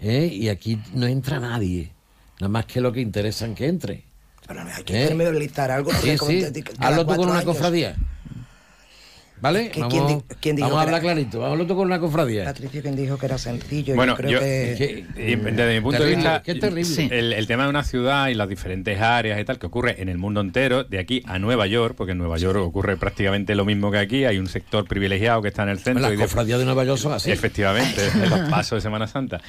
¿eh? 0.00 0.26
Y 0.32 0.48
aquí 0.48 0.80
no 0.94 1.06
entra 1.06 1.38
nadie, 1.38 1.92
nada 2.40 2.48
más 2.48 2.64
que 2.66 2.80
lo 2.80 2.92
que 2.92 3.00
interesan 3.00 3.54
que 3.54 3.66
entre. 3.68 4.04
Pero 4.46 4.64
no 4.64 4.70
hay 4.74 4.82
que 4.84 5.06
generalizar 5.08 5.70
algo. 5.70 5.90
Sí, 5.92 6.16
sí. 6.18 6.44
Hazlo 6.78 7.06
tú 7.06 7.16
con 7.16 7.28
una 7.28 7.34
años- 7.40 7.44
cofradía. 7.44 7.96
¿Vale? 9.44 9.70
¿Qué- 9.70 9.80
vamos 9.80 9.94
quién 9.94 10.06
di- 10.18 10.24
quién 10.40 10.56
dijo 10.56 10.68
vamos 10.68 10.80
a 10.80 10.82
era- 10.88 10.96
hablar 10.96 11.14
clarito. 11.14 11.74
Con 11.74 11.86
una 11.86 12.00
cofradía. 12.00 12.44
Patricio, 12.44 12.82
quien 12.82 12.96
dijo 12.96 13.16
que 13.18 13.26
era 13.26 13.38
sencillo. 13.38 13.94
Bueno, 13.94 14.12
yo 14.14 14.16
creo 14.16 14.30
yo, 14.32 14.40
que... 14.40 14.72
es 14.72 14.78
que, 14.78 15.04
y 15.32 15.36
desde 15.36 15.74
mi 15.74 15.80
punto 15.80 15.98
terrible, 15.98 16.10
de 16.10 16.16
vista, 16.16 16.42
que 16.42 16.52
es 16.52 16.60
terrible. 16.60 17.18
el, 17.18 17.32
el 17.32 17.46
tema 17.46 17.64
de 17.64 17.68
una 17.70 17.84
ciudad 17.84 18.28
y 18.28 18.34
las 18.34 18.48
diferentes 18.48 19.00
áreas 19.00 19.40
y 19.40 19.44
tal 19.44 19.58
que 19.58 19.66
ocurre 19.66 20.00
en 20.02 20.08
el 20.08 20.18
mundo 20.18 20.40
entero, 20.40 20.84
de 20.84 20.98
aquí 20.98 21.22
a 21.26 21.38
Nueva 21.38 21.66
York, 21.66 21.94
porque 21.96 22.12
en 22.12 22.18
Nueva 22.18 22.38
York 22.38 22.58
ocurre 22.58 22.96
prácticamente 22.96 23.54
lo 23.54 23.64
mismo 23.64 23.90
que 23.90 23.98
aquí, 23.98 24.24
hay 24.24 24.38
un 24.38 24.46
sector 24.48 24.86
privilegiado 24.86 25.42
que 25.42 25.48
está 25.48 25.62
en 25.64 25.68
el 25.68 25.78
centro. 25.78 26.02
Las 26.02 26.12
y 26.12 26.16
de- 26.16 26.22
cofradías 26.22 26.58
de 26.58 26.64
Nueva 26.64 26.84
York 26.84 26.98
son 26.98 27.12
así. 27.12 27.30
Efectivamente, 27.30 28.00
en 28.14 28.30
los 28.30 28.40
pasos 28.48 28.76
de 28.78 28.80
Semana 28.80 29.06
Santa. 29.06 29.40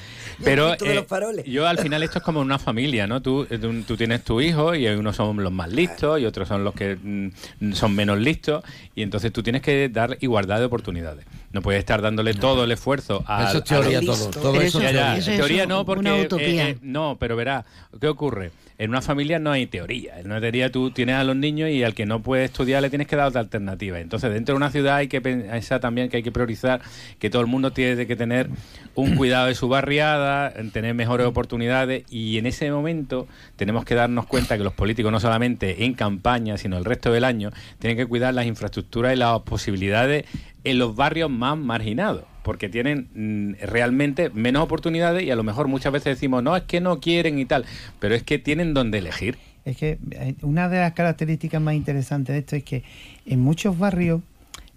Pero 0.44 0.74
eh, 0.74 0.94
los 0.94 1.06
faroles. 1.06 1.44
yo 1.46 1.66
al 1.66 1.78
final 1.78 2.02
esto 2.02 2.18
es 2.18 2.24
como 2.24 2.40
una 2.40 2.58
familia, 2.58 3.06
¿no? 3.06 3.22
Tú, 3.22 3.46
eh, 3.50 3.58
tú, 3.58 3.72
tú 3.82 3.96
tienes 3.96 4.22
tu 4.22 4.40
hijo 4.40 4.74
y 4.74 4.86
unos 4.88 5.16
son 5.16 5.42
los 5.42 5.52
más 5.52 5.70
listos 5.70 6.20
y 6.20 6.24
otros 6.26 6.48
son 6.48 6.64
los 6.64 6.74
que 6.74 6.96
mm, 7.02 7.72
son 7.72 7.94
menos 7.94 8.18
listos 8.18 8.62
y 8.94 9.02
entonces 9.02 9.32
tú 9.32 9.42
tienes 9.42 9.62
que 9.62 9.85
dar 9.88 10.16
igualdad 10.20 10.58
de 10.58 10.64
oportunidades. 10.66 11.26
No 11.52 11.62
puedes 11.62 11.78
estar 11.78 12.02
dándole 12.02 12.34
todo 12.34 12.64
el 12.64 12.72
esfuerzo 12.72 13.24
a 13.26 13.48
Eso 13.48 13.58
es 13.58 13.64
teoría 13.64 13.98
a 13.98 14.02
todo, 14.02 14.30
todo 14.30 14.60
eso 14.60 14.78
es 14.80 14.84
ya, 14.84 14.90
ya, 14.90 14.92
teoría. 14.92 15.16
Eso 15.18 15.30
es 15.30 15.36
teoría 15.36 15.66
no, 15.66 15.84
porque 15.84 16.22
utopía. 16.22 16.68
eh, 16.68 16.70
eh, 16.70 16.78
no, 16.82 17.16
pero 17.18 17.36
verá, 17.36 17.64
¿qué 18.00 18.08
ocurre? 18.08 18.50
En 18.78 18.90
una 18.90 19.00
familia 19.00 19.38
no 19.38 19.52
hay 19.52 19.66
teoría. 19.66 20.20
En 20.20 20.26
una 20.26 20.40
teoría 20.40 20.70
tú 20.70 20.90
tienes 20.90 21.16
a 21.16 21.24
los 21.24 21.34
niños 21.34 21.70
y 21.70 21.82
al 21.82 21.94
que 21.94 22.04
no 22.04 22.20
puede 22.20 22.44
estudiar 22.44 22.82
le 22.82 22.90
tienes 22.90 23.06
que 23.06 23.16
dar 23.16 23.28
otra 23.28 23.40
alternativa. 23.40 23.98
Entonces, 23.98 24.32
dentro 24.32 24.54
de 24.54 24.56
una 24.56 24.70
ciudad 24.70 24.96
hay 24.96 25.08
que 25.08 25.20
pensar 25.20 25.80
también 25.80 26.08
que 26.08 26.18
hay 26.18 26.22
que 26.22 26.32
priorizar 26.32 26.80
que 27.18 27.30
todo 27.30 27.40
el 27.40 27.48
mundo 27.48 27.72
tiene 27.72 28.06
que 28.06 28.16
tener 28.16 28.50
un 28.94 29.14
cuidado 29.16 29.46
de 29.46 29.54
su 29.54 29.68
barriada, 29.68 30.52
en 30.54 30.70
tener 30.70 30.94
mejores 30.94 31.26
oportunidades 31.26 32.04
y 32.10 32.38
en 32.38 32.46
ese 32.46 32.70
momento 32.70 33.26
tenemos 33.56 33.84
que 33.84 33.94
darnos 33.94 34.26
cuenta 34.26 34.58
que 34.58 34.64
los 34.64 34.74
políticos 34.74 35.10
no 35.10 35.20
solamente 35.20 35.84
en 35.84 35.94
campaña, 35.94 36.58
sino 36.58 36.76
el 36.76 36.84
resto 36.84 37.10
del 37.12 37.24
año, 37.24 37.50
tienen 37.78 37.96
que 37.96 38.06
cuidar 38.06 38.34
las 38.34 38.46
infraestructuras 38.46 39.14
y 39.14 39.16
las 39.16 39.40
posibilidades 39.42 40.26
en 40.66 40.78
los 40.78 40.96
barrios 40.96 41.30
más 41.30 41.56
marginados 41.56 42.24
porque 42.42 42.68
tienen 42.68 43.08
mm, 43.14 43.64
realmente 43.66 44.30
menos 44.30 44.62
oportunidades 44.62 45.24
y 45.24 45.30
a 45.32 45.36
lo 45.36 45.42
mejor 45.42 45.66
muchas 45.66 45.92
veces 45.92 46.16
decimos, 46.16 46.44
no, 46.44 46.56
es 46.56 46.62
que 46.62 46.80
no 46.80 47.00
quieren 47.00 47.40
y 47.40 47.44
tal, 47.44 47.64
pero 47.98 48.14
es 48.14 48.22
que 48.22 48.38
tienen 48.38 48.72
donde 48.72 48.98
elegir. 48.98 49.36
Es 49.64 49.76
que 49.76 49.98
eh, 50.12 50.34
una 50.42 50.68
de 50.68 50.78
las 50.78 50.92
características 50.92 51.60
más 51.60 51.74
interesantes 51.74 52.34
de 52.34 52.38
esto 52.38 52.54
es 52.54 52.62
que 52.62 52.84
en 53.26 53.40
muchos 53.40 53.76
barrios 53.76 54.20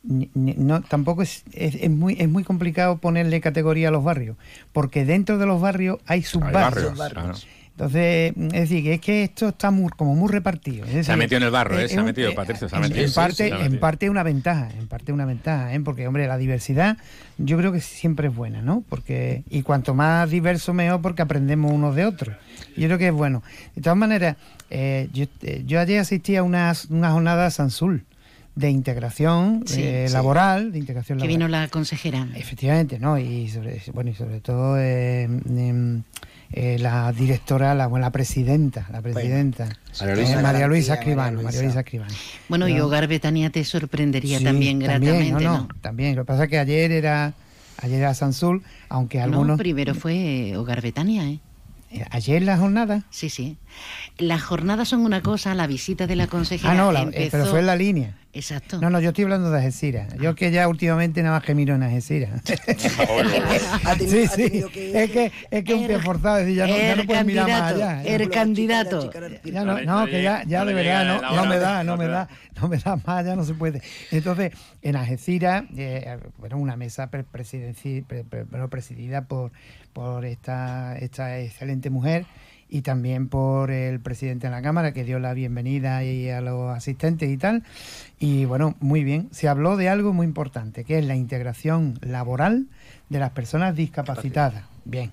no 0.01 0.81
tampoco 0.81 1.21
es, 1.21 1.43
es, 1.51 1.75
es 1.75 1.89
muy 1.89 2.15
es 2.19 2.29
muy 2.29 2.43
complicado 2.43 2.99
ponerle 2.99 3.41
categoría 3.41 3.89
a 3.89 3.91
los 3.91 4.03
barrios 4.03 4.37
porque 4.71 5.03
dentro 5.03 5.37
de 5.37 5.45
los 5.45 5.59
barrios 5.59 5.99
hay 6.05 6.23
subbarrios. 6.23 6.97
barrios, 6.97 7.47
entonces 7.79 8.33
es 8.37 8.51
decir 8.69 8.83
que 8.83 8.93
es 8.95 8.99
que 9.01 9.23
esto 9.23 9.47
está 9.49 9.71
muy, 9.71 9.89
como 9.95 10.13
muy 10.13 10.29
repartido 10.29 10.85
Es 10.85 11.05
Se 11.05 11.13
ha 11.13 11.15
metido 11.15 11.37
en 11.37 11.43
el 11.43 11.51
barro, 11.51 11.79
¿eh? 11.79 11.87
Se 11.87 11.97
ha 11.97 12.03
metido, 12.03 12.29
eh, 12.29 12.35
Patricio, 12.35 12.67
se 12.67 12.75
ha 12.75 12.79
en- 12.79 12.83
metido. 12.83 13.01
en 13.03 13.09
Sí, 13.09 13.15
parte 13.15 13.53
ha 13.53 13.65
en 13.65 13.79
parte 13.79 14.05
es 14.05 14.09
una 14.11 14.23
ventaja 14.23 14.69
en 14.77 14.87
parte 14.87 15.13
una 15.13 15.23
ventaja 15.25 15.73
¿eh? 15.73 15.79
porque 15.79 16.05
hombre 16.05 16.27
la 16.27 16.37
diversidad 16.37 16.97
yo 17.37 17.57
creo 17.57 17.71
que 17.71 17.79
siempre 17.79 18.27
es 18.27 18.35
buena 18.35 18.61
no 18.61 18.83
porque 18.89 19.43
y 19.49 19.61
cuanto 19.63 19.93
más 19.93 20.29
diverso 20.29 20.73
mejor 20.73 21.01
porque 21.01 21.21
aprendemos 21.21 21.71
unos 21.71 21.95
de 21.95 22.05
otros 22.05 22.35
yo 22.75 22.87
creo 22.87 22.97
que 22.97 23.07
es 23.07 23.13
bueno 23.13 23.43
de 23.75 23.81
todas 23.81 23.97
maneras 23.97 24.35
eh, 24.69 25.07
yo, 25.13 25.25
eh, 25.43 25.63
yo 25.65 25.79
ayer 25.79 25.99
asistí 26.01 26.35
a 26.35 26.43
unas 26.43 26.85
una 26.85 27.11
jornada 27.11 27.49
Sansul 27.49 28.03
de 28.59 28.69
integración 28.69 29.63
Sí, 29.65 29.81
eh, 29.83 30.05
sí. 30.07 30.13
laboral 30.13 30.71
de 30.71 30.79
integración 30.79 31.17
Que 31.17 31.25
laboral 31.25 31.37
vino 31.37 31.47
la 31.47 31.67
consejera. 31.69 32.27
Efectivamente, 32.35 32.99
¿no? 32.99 33.17
Y 33.17 33.47
sobre, 33.49 33.81
bueno, 33.93 34.09
y 34.11 34.15
sobre 34.15 34.41
todo 34.41 34.77
eh, 34.77 35.23
em, 35.23 36.03
eh, 36.51 36.77
la 36.79 37.11
directora, 37.13 37.73
la, 37.75 37.87
bueno, 37.87 38.05
la 38.05 38.11
presidenta, 38.11 38.87
la 38.91 39.01
presidenta, 39.01 39.69
María 39.99 40.13
eh, 40.13 40.17
Luisa. 40.17 40.41
María 40.41 40.67
Luisa 40.67 40.93
Escribano, 40.95 41.41
María 41.41 41.61
Luisa. 41.61 41.79
Escribano. 41.81 42.13
Bueno, 42.49 42.67
y 42.67 42.73
¿No? 42.73 42.85
Hogar 42.87 43.07
Betania 43.07 43.49
te 43.49 43.63
sorprendería 43.63 44.39
Sí, 44.39 44.43
también 44.43 44.79
gratamente, 44.79 45.31
no, 45.31 45.39
¿no? 45.39 45.57
no, 45.59 45.67
también. 45.81 46.15
Lo 46.15 46.23
que 46.23 46.27
pasa 46.27 46.43
es 46.45 46.49
que 46.49 46.57
ayer 46.59 46.91
era, 46.91 47.33
ayer 47.81 47.99
era 47.99 48.13
Sansul, 48.13 48.63
aunque 48.89 49.19
No, 49.19 49.23
algunos... 49.25 49.57
primero 49.57 49.93
fue 49.95 50.53
Hogar 50.57 50.81
Betania, 50.81 51.23
¿eh? 51.29 51.39
Eh, 51.91 52.05
Ayer 52.11 52.41
la 52.43 52.57
jornada. 52.57 53.03
Sí, 53.09 53.29
sí. 53.29 53.57
Las 54.17 54.43
jornadas 54.43 54.87
son 54.89 55.01
una 55.01 55.21
cosa, 55.21 55.55
la 55.55 55.65
visita 55.67 56.05
de 56.07 56.15
la 56.15 56.27
consejera 56.27 56.71
Ah, 56.73 56.75
no, 56.75 56.91
la- 56.91 57.01
eh, 57.01 57.03
empezó... 57.05 57.31
pero 57.31 57.45
fue 57.47 57.59
en 57.59 57.65
la 57.65 57.75
línea. 57.75 58.15
Exacto. 58.31 58.79
No, 58.79 58.91
no, 58.91 58.99
yo 58.99 59.09
estoy 59.09 59.23
hablando 59.23 59.49
de 59.49 59.57
Algeciras. 59.57 60.13
Yo 60.21 60.35
que 60.35 60.51
ya 60.51 60.67
últimamente 60.67 61.23
nada 61.23 61.37
más 61.37 61.43
que 61.43 61.55
miro 61.55 61.73
en 61.73 61.81
Algeciras. 61.81 62.41
Sí, 64.07 64.27
sí. 64.27 64.63
que- 64.71 65.03
Es 65.03 65.11
que 65.11 65.31
es 65.49 65.63
que 65.63 65.73
un 65.73 65.87
pie 65.87 65.95
Er- 65.95 66.01
forzado, 66.03 66.37
es 66.37 66.45
decir, 66.45 66.57
ya 66.59 66.67
no, 66.67 66.77
ya 66.77 66.95
no 66.95 67.01
er 67.01 67.07
puedes 67.07 67.25
mirar 67.25 67.49
más 67.49 67.73
allá. 67.73 68.03
er 68.03 68.21
Ya- 68.23 68.29
candidato. 68.29 69.11
Ya 69.43 69.63
no, 69.65 69.81
no, 69.81 70.05
que 70.05 70.21
ya, 70.23 70.43
ya 70.45 70.63
de 70.65 70.73
verdad 70.73 71.05
no, 71.21 71.35
no 71.35 71.45
me 71.45 71.57
da, 71.57 71.83
no 71.83 71.97
me 71.97 72.07
da, 72.07 72.27
no 72.61 72.67
me 72.67 72.77
da 72.77 72.95
más, 72.97 73.25
ya 73.25 73.35
no 73.35 73.43
se 73.43 73.53
puede. 73.55 73.81
Entonces, 74.11 74.51
en 74.81 74.95
Algeciras, 74.95 75.63
eh, 75.75 76.17
bueno, 76.37 76.57
una 76.57 76.75
mesa 76.75 77.09
pre- 77.09 77.23
presidida 77.23 79.21
por, 79.25 79.51
por 79.93 80.25
esta, 80.25 80.97
esta 80.97 81.39
excelente 81.39 81.89
mujer 81.89 82.25
y 82.69 82.81
también 82.81 83.27
por 83.27 83.71
el 83.71 83.99
presidente 83.99 84.47
de 84.47 84.51
la 84.51 84.61
Cámara 84.61 84.93
que 84.93 85.03
dio 85.03 85.19
la 85.19 85.33
bienvenida 85.33 86.03
y 86.03 86.29
a 86.29 86.39
los 86.39 86.75
asistentes 86.75 87.29
y 87.29 87.37
tal. 87.37 87.63
Y 88.19 88.45
bueno, 88.45 88.75
muy 88.79 89.03
bien. 89.03 89.27
Se 89.31 89.47
habló 89.47 89.75
de 89.75 89.89
algo 89.89 90.13
muy 90.13 90.25
importante, 90.25 90.83
que 90.83 90.99
es 90.99 91.05
la 91.05 91.15
integración 91.15 91.97
laboral 92.01 92.67
de 93.09 93.19
las 93.19 93.31
personas 93.31 93.75
discapacitadas. 93.75 94.63
Bien. 94.85 95.11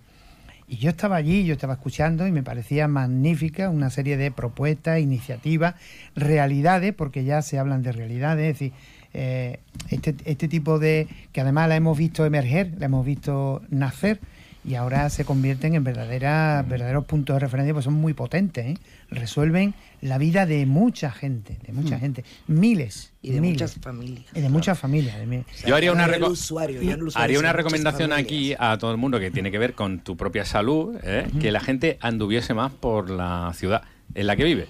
Y 0.68 0.76
yo 0.76 0.90
estaba 0.90 1.16
allí, 1.16 1.44
yo 1.44 1.54
estaba 1.54 1.74
escuchando 1.74 2.26
y 2.26 2.32
me 2.32 2.42
parecía 2.42 2.88
magnífica 2.88 3.70
una 3.70 3.88
serie 3.88 4.16
de 4.16 4.32
propuestas, 4.32 5.00
iniciativas, 5.00 5.76
realidades, 6.14 6.92
porque 6.92 7.24
ya 7.24 7.40
se 7.40 7.58
hablan 7.58 7.82
de 7.82 7.92
realidades, 7.92 8.46
es 8.46 8.58
decir, 8.58 8.72
eh, 9.14 9.60
este, 9.90 10.16
este 10.24 10.48
tipo 10.48 10.78
de, 10.80 11.06
que 11.32 11.40
además 11.40 11.68
la 11.68 11.76
hemos 11.76 11.96
visto 11.96 12.26
emerger, 12.26 12.74
la 12.78 12.86
hemos 12.86 13.06
visto 13.06 13.62
nacer 13.70 14.20
y 14.66 14.74
ahora 14.74 15.08
se 15.10 15.24
convierten 15.24 15.74
en 15.74 15.84
verdaderas, 15.84 16.68
verdaderos 16.68 17.04
puntos 17.04 17.36
de 17.36 17.40
referencia, 17.40 17.72
pues 17.72 17.84
son 17.84 17.94
muy 17.94 18.14
potentes, 18.14 18.66
¿eh? 18.66 18.78
resuelven 19.10 19.74
la 20.00 20.18
vida 20.18 20.44
de 20.46 20.66
mucha 20.66 21.10
gente, 21.10 21.56
de 21.66 21.72
mucha 21.72 21.96
Mm. 21.96 22.00
gente, 22.00 22.24
miles. 22.48 23.12
Y 23.22 23.30
de 23.32 23.40
miles. 23.40 23.62
muchas 23.62 23.74
familias. 23.80 24.24
Y 24.34 24.40
de 24.40 24.48
muchas 24.48 24.78
familias. 24.78 25.16
de 25.18 25.26
mi- 25.26 25.44
Yo 25.66 25.74
haría 25.76 25.92
una, 25.92 26.06
usuario, 26.28 26.80
haría 27.14 27.38
una 27.38 27.52
recomendación 27.52 28.12
aquí 28.12 28.54
a 28.58 28.76
todo 28.78 28.90
el 28.92 28.96
mundo 28.96 29.18
que 29.20 29.30
tiene 29.30 29.50
que 29.50 29.58
ver 29.58 29.74
con 29.74 30.00
tu 30.00 30.16
propia 30.16 30.44
salud, 30.44 30.96
¿eh? 31.02 31.26
que 31.40 31.50
la 31.52 31.60
gente 31.60 31.98
anduviese 32.00 32.54
más 32.54 32.72
por 32.72 33.10
la 33.10 33.52
ciudad 33.54 33.82
en 34.14 34.26
la 34.26 34.36
que 34.36 34.44
vive. 34.44 34.66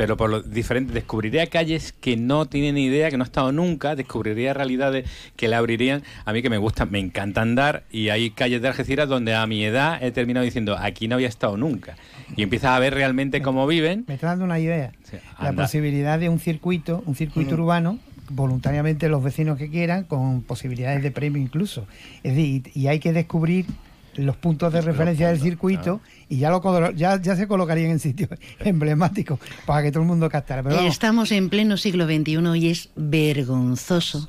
Pero 0.00 0.16
por 0.16 0.30
lo 0.30 0.40
diferente, 0.40 0.94
descubriría 0.94 1.46
calles 1.48 1.92
que 1.92 2.16
no 2.16 2.46
tienen 2.46 2.76
ni 2.76 2.86
idea, 2.86 3.10
que 3.10 3.18
no 3.18 3.24
he 3.24 3.26
estado 3.26 3.52
nunca, 3.52 3.94
descubriría 3.94 4.54
realidades 4.54 5.06
que 5.36 5.46
le 5.46 5.56
abrirían. 5.56 6.02
A 6.24 6.32
mí 6.32 6.40
que 6.40 6.48
me 6.48 6.56
gusta, 6.56 6.86
me 6.86 6.98
encanta 6.98 7.42
andar 7.42 7.82
y 7.90 8.08
hay 8.08 8.30
calles 8.30 8.62
de 8.62 8.68
Algeciras 8.68 9.10
donde 9.10 9.34
a 9.34 9.46
mi 9.46 9.62
edad 9.62 10.02
he 10.02 10.10
terminado 10.10 10.42
diciendo, 10.42 10.74
aquí 10.80 11.06
no 11.06 11.16
había 11.16 11.28
estado 11.28 11.58
nunca. 11.58 11.96
Y 12.34 12.42
empiezas 12.42 12.70
a 12.70 12.78
ver 12.78 12.94
realmente 12.94 13.42
cómo 13.42 13.66
viven. 13.66 14.06
Me 14.08 14.14
está 14.14 14.28
dando 14.28 14.46
una 14.46 14.58
idea. 14.58 14.92
Sí, 15.02 15.18
la 15.38 15.52
posibilidad 15.52 16.18
de 16.18 16.30
un 16.30 16.40
circuito, 16.40 17.02
un 17.04 17.14
circuito 17.14 17.56
urbano, 17.56 17.98
voluntariamente 18.30 19.10
los 19.10 19.22
vecinos 19.22 19.58
que 19.58 19.68
quieran, 19.68 20.04
con 20.04 20.40
posibilidades 20.40 21.02
de 21.02 21.10
premio 21.10 21.42
incluso. 21.42 21.86
Es 22.22 22.36
decir, 22.36 22.70
y, 22.74 22.84
y 22.84 22.86
hay 22.88 23.00
que 23.00 23.12
descubrir 23.12 23.66
los 24.14 24.36
puntos 24.36 24.72
de 24.72 24.80
referencia 24.80 25.28
del 25.28 25.40
circuito 25.40 26.00
y 26.30 26.38
ya 26.38 26.50
lo 26.50 26.92
ya, 26.92 27.20
ya 27.20 27.34
se 27.34 27.48
colocarían 27.48 27.90
en 27.90 27.98
sitios 27.98 28.30
emblemáticos 28.60 29.40
para 29.66 29.82
que 29.82 29.90
todo 29.90 30.04
el 30.04 30.08
mundo 30.08 30.30
captara. 30.30 30.62
Pero 30.62 30.76
vamos, 30.76 30.92
Estamos 30.92 31.32
en 31.32 31.50
pleno 31.50 31.76
siglo 31.76 32.06
XXI 32.06 32.56
y 32.56 32.68
es 32.68 32.88
vergonzoso, 32.94 34.28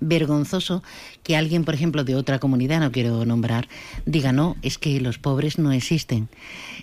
vergonzoso 0.00 0.82
que 1.22 1.36
alguien, 1.36 1.64
por 1.64 1.74
ejemplo, 1.74 2.02
de 2.02 2.16
otra 2.16 2.40
comunidad, 2.40 2.80
no 2.80 2.90
quiero 2.90 3.24
nombrar, 3.24 3.68
diga, 4.06 4.32
no, 4.32 4.56
es 4.62 4.76
que 4.76 5.00
los 5.00 5.18
pobres 5.18 5.58
no 5.58 5.70
existen. 5.70 6.28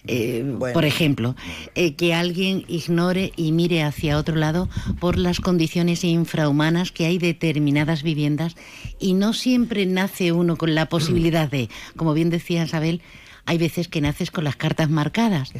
Eh, 0.07 0.43
Bueno. 0.45 0.73
Por 0.73 0.85
ejemplo, 0.85 1.35
eh, 1.75 1.95
que 1.95 2.13
alguien 2.13 2.63
ignore 2.69 3.33
y 3.35 3.51
mire 3.51 3.83
hacia 3.83 4.17
otro 4.17 4.37
lado 4.37 4.69
por 5.01 5.17
las 5.17 5.41
condiciones 5.41 6.05
infrahumanas 6.05 6.93
que 6.93 7.05
hay 7.05 7.17
determinadas 7.17 8.01
viviendas 8.01 8.55
y 8.97 9.13
no 9.13 9.33
siempre 9.33 9.85
nace 9.85 10.31
uno 10.31 10.55
con 10.55 10.73
la 10.73 10.87
posibilidad 10.87 11.51
de, 11.51 11.69
como 11.97 12.13
bien 12.13 12.29
decía 12.29 12.63
Isabel, 12.63 13.01
hay 13.45 13.57
veces 13.57 13.87
que 13.87 14.01
naces 14.01 14.31
con 14.31 14.43
las 14.43 14.55
cartas 14.55 14.89
marcadas. 14.89 15.51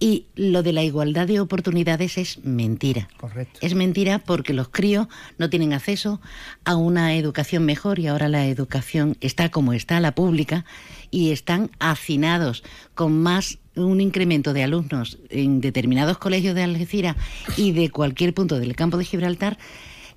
Y 0.00 0.26
lo 0.36 0.62
de 0.62 0.72
la 0.72 0.82
igualdad 0.82 1.26
de 1.26 1.40
oportunidades 1.40 2.16
es 2.18 2.44
mentira. 2.44 3.08
Correcto. 3.18 3.58
Es 3.62 3.74
mentira 3.74 4.18
porque 4.18 4.54
los 4.54 4.68
críos 4.68 5.08
no 5.38 5.50
tienen 5.50 5.72
acceso 5.72 6.20
a 6.64 6.76
una 6.76 7.14
educación 7.14 7.64
mejor 7.64 7.98
y 7.98 8.06
ahora 8.06 8.28
la 8.28 8.46
educación 8.46 9.16
está 9.20 9.50
como 9.50 9.72
está, 9.72 10.00
la 10.00 10.14
pública, 10.14 10.64
y 11.10 11.30
están 11.30 11.70
hacinados 11.78 12.64
con 12.94 13.22
más 13.22 13.58
un 13.74 14.00
incremento 14.00 14.54
de 14.54 14.62
alumnos 14.62 15.18
en 15.28 15.60
determinados 15.60 16.16
colegios 16.16 16.54
de 16.54 16.62
Algeciras 16.62 17.16
y 17.56 17.72
de 17.72 17.90
cualquier 17.90 18.32
punto 18.32 18.58
del 18.58 18.74
campo 18.74 18.96
de 18.96 19.04
Gibraltar 19.04 19.58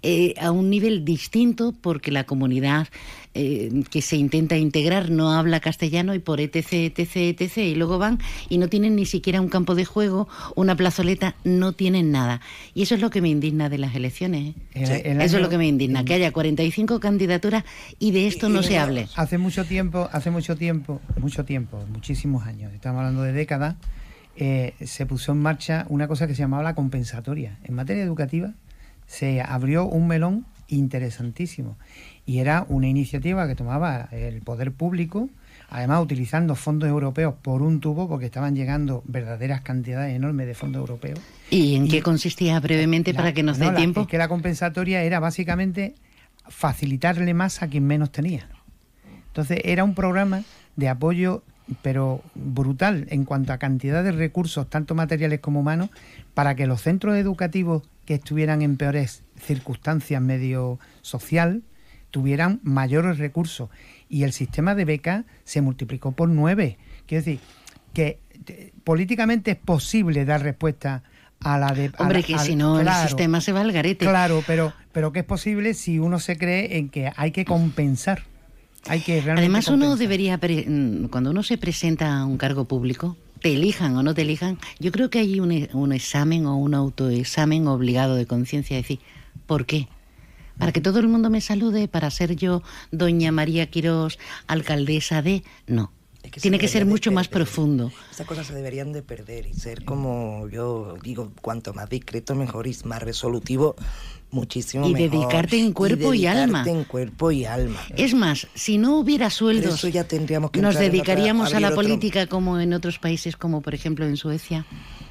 eh, 0.02 0.34
a 0.40 0.52
un 0.52 0.70
nivel 0.70 1.04
distinto 1.04 1.74
porque 1.74 2.10
la 2.10 2.24
comunidad 2.24 2.88
eh, 3.34 3.84
que 3.90 4.02
se 4.02 4.16
intenta 4.16 4.56
integrar 4.56 5.10
no 5.10 5.34
habla 5.34 5.60
castellano 5.60 6.16
y 6.16 6.20
por 6.20 6.40
etc, 6.40 6.72
etc, 6.72 7.16
etc. 7.16 7.58
Y 7.58 7.76
luego 7.76 7.98
van 7.98 8.18
y 8.48 8.60
no 8.60 8.70
tienen 8.70 8.96
ni 8.96 9.06
siquiera 9.06 9.42
un 9.42 9.50
campo 9.50 9.76
de 9.76 9.84
juego, 9.84 10.30
una 10.56 10.78
plazoleta, 10.78 11.36
no 11.44 11.74
tienen 11.74 12.12
nada. 12.12 12.40
Y 12.74 12.84
eso 12.84 12.96
es 12.96 13.02
lo 13.02 13.10
que 13.10 13.22
me 13.22 13.28
indigna 13.28 13.68
de 13.68 13.78
las 13.78 13.94
elecciones. 13.94 14.56
¿eh? 14.74 15.18
eso 15.20 15.36
es 15.36 15.42
lo 15.42 15.50
que 15.50 15.58
me 15.58 15.68
indigna, 15.68 16.06
que 16.06 16.14
haya 16.14 16.32
45 16.32 17.02
candidaturas 17.02 17.66
y 18.00 18.12
de 18.12 18.28
esto 18.28 18.48
no 18.48 18.64
se 18.64 18.78
hable. 18.78 19.10
Hace 19.16 19.38
mucho 19.38 19.66
tiempo, 19.66 20.08
hace 20.14 20.32
mucho 20.32 20.56
tiempo, 20.56 21.02
mucho 21.20 21.44
tiempo, 21.44 21.84
muchísimos 21.92 22.46
años, 22.46 22.74
estamos 22.74 23.00
hablando 23.00 23.24
de 23.24 23.34
décadas, 23.34 23.76
se 24.38 25.06
puso 25.06 25.34
en 25.34 25.42
marcha 25.42 25.86
una 25.90 26.08
cosa 26.08 26.26
que 26.26 26.36
se 26.36 26.42
llamaba 26.42 26.64
la 26.64 26.74
compensatoria. 26.74 27.58
En 27.66 27.76
materia 27.76 28.02
educativa, 28.02 28.54
se 29.10 29.42
abrió 29.42 29.88
un 29.88 30.08
melón 30.08 30.46
interesantísimo 30.68 31.78
y 32.28 32.38
era 32.38 32.68
una 32.70 32.88
iniciativa 32.88 33.48
que 33.48 33.56
tomaba 33.56 34.08
el 34.12 34.42
poder 34.44 34.72
público, 34.72 35.30
además 35.68 36.04
utilizando 36.04 36.54
fondos 36.54 36.88
europeos 36.88 37.34
por 37.42 37.64
un 37.64 37.80
tubo 37.80 38.08
porque 38.08 38.28
estaban 38.28 38.56
llegando 38.56 39.02
verdaderas 39.08 39.62
cantidades 39.62 40.16
enormes 40.16 40.46
de 40.46 40.54
fondos 40.54 40.82
europeos. 40.82 41.20
¿Y 41.50 41.76
en 41.76 41.88
qué 41.88 42.04
consistía 42.04 42.60
brevemente 42.60 43.16
para 43.16 43.34
que 43.34 43.42
nos 43.42 43.58
dé 43.58 43.72
tiempo? 43.72 44.06
que 44.06 44.20
la 44.20 44.28
compensatoria 44.28 45.02
era 45.02 45.20
básicamente 45.20 45.96
facilitarle 46.48 47.34
más 47.34 47.64
a 47.64 47.68
quien 47.68 47.88
menos 47.88 48.12
tenía. 48.12 48.48
Entonces 49.26 49.60
era 49.64 49.84
un 49.84 49.96
programa 49.96 50.44
de 50.76 50.88
apoyo 50.88 51.44
pero 51.82 52.22
brutal 52.36 53.06
en 53.10 53.26
cuanto 53.26 53.54
a 53.54 53.58
cantidad 53.58 54.04
de 54.04 54.12
recursos, 54.12 54.70
tanto 54.70 54.96
materiales 54.96 55.40
como 55.40 55.60
humanos, 55.60 55.90
para 56.34 56.56
que 56.56 56.68
los 56.68 56.82
centros 56.82 57.16
educativos 57.16 57.84
que 58.06 58.16
estuvieran 58.16 58.62
en 58.62 58.78
peores 58.78 59.24
circunstancias 59.38 60.22
medio 60.22 60.80
social 61.02 61.64
tuvieran 62.12 62.60
mayores 62.64 63.18
recursos. 63.18 63.70
Y 64.10 64.24
el 64.24 64.34
sistema 64.34 64.76
de 64.76 64.86
beca 64.86 65.26
se 65.44 65.62
multiplicó 65.62 66.12
por 66.12 66.30
nueve. 66.30 66.78
Quiero 67.06 67.24
decir, 67.24 67.40
que 67.94 68.20
eh, 68.48 68.72
políticamente 68.84 69.52
es 69.52 69.58
posible 69.58 70.26
dar 70.26 70.42
respuesta 70.42 71.04
a 71.40 71.58
la 71.58 71.72
de... 71.74 71.92
Hombre, 72.00 72.24
que 72.24 72.38
si 72.40 72.56
no 72.56 72.80
el 72.80 72.90
sistema 73.08 73.42
se 73.42 73.52
va 73.52 73.62
al 73.62 73.72
garete. 73.72 74.06
Claro, 74.06 74.44
pero, 74.46 74.74
pero 74.92 75.12
que 75.12 75.20
es 75.20 75.26
posible 75.26 75.74
si 75.74 76.00
uno 76.00 76.20
se 76.20 76.38
cree 76.38 76.78
en 76.78 76.90
que 76.90 77.12
hay 77.16 77.32
que 77.32 77.46
compensar. 77.46 78.24
Hay 78.88 79.02
que 79.02 79.20
Además, 79.22 79.68
uno 79.68 79.96
debería, 79.96 80.38
mm, 80.38 81.06
cuando 81.06 81.32
uno 81.32 81.44
se 81.44 81.58
presenta 81.58 82.20
a 82.20 82.26
un 82.26 82.38
cargo 82.38 82.66
público, 82.66 83.18
te 83.42 83.54
elijan 83.54 83.96
o 83.98 84.04
no 84.04 84.14
te 84.14 84.24
elijan, 84.24 84.58
yo 84.80 84.92
creo 84.92 85.10
que 85.10 85.20
hay 85.20 85.40
un, 85.40 85.68
un 85.74 85.92
examen 85.92 86.46
o 86.46 86.58
un 86.58 86.74
autoexamen 86.74 87.68
obligado 87.68 88.16
de 88.16 88.26
conciencia, 88.26 88.78
decir, 88.78 89.00
¿por 89.46 89.66
qué? 89.66 89.88
Para 90.58 90.74
que 90.74 90.82
todo 90.82 91.00
el 91.00 91.08
mundo 91.08 91.30
me 91.30 91.40
salude, 91.40 91.88
para 91.88 92.12
ser 92.12 92.36
yo 92.36 92.64
doña 92.92 93.32
María 93.32 93.70
Quirós, 93.70 94.20
alcaldesa 94.48 95.22
de... 95.22 95.44
No, 95.68 95.92
tiene 96.42 96.60
que 96.60 96.68
ser 96.68 96.86
mucho 96.86 97.12
más 97.12 97.28
profundo. 97.28 97.92
Esas 98.12 98.28
cosas 98.28 98.48
se 98.48 98.54
deberían 98.54 98.92
de 98.92 99.02
perder 99.02 99.46
y 99.48 99.54
ser 99.54 99.86
como 99.86 100.48
yo 100.50 100.98
digo, 101.02 101.32
cuanto 101.42 101.74
más 101.74 101.90
discreto 101.90 102.36
mejor 102.36 102.68
y 102.68 102.76
más 102.84 103.02
resolutivo 103.02 103.76
muchísimo 104.32 104.88
y 104.88 104.94
mejor. 104.94 105.10
dedicarte 105.10 105.60
en 105.60 105.74
cuerpo 105.74 106.14
y, 106.14 106.26
alma. 106.28 106.64
en 106.66 106.84
cuerpo 106.84 107.32
y 107.32 107.46
alma. 107.46 107.80
Es 107.96 108.14
más, 108.14 108.48
si 108.54 108.78
no 108.78 108.98
hubiera 108.98 109.30
sueldos, 109.30 109.76
eso 109.76 109.88
ya 109.88 110.04
tendríamos 110.04 110.52
que 110.52 110.62
nos 110.62 110.76
dedicaríamos 110.76 111.54
a 111.54 111.60
la 111.60 111.74
política 111.74 112.28
como 112.28 112.60
en 112.60 112.74
otros 112.74 113.00
países, 113.00 113.36
como 113.36 113.62
por 113.62 113.74
ejemplo 113.74 114.06
en 114.06 114.18
Suecia, 114.18 114.66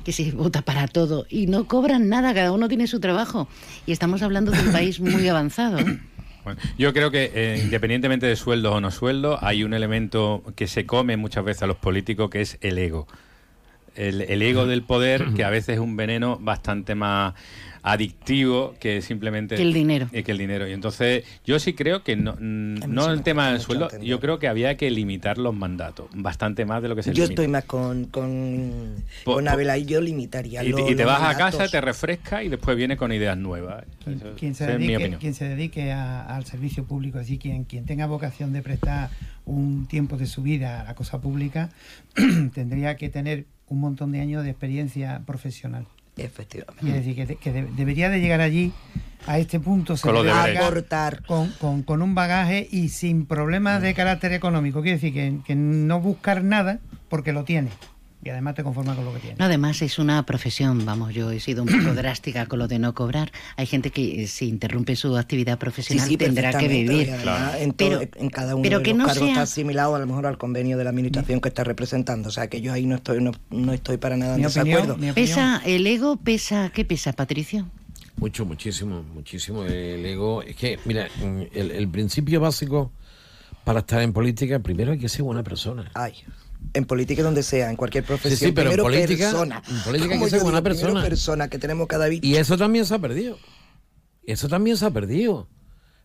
que 0.04 0.12
se 0.12 0.30
vota 0.32 0.62
para 0.62 0.86
todo 0.86 1.26
y 1.28 1.46
no 1.46 1.66
cobran 1.66 2.08
nada, 2.08 2.32
cada 2.34 2.52
uno 2.52 2.68
tiene 2.68 2.86
su 2.86 3.00
trabajo. 3.00 3.48
Y 3.86 3.92
estamos 3.92 4.22
hablando 4.22 4.52
de 4.52 4.60
un 4.60 4.72
país 4.72 5.00
muy 5.00 5.26
avanzado. 5.28 5.78
Yo 6.76 6.92
creo 6.92 7.10
que 7.10 7.30
eh, 7.34 7.60
independientemente 7.62 8.26
de 8.26 8.36
sueldo 8.36 8.72
o 8.72 8.80
no 8.80 8.90
sueldo, 8.90 9.38
hay 9.42 9.64
un 9.64 9.74
elemento 9.74 10.42
que 10.56 10.66
se 10.66 10.86
come 10.86 11.16
muchas 11.16 11.44
veces 11.44 11.62
a 11.62 11.66
los 11.66 11.76
políticos 11.76 12.30
que 12.30 12.40
es 12.40 12.58
el 12.60 12.78
ego. 12.78 13.06
El, 13.98 14.22
el 14.22 14.42
ego 14.42 14.66
del 14.66 14.82
poder, 14.82 15.32
que 15.34 15.44
a 15.44 15.50
veces 15.50 15.74
es 15.74 15.80
un 15.80 15.96
veneno 15.96 16.38
bastante 16.40 16.94
más 16.94 17.34
adictivo 17.82 18.74
que 18.80 19.02
simplemente 19.02 19.56
que 19.56 19.62
el 19.62 19.72
dinero. 19.72 20.08
que 20.10 20.30
el 20.30 20.38
dinero. 20.38 20.68
Y 20.68 20.72
entonces 20.72 21.24
yo 21.44 21.58
sí 21.58 21.72
creo 21.74 22.02
que 22.02 22.16
no, 22.16 22.36
no 22.38 23.10
el 23.10 23.22
tema 23.22 23.50
del 23.50 23.60
sueldo, 23.60 23.88
yo 24.00 24.20
creo 24.20 24.38
que 24.38 24.48
había 24.48 24.76
que 24.76 24.90
limitar 24.90 25.38
los 25.38 25.54
mandatos 25.54 26.06
bastante 26.14 26.64
más 26.64 26.82
de 26.82 26.88
lo 26.88 26.96
que 26.96 27.02
se 27.02 27.12
Yo 27.12 27.24
estoy 27.24 27.48
más 27.48 27.64
con, 27.64 28.06
con, 28.06 28.96
con 29.24 29.48
Abel 29.48 29.68
y 29.78 29.84
yo 29.84 30.00
limitaría 30.00 30.64
Y, 30.64 30.68
y 30.68 30.94
te 30.94 31.04
vas 31.04 31.22
a 31.22 31.36
casa, 31.36 31.68
te 31.68 31.80
refresca 31.80 32.42
y 32.42 32.48
después 32.48 32.76
viene 32.76 32.96
con 32.96 33.12
ideas 33.12 33.36
nuevas. 33.36 33.84
Quien, 34.38 34.54
se, 34.54 34.66
dedique, 34.66 35.16
quien 35.18 35.34
se 35.34 35.48
dedique 35.48 35.92
al 35.92 36.44
servicio 36.44 36.84
público, 36.84 37.18
así 37.18 37.38
quien, 37.38 37.64
quien 37.64 37.84
tenga 37.84 38.06
vocación 38.06 38.52
de 38.52 38.62
prestar 38.62 39.10
un 39.44 39.86
tiempo 39.86 40.16
de 40.16 40.26
su 40.26 40.42
vida 40.42 40.80
a 40.80 40.84
la 40.84 40.94
cosa 40.94 41.20
pública, 41.20 41.70
tendría 42.54 42.96
que 42.96 43.08
tener 43.08 43.46
un 43.68 43.80
montón 43.80 44.12
de 44.12 44.20
años 44.20 44.44
de 44.44 44.50
experiencia 44.50 45.22
profesional. 45.26 45.86
Efectivamente. 46.16 46.82
Quiere 46.82 47.00
decir 47.00 47.38
que, 47.38 47.52
debería 47.52 48.10
de 48.10 48.20
llegar 48.20 48.40
allí 48.40 48.72
a 49.26 49.38
este 49.38 49.60
punto 49.60 49.96
se 49.96 50.02
con, 50.02 50.28
aportar. 50.28 51.22
Con, 51.24 51.82
con, 51.82 52.02
un 52.02 52.14
bagaje 52.14 52.66
y 52.70 52.88
sin 52.88 53.26
problemas 53.26 53.82
de 53.82 53.94
carácter 53.94 54.32
económico. 54.32 54.82
Quiere 54.82 54.96
decir 54.96 55.12
que, 55.12 55.38
que 55.46 55.54
no 55.54 56.00
buscar 56.00 56.42
nada 56.42 56.80
porque 57.08 57.32
lo 57.32 57.44
tiene 57.44 57.70
y 58.22 58.30
además 58.30 58.56
te 58.56 58.64
conformas 58.64 58.96
con 58.96 59.04
lo 59.04 59.14
que 59.14 59.20
tienes. 59.20 59.38
No, 59.38 59.44
además 59.44 59.80
es 59.80 59.98
una 59.98 60.24
profesión, 60.26 60.84
vamos, 60.84 61.14
yo 61.14 61.30
he 61.30 61.38
sido 61.38 61.62
un 61.62 61.68
poco 61.68 61.94
drástica 61.94 62.46
con 62.46 62.58
lo 62.58 62.66
de 62.66 62.78
no 62.78 62.94
cobrar. 62.94 63.30
Hay 63.56 63.66
gente 63.66 63.90
que 63.90 64.26
si 64.26 64.48
interrumpe 64.48 64.96
su 64.96 65.16
actividad 65.16 65.58
profesional 65.58 66.16
tendrá 66.16 66.58
que 66.58 66.66
vivir. 66.66 67.10
En, 67.58 67.72
pero, 67.72 68.00
en 68.00 68.30
cada 68.30 68.56
uno 68.56 68.62
pero 68.62 68.78
de 68.78 68.84
que 68.84 68.90
los 68.90 68.98
no 68.98 69.06
cargos 69.06 69.28
está 69.28 69.42
asimilado 69.42 69.94
a 69.94 69.98
lo 70.00 70.06
mejor 70.06 70.26
al 70.26 70.36
convenio 70.36 70.76
de 70.76 70.84
la 70.84 70.90
administración 70.90 71.40
que 71.40 71.48
está 71.48 71.62
representando. 71.62 72.28
O 72.28 72.32
sea 72.32 72.48
que 72.48 72.60
yo 72.60 72.72
ahí 72.72 72.86
no 72.86 72.96
estoy, 72.96 73.20
no, 73.50 73.72
estoy 73.72 73.98
para 73.98 74.16
nada 74.16 74.34
en 74.34 74.42
desacuerdo. 74.42 74.96
pesa, 75.14 75.62
el 75.64 75.86
ego 75.86 76.16
pesa, 76.16 76.70
¿qué 76.74 76.84
pesa, 76.84 77.12
Patricio? 77.12 77.68
Mucho, 78.16 78.44
muchísimo, 78.44 79.04
muchísimo. 79.14 79.62
El 79.62 80.04
ego, 80.04 80.42
es 80.42 80.56
que, 80.56 80.80
mira, 80.86 81.06
el, 81.52 81.70
el 81.70 81.88
principio 81.88 82.40
básico 82.40 82.90
para 83.62 83.80
estar 83.80 84.02
en 84.02 84.12
política, 84.12 84.58
primero 84.58 84.90
hay 84.90 84.98
que 84.98 85.08
ser 85.08 85.22
buena 85.22 85.44
persona. 85.44 85.88
Ay 85.94 86.14
en 86.74 86.84
política 86.84 87.22
donde 87.22 87.42
sea, 87.42 87.70
en 87.70 87.76
cualquier 87.76 88.04
profesión. 88.04 88.38
Sí, 88.38 88.46
sí 88.46 88.52
pero 88.52 88.70
en 88.70 88.76
política, 88.78 89.30
persona. 89.30 89.62
En 89.68 89.82
política 89.82 90.14
hay 90.14 90.20
que 90.20 90.30
ser 90.30 90.42
buena 90.42 90.62
persona. 90.62 91.02
persona 91.02 91.48
que 91.48 91.58
tenemos 91.58 91.86
cada. 91.86 92.12
Y 92.12 92.36
eso 92.36 92.56
también 92.56 92.86
se 92.86 92.94
ha 92.94 92.98
perdido. 92.98 93.38
Eso 94.24 94.48
también 94.48 94.76
se 94.76 94.86
ha 94.86 94.90
perdido. 94.90 95.48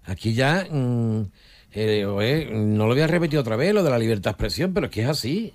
Aquí 0.06 0.34
ya, 0.34 0.68
mm, 0.70 1.32
eh, 1.72 2.50
no 2.54 2.88
lo 2.88 2.94
voy 2.94 3.02
a 3.02 3.08
repetir 3.08 3.40
otra 3.40 3.56
vez, 3.56 3.74
lo 3.74 3.84
de 3.84 3.90
la 3.90 4.00
libertad 4.00 4.32
de 4.32 4.32
expresión, 4.32 4.74
pero 4.74 4.88
es 4.88 4.92
que 4.92 5.04
es 5.04 5.10
así. 5.10 5.54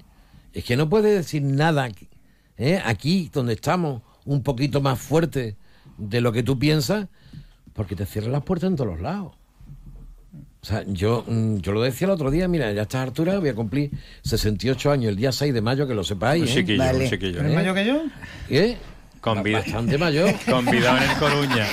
Es 0.52 0.64
que 0.64 0.76
no 0.76 0.88
puede 0.88 1.14
decir 1.14 1.42
nada 1.42 1.88
¿eh? 2.56 2.80
aquí, 2.84 3.30
donde 3.32 3.54
estamos, 3.54 4.02
un 4.24 4.42
poquito 4.42 4.80
más 4.80 4.98
fuerte 4.98 5.56
de 5.96 6.20
lo 6.20 6.32
que 6.32 6.42
tú 6.42 6.58
piensas, 6.58 7.08
porque 7.72 7.96
te 7.96 8.06
cierran 8.06 8.32
las 8.32 8.42
puertas 8.42 8.68
en 8.68 8.76
todos 8.76 8.90
los 8.90 9.00
lados. 9.00 9.37
O 10.60 10.66
sea, 10.66 10.84
yo, 10.86 11.24
mm, 11.26 11.58
yo 11.58 11.72
lo 11.72 11.82
decía 11.82 12.06
el 12.06 12.10
otro 12.10 12.30
día, 12.30 12.48
mira, 12.48 12.72
ya 12.72 12.80
a 12.80 12.82
estas 12.82 13.02
alturas 13.02 13.38
voy 13.38 13.48
a 13.48 13.54
cumplir 13.54 13.90
68 14.22 14.90
años 14.90 15.10
el 15.10 15.16
día 15.16 15.30
6 15.30 15.54
de 15.54 15.60
mayo, 15.60 15.86
que 15.86 15.94
lo 15.94 16.02
sepáis. 16.02 16.42
Un 16.42 16.48
chiquillo, 16.48 16.82
¿eh? 16.82 16.94
un 16.94 17.08
chiquillo. 17.08 17.42
¿Más 17.42 17.52
mayo 17.52 17.74
que 17.74 17.86
yo? 17.86 18.02
¿Qué? 18.48 18.76
Convida 19.20 19.58
Bastante 19.58 19.98
mayor. 19.98 20.34
Convidado 20.50 20.96
en 20.98 21.10
el 21.10 21.16
Coruña. 21.16 21.66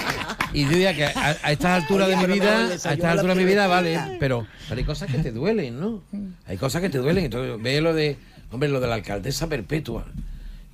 Y 0.54 0.63
yo 0.63 0.69
diría 0.69 0.95
que 0.95 1.06
a, 1.06 1.32
estas 1.52 1.84
alturas 1.84 2.08
de 2.08 2.15
mi 2.15 2.34
vida, 2.34 2.67
a 2.67 2.74
estas 2.74 3.04
alturas 3.04 3.36
de 3.36 3.43
mi 3.43 3.50
vida, 3.50 3.67
vale, 3.67 4.00
pero, 4.19 4.48
pero, 4.69 4.80
hay 4.80 4.86
cosas 4.86 5.12
que 5.12 5.17
te 5.17 5.32
duelen, 5.32 5.80
¿no? 5.80 6.02
Hay 6.48 6.58
cosas 6.58 6.82
que 6.82 6.89
te 6.89 7.00
duelen. 7.00 7.26
Entonces, 7.26 7.62
ve 7.62 7.82
lo 7.82 7.93
de, 7.93 8.17
hombre, 8.52 8.69
lo 8.69 8.80
de 8.80 8.88
la 8.88 8.95
alcaldesa 8.95 9.48
perpetua. 9.48 10.06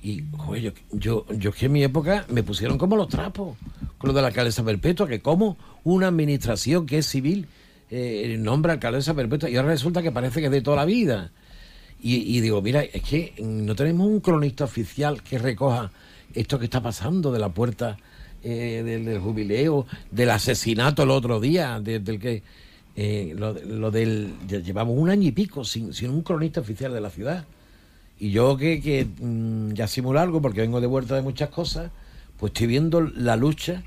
Y, 0.02 0.24
joder, 0.36 0.62
yo, 0.62 0.72
yo, 0.92 1.26
yo 1.30 1.52
que 1.52 1.66
en 1.66 1.72
mi 1.72 1.82
época 1.82 2.26
me 2.28 2.42
pusieron 2.42 2.76
como 2.76 2.96
los 2.96 3.08
trapos 3.08 3.56
con 3.98 4.08
lo 4.08 4.14
de 4.14 4.20
la 4.20 4.28
alcaldesa 4.28 4.64
perpetua, 4.64 5.08
que 5.08 5.20
como 5.20 5.56
una 5.84 6.08
administración 6.08 6.86
que 6.86 6.98
es 6.98 7.06
civil 7.06 7.48
eh, 7.94 8.38
nombra 8.38 8.72
alcaldesa 8.72 9.12
perpetua 9.12 9.50
y 9.50 9.56
ahora 9.56 9.68
resulta 9.68 10.00
que 10.00 10.10
parece 10.10 10.40
que 10.40 10.46
es 10.46 10.52
de 10.52 10.62
toda 10.62 10.78
la 10.78 10.86
vida. 10.86 11.30
Y, 12.04 12.40
digo, 12.40 12.60
mira, 12.62 12.82
es 12.82 13.00
que 13.00 13.32
no 13.40 13.76
tenemos 13.76 14.08
un 14.08 14.18
cronista 14.18 14.64
oficial 14.64 15.22
que 15.22 15.38
recoja 15.38 15.92
esto 16.34 16.58
que 16.58 16.64
está 16.64 16.82
pasando 16.82 17.30
de 17.30 17.38
la 17.38 17.50
puerta 17.50 17.96
eh, 18.42 18.82
del, 18.84 19.20
jubileo, 19.20 19.86
del 20.10 20.30
asesinato 20.30 21.04
el 21.04 21.10
otro 21.10 21.38
día, 21.38 21.78
del 21.78 22.18
que 22.18 22.42
eh, 22.96 23.36
lo, 23.36 23.92
del 23.92 24.32
llevamos 24.48 24.98
un 24.98 25.10
año 25.10 25.28
y 25.28 25.30
pico 25.30 25.64
sin, 25.64 25.94
sin 25.94 26.10
un 26.10 26.22
cronista 26.22 26.60
oficial 26.60 26.92
de 26.92 27.00
la 27.00 27.10
ciudad. 27.10 27.44
Y 28.18 28.32
yo 28.32 28.56
que, 28.56 28.80
que 28.80 29.04
mm, 29.04 29.74
ya 29.74 29.86
simulo 29.86 30.18
algo 30.18 30.42
porque 30.42 30.62
vengo 30.62 30.80
de 30.80 30.88
vuelta 30.88 31.14
de 31.14 31.22
muchas 31.22 31.50
cosas, 31.50 31.92
pues 32.36 32.50
estoy 32.50 32.66
viendo 32.66 33.00
la 33.00 33.36
lucha 33.36 33.84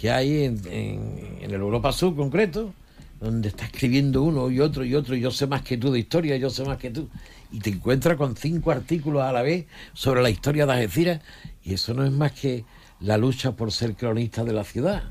que 0.00 0.10
hay 0.10 0.44
en, 0.44 0.62
en 0.66 1.50
el 1.50 1.60
Europa 1.60 1.92
Sur 1.92 2.16
concreto, 2.16 2.72
donde 3.20 3.48
está 3.48 3.66
escribiendo 3.66 4.22
uno 4.22 4.50
y 4.50 4.60
otro 4.60 4.84
y 4.84 4.94
otro, 4.94 5.14
y 5.14 5.20
yo 5.20 5.30
sé 5.30 5.46
más 5.46 5.62
que 5.62 5.76
tú 5.76 5.92
de 5.92 5.98
historia, 5.98 6.36
yo 6.36 6.48
sé 6.50 6.64
más 6.64 6.78
que 6.78 6.90
tú, 6.90 7.08
y 7.52 7.58
te 7.58 7.70
encuentras 7.70 8.16
con 8.16 8.34
cinco 8.36 8.70
artículos 8.70 9.22
a 9.22 9.32
la 9.32 9.42
vez 9.42 9.66
sobre 9.92 10.22
la 10.22 10.30
historia 10.30 10.64
de 10.66 10.72
Algeciras, 10.72 11.20
y 11.62 11.74
eso 11.74 11.92
no 11.94 12.04
es 12.04 12.12
más 12.12 12.32
que 12.32 12.64
la 13.00 13.18
lucha 13.18 13.52
por 13.52 13.72
ser 13.72 13.94
cronista 13.94 14.42
de 14.44 14.52
la 14.52 14.64
ciudad. 14.64 15.02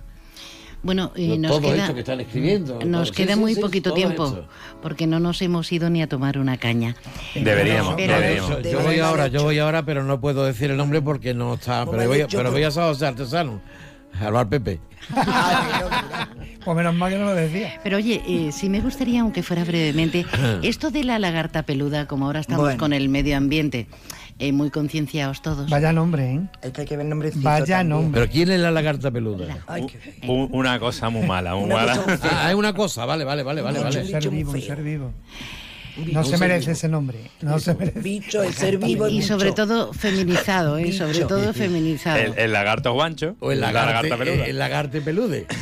Bueno, 0.82 1.12
y 1.16 1.38
nos 1.38 1.52
todo 1.52 1.62
queda, 1.74 1.84
esto 1.84 1.94
que 1.94 2.00
están 2.00 2.22
escribiendo. 2.22 2.80
nos 2.86 3.12
queda 3.12 3.34
sí, 3.34 3.40
muy 3.40 3.54
sí, 3.54 3.60
poquito 3.60 3.94
tiempo, 3.94 4.26
esto. 4.26 4.48
porque 4.82 5.08
no 5.08 5.20
nos 5.20 5.42
hemos 5.42 5.70
ido 5.74 5.90
ni 5.90 6.02
a 6.02 6.08
tomar 6.08 6.38
una 6.40 6.56
caña. 6.58 6.96
Deberíamos, 7.36 7.96
Pero- 7.98 8.14
deberíamos. 8.14 8.64
Yo, 8.64 8.72
yo 8.72 8.80
voy 8.82 9.00
ahora, 9.00 9.28
yo 9.28 9.44
voy 9.44 9.60
ahora, 9.60 9.84
pero 9.84 10.06
no 10.06 10.22
puedo 10.22 10.46
decir 10.46 10.72
el 10.72 10.78
nombre 10.78 11.02
porque 11.02 11.34
no 11.34 11.56
está. 11.56 11.86
Pero 11.86 12.08
voy, 12.08 12.22
a- 12.22 12.28
pero 12.28 12.50
voy 12.52 12.64
a 12.64 12.72
San 12.72 12.86
José 12.86 13.08
Artesano, 13.08 13.60
al 14.22 14.32
bar 14.32 14.48
Pepe. 14.48 14.80
Pues 16.64 16.76
menos 16.76 16.94
mal 16.94 17.10
que 17.12 17.18
no 17.18 17.26
lo 17.26 17.36
decía. 17.36 17.80
Pero 17.84 17.98
oye, 17.98 18.22
eh, 18.28 18.52
sí 18.52 18.70
me 18.70 18.82
gustaría, 18.82 19.22
aunque 19.22 19.44
fuera 19.44 19.64
brevemente, 19.64 20.26
esto 20.62 20.92
de 20.92 21.04
la 21.06 21.18
lagarta 21.18 21.64
peluda, 21.64 22.06
como 22.06 22.26
ahora 22.26 22.42
estamos 22.42 22.64
Bueno. 22.66 22.78
con 22.80 22.92
el 22.94 23.08
medio 23.08 23.38
ambiente, 23.38 23.88
eh, 24.40 24.52
muy 24.52 24.70
concienciados 24.70 25.42
todos. 25.42 25.70
Vaya 25.70 25.94
nombre, 25.94 26.34
¿eh? 26.34 26.42
Es 26.62 26.72
que 26.74 26.82
hay 26.82 26.88
que 26.88 26.98
ver 26.98 27.06
nombrecito 27.06 27.44
Vaya 27.46 27.66
también. 27.78 27.90
nombre. 27.90 28.22
¿Pero 28.22 28.32
quién 28.32 28.52
es 28.52 28.60
la 28.60 28.72
lagarta 28.72 29.10
peluda? 29.10 29.58
Ay, 29.68 29.88
qué- 29.88 30.28
Un- 30.28 30.50
una 30.52 30.78
cosa 30.80 31.10
muy 31.10 31.26
mala, 31.26 31.56
muy 31.56 31.64
Una 31.66 31.76
mala. 31.76 32.00
Ah, 32.32 32.50
es 32.50 32.56
una 32.56 32.74
cosa, 32.74 33.06
vale, 33.06 33.24
vale, 33.24 33.42
vale, 33.44 33.62
vale. 33.62 33.80
Un 33.80 33.94
ser 34.08 34.30
vivo, 34.30 34.52
un 34.52 34.62
ser 34.62 34.84
vivo. 34.84 35.14
No 36.12 36.24
se 36.24 36.38
merece 36.38 36.72
ese 36.72 36.88
nombre. 36.88 37.20
No 37.42 37.60
se 37.60 37.74
merece. 37.74 38.00
Bicho, 38.00 38.44
el 38.44 38.54
ser 38.54 38.78
vivo 38.78 39.08
Y 39.08 39.22
sobre 39.22 39.52
todo 39.52 39.94
feminizado, 39.94 40.78
¿eh? 40.78 40.92
sobre 40.92 41.20
todo 41.26 41.54
feminizado. 41.54 42.20
El, 42.20 42.38
el 42.38 42.54
lagarto 42.54 42.94
guancho. 42.94 43.36
O 43.40 43.52
el 43.52 43.60
la 43.60 43.72
lagarte, 43.72 44.10
lagarta 44.10 44.24
peluda. 44.26 44.46
el 44.46 44.60
lagarte 44.60 45.02
pelude. 45.02 45.46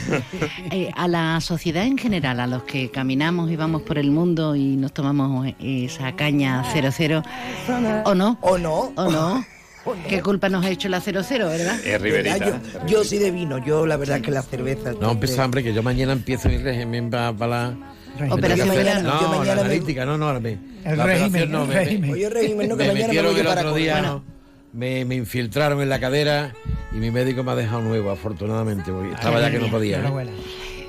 Eh, 0.72 0.92
a 0.96 1.08
la 1.08 1.40
sociedad 1.42 1.86
en 1.86 1.98
general, 1.98 2.40
a 2.40 2.48
los 2.48 2.64
que 2.64 2.92
caminamos 2.92 3.50
y 3.52 3.56
vamos 3.56 3.84
por 3.84 3.98
el 3.98 4.12
mundo 4.12 4.56
y 4.56 4.76
nos 4.76 4.92
tomamos 4.94 5.48
eh, 5.48 5.56
esa 5.86 6.16
caña 6.16 6.64
00, 6.74 7.24
¿o 8.06 8.14
no? 8.16 8.38
¿O 8.42 8.58
no? 8.58 8.92
¿O 8.96 9.10
no? 9.10 9.46
¿Qué 10.08 10.22
culpa 10.22 10.50
nos 10.50 10.66
ha 10.66 10.70
hecho 10.70 10.90
la 10.90 11.00
00, 11.00 11.24
verdad? 11.48 11.80
Es 11.86 12.02
riverita. 12.02 12.38
Yo, 12.38 12.88
yo 12.88 13.04
sí 13.04 13.18
de 13.18 13.32
vino, 13.32 13.58
yo 13.64 13.86
la 13.86 13.98
verdad 13.98 14.22
que 14.22 14.32
la 14.32 14.42
cerveza. 14.42 14.94
No, 15.00 15.12
empezó 15.12 15.42
hambre, 15.42 15.64
que 15.64 15.74
yo 15.74 15.84
mañana 15.84 16.14
empiezo 16.14 16.50
mi 16.50 16.58
régimen 16.58 17.10
para 17.10 17.32
la. 17.48 17.78
Operación 18.32 18.70
me 18.70 18.76
verano. 18.76 19.10
No, 19.14 19.22
Yo 19.22 19.28
mañana 19.30 19.46
la 19.48 19.56
me- 19.56 19.62
analítica, 19.62 20.06
no, 20.06 20.18
no. 20.18 20.40
Me, 20.40 20.58
El 20.86 20.98
la 20.98 21.06
régimen, 21.06 21.52
no, 21.52 21.62
el 21.64 21.68
me- 21.70 21.74
régimen. 21.76 22.12
Oye, 22.12 22.30
régimen, 22.30 22.70
no, 22.70 22.78
que 22.78 22.84
me 22.84 22.94
mañana 22.94 23.14
me 23.14 23.22
voy 23.30 23.40
el 23.40 23.46
para 23.46 23.62
otro 23.62 23.76
día, 23.76 23.94
Bueno, 23.94 24.24
me, 24.74 25.06
me 25.06 25.16
infiltraron 25.16 25.82
en 25.82 25.90
la 25.90 26.00
cadera 26.00 26.54
y 26.94 26.98
mi 26.98 27.12
médico 27.12 27.44
me 27.44 27.52
ha 27.52 27.56
dejado 27.56 27.82
nuevo, 27.82 28.12
afortunadamente, 28.12 28.92
porque 28.92 29.14
estaba 29.14 29.40
ya 29.42 29.52
que 29.52 29.60
no 29.60 29.70
podía. 29.70 30.00
¿eh? 30.00 30.30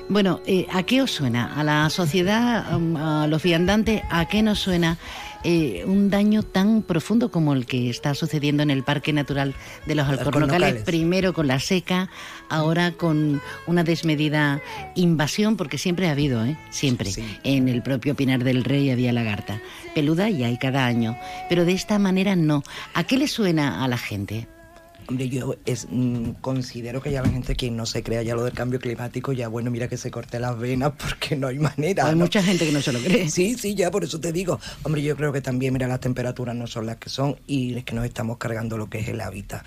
Bueno, 0.09 0.41
eh, 0.47 0.65
¿a 0.73 0.81
qué 0.83 1.01
os 1.03 1.11
suena? 1.11 1.53
¿A 1.55 1.63
la 1.63 1.87
sociedad, 1.91 2.65
a 2.73 3.27
los 3.27 3.43
viandantes, 3.43 4.01
a 4.09 4.27
qué 4.27 4.41
nos 4.41 4.59
suena 4.59 4.97
eh, 5.43 5.83
un 5.85 6.09
daño 6.09 6.43
tan 6.43 6.81
profundo 6.81 7.31
como 7.31 7.53
el 7.53 7.65
que 7.65 7.89
está 7.89 8.13
sucediendo 8.15 8.63
en 8.63 8.71
el 8.71 8.83
Parque 8.83 9.13
Natural 9.13 9.55
de 9.85 9.95
los 9.95 10.07
Alcornocales? 10.07 10.83
Primero 10.83 11.33
con 11.33 11.47
la 11.47 11.59
seca, 11.59 12.09
ahora 12.49 12.91
con 12.91 13.41
una 13.67 13.83
desmedida 13.83 14.61
invasión, 14.95 15.57
porque 15.57 15.77
siempre 15.77 16.07
ha 16.07 16.11
habido, 16.11 16.45
¿eh? 16.45 16.57
Siempre. 16.69 17.11
Sí. 17.11 17.23
En 17.43 17.69
el 17.69 17.81
propio 17.81 18.15
Pinar 18.15 18.43
del 18.43 18.63
Rey 18.63 18.91
había 18.91 19.13
lagarta. 19.13 19.61
Peluda 19.95 20.29
y 20.29 20.43
hay 20.43 20.57
cada 20.57 20.85
año. 20.85 21.17
Pero 21.47 21.65
de 21.65 21.73
esta 21.73 21.99
manera 21.99 22.35
no. 22.35 22.63
¿A 22.93 23.03
qué 23.05 23.17
le 23.17 23.27
suena 23.27 23.83
a 23.83 23.87
la 23.87 23.97
gente? 23.97 24.47
Hombre, 25.09 25.27
yo 25.27 25.55
es, 25.65 25.87
mm, 25.89 26.33
considero 26.39 27.01
que 27.01 27.11
ya 27.11 27.23
la 27.23 27.29
gente 27.29 27.55
quien 27.55 27.75
no 27.75 27.87
se 27.87 28.03
crea 28.03 28.21
ya 28.21 28.35
lo 28.35 28.43
del 28.43 28.53
cambio 28.53 28.79
climático, 28.79 29.33
ya 29.33 29.47
bueno, 29.47 29.71
mira 29.71 29.87
que 29.87 29.97
se 29.97 30.11
corte 30.11 30.39
las 30.39 30.59
venas 30.59 30.93
porque 30.99 31.35
no 31.35 31.47
hay 31.47 31.57
manera. 31.57 32.05
Hay 32.05 32.11
¿no? 32.11 32.25
mucha 32.25 32.43
gente 32.43 32.67
que 32.67 32.71
no 32.71 32.79
se 32.79 32.93
lo 32.93 32.99
cree. 32.99 33.27
Sí, 33.27 33.55
sí, 33.57 33.73
ya 33.73 33.89
por 33.89 34.03
eso 34.03 34.19
te 34.19 34.31
digo. 34.31 34.59
Hombre, 34.83 35.01
yo 35.01 35.17
creo 35.17 35.33
que 35.33 35.41
también, 35.41 35.73
mira, 35.73 35.87
las 35.87 35.99
temperaturas 35.99 36.55
no 36.55 36.67
son 36.67 36.85
las 36.85 36.97
que 36.97 37.09
son 37.09 37.37
y 37.47 37.75
es 37.75 37.85
que 37.85 37.95
nos 37.95 38.05
estamos 38.05 38.37
cargando 38.37 38.77
lo 38.77 38.87
que 38.87 38.99
es 38.99 39.07
el 39.07 39.19
hábitat. 39.21 39.63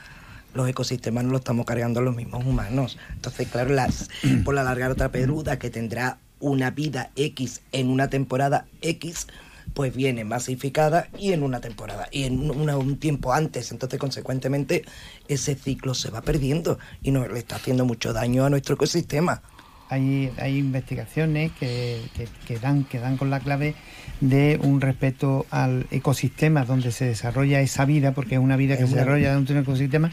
Los 0.54 0.68
ecosistemas 0.68 1.24
no 1.24 1.32
lo 1.32 1.38
estamos 1.38 1.66
cargando 1.66 2.00
los 2.02 2.14
mismos 2.14 2.46
humanos. 2.46 2.96
Entonces, 3.12 3.48
claro, 3.48 3.74
las, 3.74 4.10
por 4.44 4.54
la 4.54 4.62
lagarta 4.62 5.10
peluda 5.10 5.58
que 5.58 5.70
tendrá 5.70 6.18
una 6.38 6.70
vida 6.70 7.10
X 7.16 7.62
en 7.72 7.88
una 7.88 8.08
temporada 8.08 8.66
X, 8.80 9.26
pues 9.74 9.94
viene 9.94 10.24
masificada 10.24 11.08
y 11.18 11.32
en 11.32 11.42
una 11.42 11.60
temporada 11.60 12.08
y 12.10 12.24
en 12.24 12.50
un 12.50 12.96
tiempo 12.98 13.32
antes. 13.32 13.72
Entonces, 13.72 13.98
consecuentemente, 13.98 14.84
ese 15.28 15.54
ciclo 15.54 15.94
se 15.94 16.10
va 16.10 16.22
perdiendo 16.22 16.78
y 17.02 17.10
nos 17.10 17.30
le 17.30 17.38
está 17.38 17.56
haciendo 17.56 17.84
mucho 17.84 18.12
daño 18.12 18.44
a 18.44 18.50
nuestro 18.50 18.74
ecosistema. 18.74 19.42
Hay, 19.88 20.32
hay 20.38 20.56
investigaciones 20.56 21.52
que, 21.52 22.00
que- 22.16 22.26
que 22.46 22.58
dan, 22.58 22.84
que 22.84 22.98
dan 22.98 23.18
con 23.18 23.28
la 23.28 23.40
clave 23.40 23.74
de 24.22 24.58
un 24.62 24.80
respeto 24.80 25.44
al 25.50 25.86
ecosistema 25.90 26.64
donde 26.64 26.92
se 26.92 27.04
desarrolla 27.04 27.60
esa 27.60 27.84
vida, 27.84 28.12
porque 28.12 28.36
es 28.36 28.40
una 28.40 28.56
vida 28.56 28.78
que 28.78 28.84
Es 28.84 28.88
se 28.88 28.94
una- 28.94 29.02
desarrolla 29.02 29.34
dentro 29.34 29.52
de 29.54 29.60
un 29.60 29.64
ecosistema, 29.64 30.10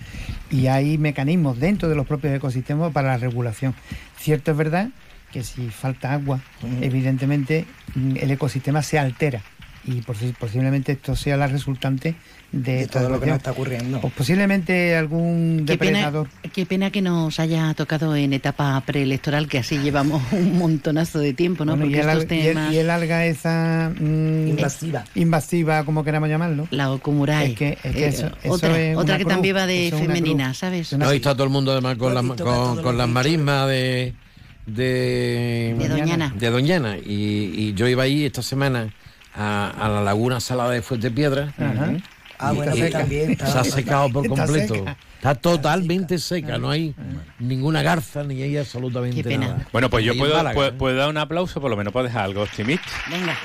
y 0.51 0.67
hay 0.67 0.97
mecanismos 0.97 1.59
dentro 1.59 1.87
de 1.87 1.95
los 1.95 2.05
propios 2.07 2.33
ecosistemas 2.35 2.91
para 2.91 3.09
la 3.09 3.17
regulación. 3.19 3.73
Cierto 4.17 4.51
es 4.51 4.57
verdad 4.57 4.89
que 5.31 5.43
si 5.43 5.69
falta 5.69 6.13
agua, 6.13 6.39
evidentemente 6.81 7.65
mm, 7.95 8.17
el 8.17 8.31
ecosistema 8.31 8.81
se 8.83 8.99
altera. 8.99 9.41
Y 9.85 10.01
posi- 10.01 10.35
posiblemente 10.37 10.91
esto 10.91 11.15
sea 11.15 11.37
la 11.37 11.47
resultante 11.47 12.13
de, 12.51 12.85
todo 12.87 13.09
lo 13.09 13.19
que 13.19 13.27
nos 13.27 13.37
está 13.37 13.51
ocurriendo. 13.51 14.01
Pues 14.01 14.13
posiblemente 14.13 14.95
algún 14.95 15.63
Qué 15.65 15.77
pena, 15.77 15.99
depredador. 15.99 16.27
qué 16.53 16.65
pena 16.65 16.91
que 16.91 17.01
nos 17.01 17.39
haya 17.39 17.73
tocado 17.75 18.13
en 18.15 18.33
etapa 18.33 18.79
preelectoral, 18.85 19.47
que 19.47 19.59
así 19.59 19.77
llevamos 19.79 20.21
un 20.33 20.57
montonazo 20.59 21.19
de 21.19 21.33
tiempo, 21.33 21.63
¿no? 21.63 21.77
Bueno, 21.77 21.85
y, 21.85 21.95
Porque 21.95 22.01
el, 22.01 22.09
estos 22.09 22.31
al- 22.31 22.37
y 22.37 22.41
el- 22.41 22.53
temas, 22.55 22.73
y 22.73 22.77
el 22.77 22.89
alga 22.89 23.25
esa 23.25 23.91
mm, 23.97 24.47
Invasiva. 24.49 25.05
invasiva, 25.15 25.85
como 25.85 26.03
queramos 26.03 26.27
llamarlo. 26.29 26.67
la 26.71 26.91
Okumurai, 26.91 27.53
Es 27.53 27.57
que- 27.57 27.77
es 27.81 27.95
que 27.95 28.03
eh, 28.05 28.07
eso- 28.09 28.31
eso 28.43 28.53
otra, 28.53 28.79
es 28.79 28.97
otra 28.97 29.03
una 29.15 29.17
que 29.17 29.23
cruz, 29.23 29.33
también 29.33 29.55
va 29.55 29.65
de 29.65 29.93
femenina. 29.97 30.53
¿sabes? 30.53 30.91
No, 30.93 31.07
ahí 31.07 31.17
está 31.17 31.33
todo 31.33 31.45
el 31.45 31.51
mundo 31.51 31.71
además 31.71 31.95
con, 31.97 32.13
la, 32.13 32.21
con, 32.83 32.97
las 32.97 33.07
marismas 33.07 33.67
de, 33.69 34.13
de, 34.73 35.75
De 35.77 35.87
Doñana. 35.89 36.31
de 36.35 36.49
Doñana. 36.49 36.97
Y, 36.97 37.51
y 37.55 37.73
yo 37.73 37.87
iba 37.87 38.03
ahí 38.03 38.25
esta 38.25 38.41
semana 38.41 38.89
a, 39.35 39.69
a 39.79 39.89
la 39.89 40.01
laguna 40.01 40.39
salada 40.39 40.71
de 40.71 40.81
Fuente 40.81 41.11
Piedra. 41.11 41.53
Ajá. 41.57 41.93
Ah, 42.41 42.51
y- 42.53 42.55
bueno, 42.55 42.75
y 42.75 42.79
pues 42.79 42.91
también 42.91 43.31
está- 43.31 43.47
se 43.47 43.59
ha 43.59 43.63
secado 43.65 44.09
por 44.09 44.25
Está 44.25 44.45
completo. 44.45 44.73
seca. 44.75 44.97
Está 45.17 45.35
totalmente 45.35 46.17
seca, 46.17 46.57
no 46.57 46.69
hay 46.69 46.95
ninguna 47.39 47.81
garza 47.81 48.23
ni 48.23 48.41
hay 48.41 48.55
absolutamente 48.55 49.17
Qué 49.21 49.27
pena. 49.27 49.47
nada. 49.47 49.67
Bueno, 49.73 49.89
pues 49.89 50.05
yo 50.05 50.13
Y 50.13 50.15
en 50.15 50.19
puedo, 50.19 50.37
Málaga, 50.37 50.55
puedo, 50.55 50.69
¿eh? 50.69 50.73
puedo 50.77 50.95
dar 50.95 51.09
un 51.09 51.17
aplauso, 51.17 51.59
por 51.59 51.69
lo 51.69 51.75
menos 51.75 51.91
puedo 51.91 52.05
dejar 52.05 52.23
algo 52.23 52.43
optimista. 52.43 52.87
Venga, 53.11 53.37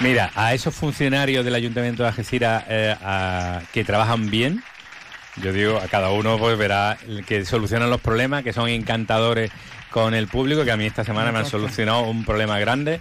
Mira, 0.00 0.30
a 0.34 0.54
esos 0.54 0.74
funcionarios 0.74 1.44
del 1.44 1.54
Ayuntamiento 1.54 2.02
de 2.02 2.08
Algeciras 2.08 2.64
eh, 2.68 2.96
a- 3.00 3.60
que 3.72 3.84
trabajan 3.84 4.30
bien, 4.30 4.62
yo 5.42 5.52
digo, 5.52 5.76
a 5.78 5.86
cada 5.86 6.10
uno 6.10 6.36
pues 6.38 6.58
verá 6.58 6.98
que 7.26 7.44
solucionan 7.44 7.88
los 7.90 8.00
problemas, 8.00 8.42
que 8.42 8.52
son 8.52 8.68
encantadores 8.68 9.52
con 9.90 10.14
el 10.14 10.28
público, 10.28 10.64
que 10.64 10.70
a 10.72 10.76
mí 10.76 10.84
esta 10.86 11.04
semana 11.04 11.32
me 11.32 11.38
han 11.38 11.46
solucionado 11.46 12.02
un 12.02 12.24
problema 12.24 12.58
grande 12.58 13.00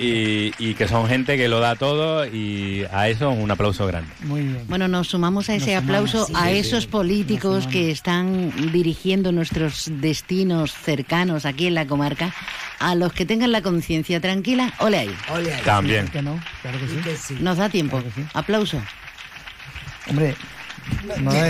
y, 0.00 0.52
y 0.58 0.74
que 0.74 0.86
son 0.88 1.08
gente 1.08 1.36
que 1.36 1.48
lo 1.48 1.60
da 1.60 1.74
todo 1.76 2.26
y 2.26 2.84
a 2.92 3.08
eso 3.08 3.30
un 3.30 3.50
aplauso 3.50 3.86
grande. 3.86 4.10
Muy 4.22 4.42
bien. 4.42 4.64
Bueno, 4.68 4.86
nos 4.88 5.08
sumamos 5.08 5.48
a 5.50 5.54
ese 5.54 5.74
Nos 5.74 5.82
sumamos, 5.84 6.10
aplauso 6.10 6.26
sí, 6.26 6.32
a 6.36 6.50
esos 6.52 6.86
políticos 6.86 7.66
que 7.66 7.90
están 7.90 8.52
dirigiendo 8.72 9.32
nuestros 9.32 9.90
destinos 10.00 10.72
cercanos 10.72 11.44
aquí 11.46 11.66
en 11.66 11.74
la 11.74 11.86
comarca, 11.86 12.34
a 12.78 12.94
los 12.94 13.12
que 13.12 13.26
tengan 13.26 13.50
la 13.52 13.62
conciencia 13.62 14.20
tranquila, 14.20 14.72
ole 14.78 14.98
ahí. 14.98 15.16
Ole 15.32 15.52
ahí. 15.54 15.62
También. 15.64 16.06
Claro 16.08 16.38
que 16.62 16.86
Sí 16.88 16.94
sí. 16.94 17.00
que 17.02 17.16
sí. 17.16 17.36
Nos 17.40 17.58
da 17.58 17.68
tiempo. 17.68 17.98
Claro 17.98 18.14
que 18.14 18.20
sí. 18.22 18.26
Aplauso. 18.34 18.80
Hombre, 20.08 20.34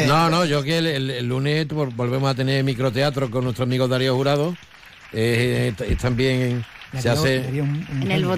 no 0.07 0.31
No, 0.31 0.45
yo 0.45 0.63
que 0.63 0.79
el, 0.79 0.87
el- 0.87 1.11
el 1.11 1.27
lunes 1.29 1.69
vol- 1.69 1.95
volvemos 1.95 2.31
a 2.31 2.35
tener 2.35 2.65
microteatro 2.65 3.31
con 3.31 3.45
nuestro 3.45 3.65
amigo 3.65 3.87
Darío 3.87 4.15
Jurado. 4.17 4.57
Eh, 5.13 5.73
es- 5.79 5.89
es 5.91 5.99
también 5.99 6.65
se 6.99 7.09
hace 7.11 7.41
Darío 7.43 7.65
un- 7.65 7.87
un 7.91 8.03
En 8.03 8.11
el 8.13 8.25
un- 8.27 8.33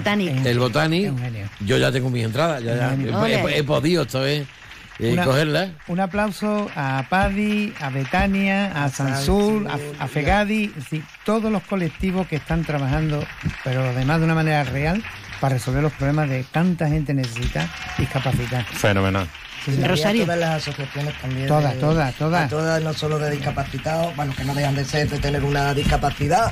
el 1.15 1.19
genio. 1.19 1.49
Yo 1.61 1.77
ya 1.77 1.91
tengo 1.91 2.09
mis 2.09 2.23
entradas, 2.25 2.63
ya. 2.63 2.93
He, 2.93 3.07
he- 3.09 3.15
Ole. 3.43 3.57
he 3.57 3.63
podido 3.63 4.03
esta 4.03 4.19
vez 4.19 4.47
eh, 4.99 5.13
Una- 5.13 5.23
cogerlas. 5.25 5.69
Un 5.87 5.99
aplauso 5.99 6.69
a 6.75 7.05
Padi, 7.09 7.73
a 7.79 7.89
Betania, 7.89 8.71
a 8.83 8.89
Sansul, 8.89 9.67
a, 9.67 9.79
a 9.99 10.07
Fegadi, 10.07 10.67
decir, 10.67 11.03
todos 11.25 11.51
los 11.51 11.63
colectivos 11.63 12.27
que 12.27 12.35
están 12.35 12.63
trabajando, 12.63 13.25
pero 13.63 13.81
además 13.81 14.19
de 14.19 14.25
una 14.25 14.35
manera 14.35 14.63
real, 14.63 15.03
para 15.39 15.55
resolver 15.55 15.81
los 15.81 15.91
problemas 15.93 16.29
de 16.29 16.43
tanta 16.51 16.87
gente 16.87 17.15
necesita 17.15 17.67
discapacidad. 17.97 18.63
Fenomenal. 18.73 19.27
Sí, 19.65 19.73
sí. 19.75 19.81
Y 19.81 19.83
Rosario. 19.83 20.23
todas 20.23 20.39
las 20.39 20.67
asociaciones 20.67 21.19
también. 21.21 21.47
Todas, 21.47 21.75
todas, 21.77 22.15
todas. 22.15 22.49
todas, 22.49 22.81
no 22.81 22.93
solo 22.93 23.19
de 23.19 23.31
discapacitados, 23.31 24.15
bueno, 24.15 24.33
que 24.35 24.43
no 24.43 24.53
dejan 24.55 24.75
de 24.75 24.85
ser, 24.85 25.09
de 25.09 25.19
tener 25.19 25.43
una 25.43 25.73
discapacidad. 25.73 26.51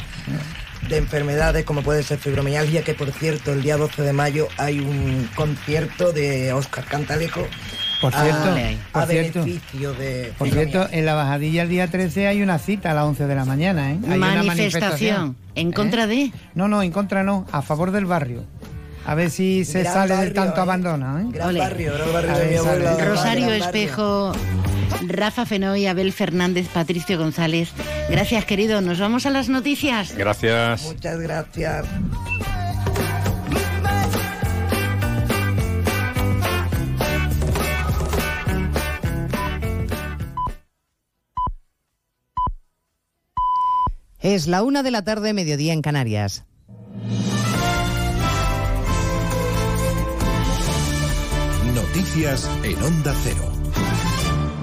de 0.87 0.97
enfermedades 0.97 1.65
como 1.65 1.81
puede 1.83 2.03
ser 2.03 2.19
fibromialgia, 2.19 2.83
que 2.83 2.93
por 2.93 3.11
cierto 3.11 3.51
el 3.51 3.61
día 3.61 3.75
12 3.77 4.01
de 4.01 4.13
mayo 4.13 4.47
hay 4.57 4.79
un 4.79 5.29
concierto 5.35 6.11
de 6.13 6.53
Oscar 6.53 6.85
Cantalejo. 6.85 7.45
Por 8.01 8.13
cierto, 8.13 8.55
a, 8.93 8.99
por 9.01 9.07
cierto, 9.09 9.43
beneficio 9.43 9.93
de 9.93 10.33
por 10.37 10.49
cierto, 10.49 10.87
en 10.89 11.05
la 11.05 11.15
bajadilla 11.15 11.63
el 11.63 11.69
día 11.69 11.87
13 11.89 12.27
hay 12.29 12.41
una 12.41 12.57
cita 12.57 12.91
a 12.91 12.93
las 12.93 13.03
11 13.03 13.27
de 13.27 13.35
la 13.35 13.43
mañana, 13.43 13.91
¿eh? 13.91 13.99
Hay 14.09 14.17
manifestación. 14.17 14.37
una 14.39 14.43
manifestación. 14.43 15.35
¿En 15.55 15.71
contra 15.73 16.03
¿Eh? 16.05 16.07
de? 16.07 16.31
No, 16.55 16.69
no, 16.69 16.81
en 16.81 16.91
contra 16.93 17.23
no, 17.23 17.45
a 17.51 17.61
favor 17.61 17.91
del 17.91 18.05
barrio. 18.05 18.45
A 19.09 19.15
ver 19.15 19.31
si 19.31 19.65
se 19.65 19.81
Gran 19.81 19.93
sale 19.93 20.09
del 20.09 20.17
barrio, 20.17 20.33
tanto 20.33 20.59
¿eh? 20.59 20.61
abandono, 20.61 21.17
¿eh? 21.17 21.25
Gran 21.31 21.47
Ole. 21.47 21.59
barrio, 21.61 21.93
gran 21.95 22.13
barrio 22.13 22.37
de 22.37 22.45
mi 22.45 22.55
abuela. 22.57 22.91
Rosario 22.91 23.47
gran 23.47 23.59
barrio. 23.59 23.65
Espejo, 23.65 24.31
Rafa 25.07 25.47
Fenoy, 25.47 25.87
Abel 25.87 26.13
Fernández, 26.13 26.67
Patricio 26.67 27.17
González. 27.17 27.71
Gracias, 28.07 28.45
querido. 28.45 28.81
Nos 28.81 28.99
vamos 28.99 29.25
a 29.25 29.31
las 29.31 29.49
noticias. 29.49 30.15
Gracias. 30.15 30.83
Muchas 30.83 31.19
gracias. 31.21 31.87
Es 44.19 44.45
la 44.45 44.61
una 44.61 44.83
de 44.83 44.91
la 44.91 45.03
tarde, 45.03 45.33
mediodía 45.33 45.73
en 45.73 45.81
Canarias. 45.81 46.45
Noticias 51.99 52.49
en 52.63 52.81
Onda 52.81 53.13
Cero. 53.25 53.51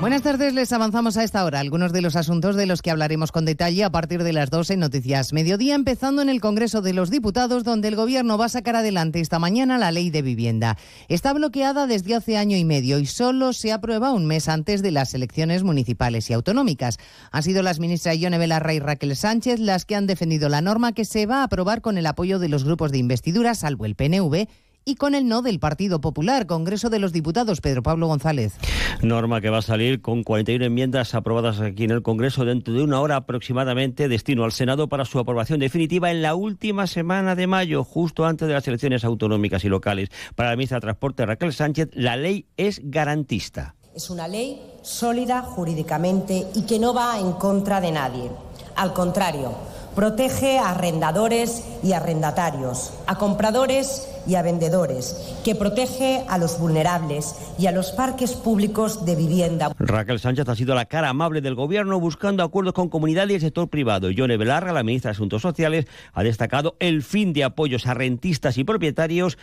Buenas 0.00 0.22
tardes, 0.22 0.54
les 0.54 0.72
avanzamos 0.72 1.18
a 1.18 1.22
esta 1.22 1.44
hora 1.44 1.60
algunos 1.60 1.92
de 1.92 2.00
los 2.00 2.16
asuntos 2.16 2.56
de 2.56 2.64
los 2.64 2.80
que 2.80 2.90
hablaremos 2.90 3.30
con 3.30 3.44
detalle 3.44 3.84
a 3.84 3.90
partir 3.90 4.22
de 4.22 4.32
las 4.32 4.48
12 4.48 4.72
en 4.72 4.80
Noticias 4.80 5.34
Mediodía, 5.34 5.74
empezando 5.74 6.22
en 6.22 6.30
el 6.30 6.40
Congreso 6.40 6.80
de 6.80 6.94
los 6.94 7.10
Diputados, 7.10 7.62
donde 7.62 7.88
el 7.88 7.96
Gobierno 7.96 8.38
va 8.38 8.46
a 8.46 8.48
sacar 8.48 8.76
adelante 8.76 9.20
esta 9.20 9.38
mañana 9.38 9.76
la 9.76 9.92
ley 9.92 10.08
de 10.08 10.22
vivienda. 10.22 10.78
Está 11.08 11.34
bloqueada 11.34 11.86
desde 11.86 12.14
hace 12.14 12.38
año 12.38 12.56
y 12.56 12.64
medio 12.64 12.98
y 12.98 13.04
solo 13.04 13.52
se 13.52 13.70
aprueba 13.70 14.12
un 14.12 14.24
mes 14.24 14.48
antes 14.48 14.80
de 14.80 14.92
las 14.92 15.12
elecciones 15.12 15.62
municipales 15.62 16.30
y 16.30 16.32
autonómicas. 16.32 16.96
Han 17.32 17.42
sido 17.42 17.62
las 17.62 17.80
ministras 17.80 18.16
Ione 18.16 18.38
Belarra 18.38 18.72
y 18.72 18.78
Raquel 18.78 19.14
Sánchez 19.14 19.60
las 19.60 19.84
que 19.84 19.94
han 19.94 20.06
defendido 20.06 20.48
la 20.48 20.62
norma 20.62 20.92
que 20.92 21.04
se 21.04 21.26
va 21.26 21.40
a 21.40 21.44
aprobar 21.44 21.82
con 21.82 21.98
el 21.98 22.06
apoyo 22.06 22.38
de 22.38 22.48
los 22.48 22.64
grupos 22.64 22.92
de 22.92 22.98
investidura, 22.98 23.54
salvo 23.54 23.84
el 23.84 23.94
PNV, 23.94 24.48
y 24.88 24.94
con 24.94 25.16
el 25.16 25.26
no 25.26 25.42
del 25.42 25.58
Partido 25.58 26.00
Popular. 26.00 26.46
Congreso 26.46 26.88
de 26.90 27.00
los 27.00 27.12
Diputados, 27.12 27.60
Pedro 27.60 27.82
Pablo 27.82 28.06
González. 28.06 28.54
Norma 29.02 29.40
que 29.40 29.50
va 29.50 29.58
a 29.58 29.62
salir 29.62 30.00
con 30.00 30.22
41 30.22 30.64
enmiendas 30.64 31.12
aprobadas 31.14 31.60
aquí 31.60 31.84
en 31.84 31.90
el 31.90 32.02
Congreso 32.02 32.44
dentro 32.44 32.72
de 32.72 32.84
una 32.84 33.00
hora 33.00 33.16
aproximadamente, 33.16 34.08
destino 34.08 34.44
al 34.44 34.52
Senado 34.52 34.88
para 34.88 35.04
su 35.04 35.18
aprobación 35.18 35.58
definitiva 35.58 36.12
en 36.12 36.22
la 36.22 36.36
última 36.36 36.86
semana 36.86 37.34
de 37.34 37.48
mayo, 37.48 37.82
justo 37.82 38.26
antes 38.26 38.46
de 38.46 38.54
las 38.54 38.68
elecciones 38.68 39.04
autonómicas 39.04 39.64
y 39.64 39.68
locales. 39.68 40.08
Para 40.36 40.50
la 40.50 40.56
ministra 40.56 40.76
de 40.76 40.82
Transporte, 40.82 41.26
Raquel 41.26 41.52
Sánchez, 41.52 41.88
la 41.92 42.16
ley 42.16 42.46
es 42.56 42.80
garantista. 42.84 43.74
Es 43.92 44.08
una 44.08 44.28
ley 44.28 44.60
sólida 44.82 45.42
jurídicamente 45.42 46.46
y 46.54 46.62
que 46.62 46.78
no 46.78 46.94
va 46.94 47.18
en 47.18 47.32
contra 47.32 47.80
de 47.80 47.90
nadie. 47.90 48.30
Al 48.76 48.92
contrario, 48.92 49.52
protege 49.96 50.58
a 50.58 50.70
arrendadores 50.70 51.64
y 51.82 51.92
arrendatarios, 51.92 52.92
a 53.08 53.16
compradores 53.16 54.06
y 54.26 54.34
a 54.34 54.42
vendedores, 54.42 55.36
que 55.44 55.54
protege 55.54 56.24
a 56.28 56.38
los 56.38 56.58
vulnerables 56.58 57.34
y 57.58 57.66
a 57.66 57.72
los 57.72 57.92
parques 57.92 58.32
públicos 58.32 59.04
de 59.04 59.16
vivienda. 59.16 59.74
Raquel 59.78 60.20
Sánchez 60.20 60.48
ha 60.48 60.54
sido 60.54 60.74
la 60.74 60.86
cara 60.86 61.08
amable 61.08 61.40
del 61.40 61.54
Gobierno 61.54 62.00
buscando 62.00 62.42
acuerdos 62.42 62.74
con 62.74 62.88
comunidades 62.88 63.32
y 63.32 63.34
el 63.36 63.40
sector 63.40 63.68
privado. 63.68 64.10
Yone 64.10 64.36
Belarra, 64.36 64.72
la 64.72 64.82
ministra 64.82 65.10
de 65.10 65.16
Asuntos 65.16 65.42
Sociales, 65.42 65.86
ha 66.12 66.22
destacado 66.22 66.76
el 66.80 67.02
fin 67.02 67.32
de 67.32 67.44
apoyos 67.44 67.86
a 67.86 67.94
rentistas 67.94 68.58
y 68.58 68.64
propietarios 68.64 69.38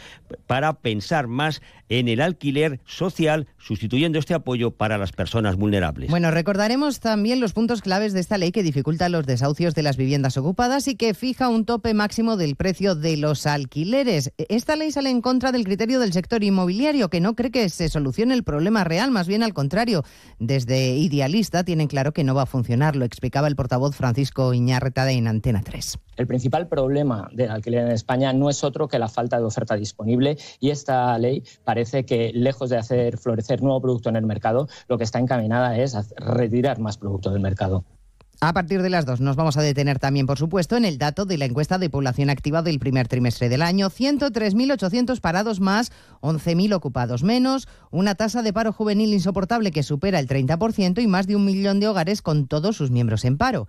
para 0.48 0.74
pensar 0.74 1.28
más 1.28 1.62
en 1.90 2.08
el 2.08 2.22
alquiler 2.22 2.80
social, 2.86 3.48
sustituyendo 3.58 4.20
este 4.20 4.34
apoyo 4.34 4.72
para 4.72 4.98
las 4.98 5.12
personas 5.12 5.56
vulnerables. 5.56 6.10
Bueno, 6.10 6.32
recordaremos 6.32 7.00
también 7.00 7.40
los 7.40 7.54
puntos 7.54 7.82
claves 7.82 8.14
de 8.14 8.20
esta 8.20 8.38
ley 8.38 8.52
que 8.52 8.64
dificulta 8.64 9.10
los 9.10 9.26
desahucios 9.26 9.76
de 9.76 9.84
las 9.84 9.98
viviendas 9.98 10.38
ocupadas 10.38 10.88
y 10.88 10.96
que 10.96 11.14
fija 11.14 11.50
un 11.50 11.66
tope 11.66 11.94
máximo 11.94 12.38
del 12.38 12.56
precio 12.56 12.96
de 12.96 13.18
los 13.18 13.46
alquileres. 13.46 14.32
Esta 14.38 14.73
ley 14.76 14.92
sale 14.92 15.10
en 15.10 15.22
contra 15.22 15.52
del 15.52 15.64
criterio 15.64 16.00
del 16.00 16.14
sector 16.14 16.44
inmobiliario, 16.44 17.10
que 17.10 17.20
no 17.20 17.36
cree 17.36 17.52
que 17.52 17.70
se 17.70 17.90
solucione 17.90 18.34
el 18.34 18.44
problema 18.44 18.84
real, 18.84 19.12
más 19.12 19.28
bien 19.28 19.44
al 19.44 19.54
contrario. 19.54 20.04
Desde 20.40 20.96
Idealista 20.96 21.64
tienen 21.64 21.88
claro 21.88 22.12
que 22.12 22.24
no 22.24 22.36
va 22.36 22.44
a 22.44 22.46
funcionar, 22.46 22.96
lo 22.96 23.06
explicaba 23.06 23.48
el 23.48 23.56
portavoz 23.56 23.96
Francisco 23.96 24.54
Iñárreta 24.54 25.10
en 25.12 25.28
Antena 25.28 25.62
3. 25.64 26.00
El 26.18 26.28
principal 26.28 26.68
problema 26.68 27.30
del 27.34 27.52
alquiler 27.52 27.86
en 27.86 27.92
España 27.92 28.34
no 28.34 28.50
es 28.50 28.64
otro 28.64 28.88
que 28.88 29.00
la 29.00 29.10
falta 29.10 29.38
de 29.40 29.46
oferta 29.46 29.76
disponible 29.76 30.38
y 30.60 30.70
esta 30.70 31.18
ley 31.18 31.44
parece 31.64 32.06
que, 32.06 32.32
lejos 32.34 32.70
de 32.70 32.78
hacer 32.78 33.18
florecer 33.18 33.62
nuevo 33.62 33.82
producto 33.82 34.10
en 34.10 34.16
el 34.16 34.26
mercado, 34.26 34.68
lo 34.88 34.98
que 34.98 35.04
está 35.04 35.20
encaminada 35.20 35.78
es 35.78 35.96
retirar 36.18 36.80
más 36.80 36.98
producto 36.98 37.32
del 37.32 37.42
mercado. 37.42 37.86
A 38.42 38.52
partir 38.52 38.82
de 38.82 38.90
las 38.90 39.06
dos 39.06 39.22
nos 39.22 39.36
vamos 39.36 39.56
a 39.56 39.62
detener 39.62 40.00
también, 40.00 40.26
por 40.26 40.38
supuesto, 40.38 40.76
en 40.76 40.84
el 40.84 40.98
dato 40.98 41.26
de 41.26 41.38
la 41.38 41.46
encuesta 41.46 41.78
de 41.78 41.90
población 41.90 42.30
activa 42.30 42.62
del 42.62 42.80
primer 42.80 43.08
trimestre 43.08 43.48
del 43.48 43.62
año. 43.62 43.90
103.800 43.90 45.22
parados 45.22 45.60
más, 45.60 45.92
11.000 46.22 46.74
ocupados 46.74 47.24
menos, 47.24 47.68
una 47.90 48.16
tasa 48.16 48.42
de 48.42 48.52
paro 48.52 48.74
juvenil 48.74 49.14
insoportable 49.14 49.72
que 49.72 49.84
supera 49.84 50.20
el 50.20 50.28
30% 50.28 51.02
y 51.02 51.08
más 51.08 51.28
de 51.28 51.36
un 51.36 51.46
millón 51.46 51.80
de 51.80 51.88
hogares 51.88 52.22
con 52.22 52.48
todos 52.48 52.76
sus 52.76 52.92
miembros 52.92 53.24
en 53.24 53.38
paro. 53.38 53.68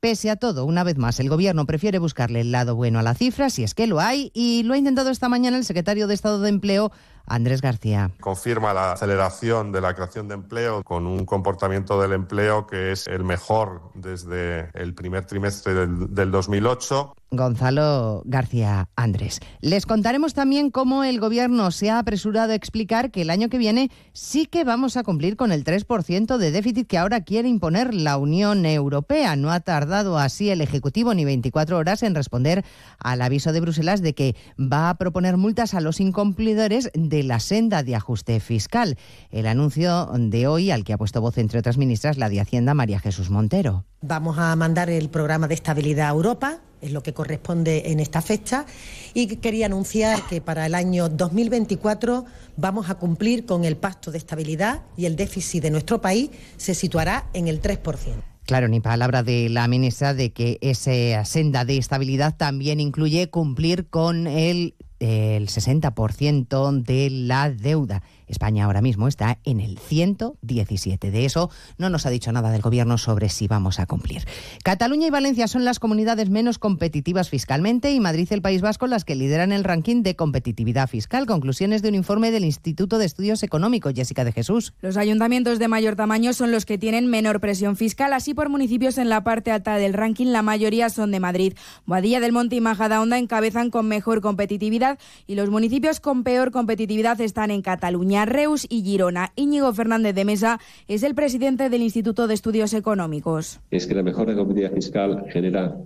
Pese 0.00 0.28
a 0.28 0.36
todo, 0.36 0.66
una 0.66 0.84
vez 0.84 0.98
más, 0.98 1.18
el 1.18 1.30
Gobierno 1.30 1.64
prefiere 1.64 1.98
buscarle 1.98 2.42
el 2.42 2.52
lado 2.52 2.76
bueno 2.76 2.98
a 2.98 3.02
la 3.02 3.14
cifra, 3.14 3.48
si 3.48 3.64
es 3.64 3.72
que 3.72 3.86
lo 3.86 4.00
hay, 4.00 4.30
y 4.34 4.62
lo 4.62 4.74
ha 4.74 4.76
intentado 4.76 5.08
esta 5.08 5.30
mañana 5.30 5.56
el 5.56 5.64
secretario 5.64 6.06
de 6.06 6.12
Estado 6.12 6.40
de 6.40 6.50
Empleo, 6.50 6.92
Andrés 7.26 7.60
García. 7.60 8.10
Confirma 8.20 8.74
la 8.74 8.92
aceleración 8.92 9.72
de 9.72 9.80
la 9.80 9.94
creación 9.94 10.28
de 10.28 10.34
empleo 10.34 10.82
con 10.82 11.06
un 11.06 11.24
comportamiento 11.24 12.00
del 12.00 12.12
empleo 12.12 12.66
que 12.66 12.92
es 12.92 13.06
el 13.06 13.24
mejor 13.24 13.90
desde 13.94 14.70
el 14.74 14.94
primer 14.94 15.26
trimestre 15.26 15.74
del, 15.74 16.14
del 16.14 16.30
2008. 16.30 17.14
Gonzalo 17.36 18.22
García 18.24 18.88
Andrés. 18.96 19.40
Les 19.60 19.86
contaremos 19.86 20.34
también 20.34 20.70
cómo 20.70 21.04
el 21.04 21.20
Gobierno 21.20 21.70
se 21.70 21.90
ha 21.90 21.98
apresurado 21.98 22.52
a 22.52 22.54
explicar 22.54 23.10
que 23.10 23.22
el 23.22 23.30
año 23.30 23.48
que 23.48 23.58
viene 23.58 23.90
sí 24.12 24.46
que 24.46 24.64
vamos 24.64 24.96
a 24.96 25.02
cumplir 25.02 25.36
con 25.36 25.52
el 25.52 25.64
3% 25.64 26.36
de 26.36 26.50
déficit 26.50 26.86
que 26.86 26.98
ahora 26.98 27.22
quiere 27.22 27.48
imponer 27.48 27.94
la 27.94 28.16
Unión 28.16 28.66
Europea. 28.66 29.36
No 29.36 29.52
ha 29.52 29.60
tardado 29.60 30.18
así 30.18 30.50
el 30.50 30.60
Ejecutivo 30.60 31.14
ni 31.14 31.24
24 31.24 31.78
horas 31.78 32.02
en 32.02 32.14
responder 32.14 32.64
al 32.98 33.22
aviso 33.22 33.52
de 33.52 33.60
Bruselas 33.60 34.02
de 34.02 34.14
que 34.14 34.36
va 34.58 34.90
a 34.90 34.94
proponer 34.96 35.36
multas 35.36 35.74
a 35.74 35.80
los 35.80 36.00
incumplidores 36.00 36.90
de 36.94 37.22
la 37.22 37.40
senda 37.40 37.82
de 37.82 37.96
ajuste 37.96 38.40
fiscal. 38.40 38.96
El 39.30 39.46
anuncio 39.46 40.08
de 40.14 40.46
hoy, 40.46 40.70
al 40.70 40.84
que 40.84 40.92
ha 40.92 40.98
puesto 40.98 41.20
voz, 41.20 41.38
entre 41.38 41.58
otras 41.58 41.78
ministras, 41.78 42.18
la 42.18 42.28
de 42.28 42.40
Hacienda, 42.40 42.74
María 42.74 43.00
Jesús 43.00 43.30
Montero. 43.30 43.84
Vamos 44.02 44.38
a 44.38 44.54
mandar 44.56 44.90
el 44.90 45.08
programa 45.08 45.48
de 45.48 45.54
estabilidad 45.54 46.08
a 46.08 46.12
Europa, 46.12 46.58
es 46.84 46.92
lo 46.92 47.02
que 47.02 47.12
corresponde 47.12 47.90
en 47.90 48.00
esta 48.00 48.22
fecha, 48.22 48.66
y 49.14 49.26
quería 49.36 49.66
anunciar 49.66 50.26
que 50.28 50.40
para 50.40 50.66
el 50.66 50.74
año 50.74 51.08
2024 51.08 52.24
vamos 52.56 52.90
a 52.90 52.94
cumplir 52.96 53.46
con 53.46 53.64
el 53.64 53.76
pacto 53.76 54.10
de 54.10 54.18
estabilidad 54.18 54.82
y 54.96 55.06
el 55.06 55.16
déficit 55.16 55.62
de 55.62 55.70
nuestro 55.70 56.00
país 56.00 56.30
se 56.56 56.74
situará 56.74 57.28
en 57.32 57.48
el 57.48 57.60
3%. 57.60 58.34
Claro, 58.46 58.68
ni 58.68 58.80
palabra 58.80 59.22
de 59.22 59.48
la 59.48 59.66
ministra 59.68 60.12
de 60.12 60.32
que 60.32 60.58
esa 60.60 61.24
senda 61.24 61.64
de 61.64 61.78
estabilidad 61.78 62.36
también 62.36 62.78
incluye 62.78 63.30
cumplir 63.30 63.88
con 63.88 64.26
el, 64.26 64.74
el 65.00 65.48
60% 65.48 66.82
de 66.82 67.08
la 67.08 67.50
deuda. 67.50 68.02
España 68.26 68.64
ahora 68.64 68.82
mismo 68.82 69.08
está 69.08 69.38
en 69.44 69.60
el 69.60 69.78
117. 69.78 71.10
De 71.10 71.24
eso 71.24 71.50
no 71.78 71.90
nos 71.90 72.06
ha 72.06 72.10
dicho 72.10 72.32
nada 72.32 72.50
del 72.50 72.62
Gobierno 72.62 72.98
sobre 72.98 73.28
si 73.28 73.48
vamos 73.48 73.80
a 73.80 73.86
cumplir. 73.86 74.24
Cataluña 74.62 75.06
y 75.06 75.10
Valencia 75.10 75.48
son 75.48 75.64
las 75.64 75.78
comunidades 75.78 76.30
menos 76.30 76.58
competitivas 76.58 77.28
fiscalmente 77.28 77.92
y 77.92 78.00
Madrid 78.00 78.28
y 78.30 78.34
el 78.34 78.42
País 78.42 78.62
Vasco 78.62 78.86
las 78.86 79.04
que 79.04 79.14
lideran 79.14 79.52
el 79.52 79.64
ranking 79.64 80.02
de 80.02 80.16
competitividad 80.16 80.88
fiscal. 80.88 81.26
Conclusiones 81.26 81.82
de 81.82 81.88
un 81.88 81.94
informe 81.94 82.30
del 82.30 82.44
Instituto 82.44 82.98
de 82.98 83.06
Estudios 83.06 83.42
Económicos, 83.42 83.92
Jessica 83.94 84.24
de 84.24 84.32
Jesús. 84.32 84.74
Los 84.80 84.96
ayuntamientos 84.96 85.58
de 85.58 85.68
mayor 85.68 85.96
tamaño 85.96 86.32
son 86.32 86.50
los 86.50 86.64
que 86.64 86.78
tienen 86.78 87.06
menor 87.06 87.40
presión 87.40 87.76
fiscal, 87.76 88.12
así 88.12 88.34
por 88.34 88.48
municipios 88.48 88.98
en 88.98 89.08
la 89.08 89.24
parte 89.24 89.50
alta 89.50 89.76
del 89.76 89.92
ranking, 89.92 90.26
la 90.26 90.42
mayoría 90.42 90.88
son 90.90 91.10
de 91.10 91.20
Madrid. 91.20 91.54
Boadilla 91.86 92.20
del 92.20 92.32
Monte 92.32 92.56
y 92.56 92.60
Majadahonda 92.60 93.18
encabezan 93.18 93.70
con 93.70 93.86
mejor 93.86 94.20
competitividad 94.20 94.98
y 95.26 95.34
los 95.34 95.50
municipios 95.50 96.00
con 96.00 96.24
peor 96.24 96.50
competitividad 96.50 97.20
están 97.20 97.50
en 97.50 97.62
Cataluña, 97.62 98.13
Reus 98.24 98.66
y 98.68 98.82
Girona. 98.82 99.32
Íñigo 99.34 99.72
Fernández 99.72 100.14
de 100.14 100.24
Mesa 100.24 100.60
es 100.86 101.02
el 101.02 101.14
presidente 101.14 101.68
del 101.68 101.82
Instituto 101.82 102.26
de 102.26 102.34
Estudios 102.34 102.72
Económicos. 102.72 103.60
Es 103.70 103.86
que 103.86 103.94
la 103.94 104.02
mejora 104.02 104.32
de 104.32 104.38
competitividad 104.38 104.74
fiscal 104.74 105.24
genera 105.30 105.76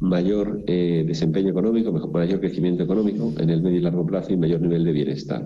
mayor 0.00 0.62
eh, 0.66 1.04
desempeño 1.06 1.50
económico, 1.50 1.92
mayor 1.92 2.40
crecimiento 2.40 2.82
económico 2.82 3.32
en 3.38 3.50
el 3.50 3.62
medio 3.62 3.78
y 3.78 3.82
largo 3.82 4.06
plazo 4.06 4.32
y 4.32 4.36
mayor 4.36 4.60
nivel 4.60 4.84
de 4.84 4.92
bienestar. 4.92 5.44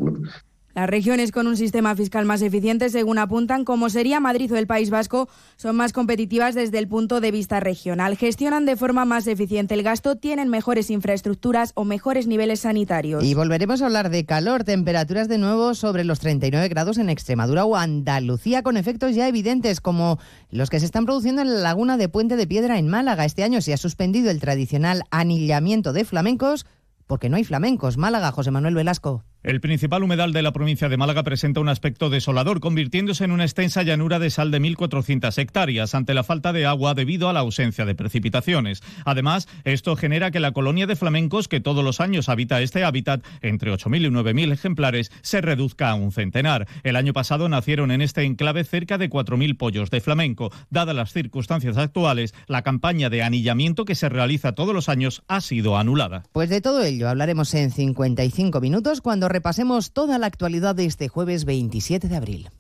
Las 0.79 0.89
regiones 0.89 1.33
con 1.33 1.49
un 1.49 1.57
sistema 1.57 1.97
fiscal 1.97 2.25
más 2.25 2.41
eficiente, 2.41 2.89
según 2.89 3.19
apuntan, 3.19 3.65
como 3.65 3.91
sería 3.91 4.21
Madrid 4.21 4.53
o 4.53 4.57
el 4.57 4.69
País 4.69 4.91
Vasco, 4.91 5.29
son 5.57 5.75
más 5.75 5.93
competitivas 5.93 6.55
desde 6.55 6.79
el 6.79 6.87
punto 6.87 7.21
de 7.21 7.33
vista 7.33 7.59
regional. 7.59 8.17
Gestionan 8.17 8.65
de 8.65 8.77
forma 8.77 9.05
más 9.05 9.27
eficiente 9.27 9.75
el 9.75 9.83
gasto, 9.83 10.15
tienen 10.15 10.49
mejores 10.49 10.91
infraestructuras 10.91 11.73
o 11.75 11.85
mejores 11.85 12.29
niveles 12.29 12.61
sanitarios. 12.61 13.25
Y 13.25 13.35
volveremos 13.35 13.83
a 13.83 13.87
hablar 13.87 14.09
de 14.09 14.25
calor, 14.25 14.63
temperaturas 14.63 15.27
de 15.27 15.39
nuevo 15.39 15.75
sobre 15.75 16.05
los 16.05 16.21
39 16.21 16.69
grados 16.69 16.99
en 16.99 17.11
Extremadura 17.11 17.65
o 17.65 17.75
Andalucía, 17.75 18.63
con 18.63 18.77
efectos 18.77 19.17
ya 19.17 19.27
evidentes 19.27 19.81
como 19.81 20.21
los 20.53 20.71
que 20.71 20.79
se 20.79 20.87
están 20.87 21.07
produciendo 21.07 21.43
en 21.43 21.55
la 21.55 21.61
laguna 21.61 21.97
de 21.97 22.09
Puente 22.09 22.37
de 22.37 22.47
Piedra 22.47 22.79
en 22.79 22.87
Málaga. 22.87 23.25
Este 23.25 23.43
año 23.43 23.61
se 23.63 23.73
ha 23.73 23.79
suspendido 23.79 24.31
el 24.31 24.39
tradicional 24.39 25.03
anillamiento 25.11 25.93
de 25.93 26.05
flamencos 26.05 26.67
porque 27.09 27.31
no 27.31 27.37
hay 27.37 27.43
flamencos. 27.43 27.97
Málaga, 27.97 28.31
José 28.31 28.53
Manuel 28.53 28.77
Velasco. 28.77 29.25
El 29.45 29.61
principal 29.61 30.03
humedal 30.03 30.33
de 30.33 30.43
la 30.43 30.53
provincia 30.53 30.89
de 30.89 30.97
Málaga 30.97 31.23
presenta 31.23 31.61
un 31.61 31.69
aspecto 31.69 32.11
desolador, 32.11 32.59
convirtiéndose 32.59 33.23
en 33.23 33.31
una 33.31 33.45
extensa 33.45 33.85
llanura 33.85 34.19
de 34.19 34.31
sal 34.31 34.51
de 34.51 34.61
1.400 34.61 35.39
hectáreas 35.39 35.95
ante 35.95 36.13
la 36.13 36.25
falta 36.25 36.53
de 36.53 36.67
agua 36.67 36.95
debido 36.95 37.29
a 37.29 37.33
la 37.33 37.39
ausencia 37.41 37.85
de 37.85 37.95
precipitaciones. 37.95 38.83
Además, 39.05 39.47
esto 39.63 39.95
genera 39.95 40.33
que 40.33 40.41
la 40.41 40.51
colonia 40.51 40.89
de 40.89 40.97
flamencos, 40.97 41.47
que 41.47 41.61
todos 41.61 41.85
los 41.85 42.01
años 42.01 42.29
habita 42.29 42.61
este 42.61 42.83
hábitat, 42.83 43.25
entre 43.41 43.73
8.000 43.73 44.07
y 44.07 44.11
9.000 44.11 44.53
ejemplares, 44.53 45.13
se 45.23 45.41
reduzca 45.41 45.91
a 45.91 45.95
un 45.95 46.11
centenar. 46.11 46.67
El 46.83 46.97
año 46.97 47.13
pasado 47.13 47.49
nacieron 47.49 47.93
en 47.93 48.03
este 48.03 48.25
enclave 48.25 48.65
cerca 48.65 48.99
de 48.99 49.09
4.000 49.09 49.57
pollos 49.57 49.91
de 49.91 50.01
flamenco. 50.01 50.51
Dadas 50.71 50.97
las 50.97 51.13
circunstancias 51.13 51.77
actuales, 51.77 52.35
la 52.49 52.63
campaña 52.63 53.09
de 53.09 53.23
anillamiento 53.23 53.85
que 53.85 53.95
se 53.95 54.09
realiza 54.09 54.57
todos 54.57 54.75
los 54.75 54.89
años 54.89 55.23
ha 55.29 55.41
sido 55.41 55.79
anulada. 55.79 56.25
Pues 56.33 56.51
de 56.51 56.61
todo 56.61 56.83
ello 56.83 57.09
hablaremos 57.09 57.55
en 57.55 57.71
55 57.71 58.61
minutos 58.61 59.01
cuando 59.01 59.28
repasemos 59.29 59.93
toda 59.93 60.19
la 60.19 60.27
actualidad 60.27 60.75
de 60.75 60.87
este 60.87 61.09
jueves 61.09 61.45
27 61.45 62.09
de 62.09 62.17
abril. 62.17 62.51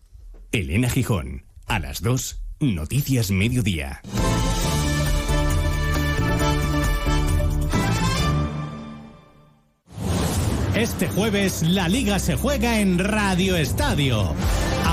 Elena 0.53 0.89
Gijón, 0.89 1.45
a 1.66 1.79
las 1.79 2.03
2, 2.03 2.41
Noticias 2.61 3.31
Mediodía. 3.31 4.01
Este 10.79 11.09
jueves 11.09 11.62
la 11.64 11.89
liga 11.89 12.21
se 12.21 12.37
juega 12.37 12.79
en 12.79 13.01
Radio 13.01 13.57
Estadio. 13.57 14.35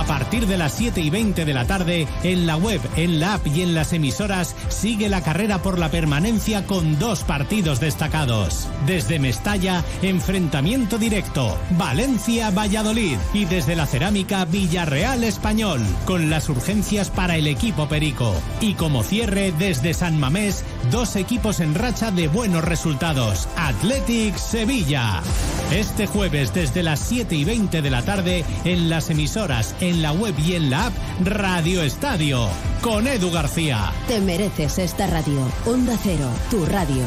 A 0.05 0.07
partir 0.07 0.45
de 0.45 0.59
las 0.59 0.73
7 0.73 1.01
y 1.01 1.09
20 1.09 1.45
de 1.45 1.53
la 1.55 1.65
tarde, 1.65 2.07
en 2.21 2.45
la 2.45 2.57
web, 2.57 2.79
en 2.95 3.19
la 3.19 3.33
app 3.33 3.47
y 3.47 3.63
en 3.63 3.73
las 3.73 3.91
emisoras, 3.91 4.55
sigue 4.69 5.09
la 5.09 5.23
carrera 5.23 5.63
por 5.63 5.79
la 5.79 5.89
permanencia 5.89 6.67
con 6.67 6.99
dos 6.99 7.23
partidos 7.23 7.79
destacados. 7.79 8.67
Desde 8.85 9.17
Mestalla, 9.17 9.83
enfrentamiento 10.03 10.99
directo, 10.99 11.57
Valencia-Valladolid. 11.71 13.17
Y 13.33 13.45
desde 13.45 13.75
la 13.75 13.87
cerámica, 13.87 14.45
Villarreal 14.45 15.23
Español, 15.23 15.81
con 16.05 16.29
las 16.29 16.49
urgencias 16.49 17.09
para 17.09 17.35
el 17.35 17.47
equipo 17.47 17.87
Perico. 17.87 18.31
Y 18.61 18.75
como 18.75 19.01
cierre, 19.01 19.53
desde 19.57 19.95
San 19.95 20.19
Mamés, 20.19 20.63
dos 20.91 21.15
equipos 21.15 21.59
en 21.59 21.73
racha 21.73 22.11
de 22.11 22.27
buenos 22.27 22.63
resultados, 22.63 23.49
Athletic 23.57 24.37
Sevilla. 24.37 25.23
Este 25.71 26.05
jueves, 26.05 26.53
desde 26.53 26.83
las 26.83 26.99
7 26.99 27.35
y 27.35 27.43
20 27.43 27.81
de 27.81 27.89
la 27.89 28.03
tarde, 28.03 28.45
en 28.65 28.87
las 28.87 29.09
emisoras, 29.09 29.73
en 29.81 29.94
la 30.01 30.11
web 30.11 30.33
y 30.39 30.55
en 30.55 30.69
la 30.69 30.87
app 30.87 30.93
Radio 31.23 31.81
Estadio, 31.81 32.47
con 32.81 33.07
Edu 33.07 33.31
García. 33.31 33.91
Te 34.07 34.19
mereces 34.19 34.79
esta 34.79 35.07
radio. 35.07 35.41
Onda 35.65 35.97
Cero, 36.01 36.29
tu 36.49 36.65
radio. 36.65 37.03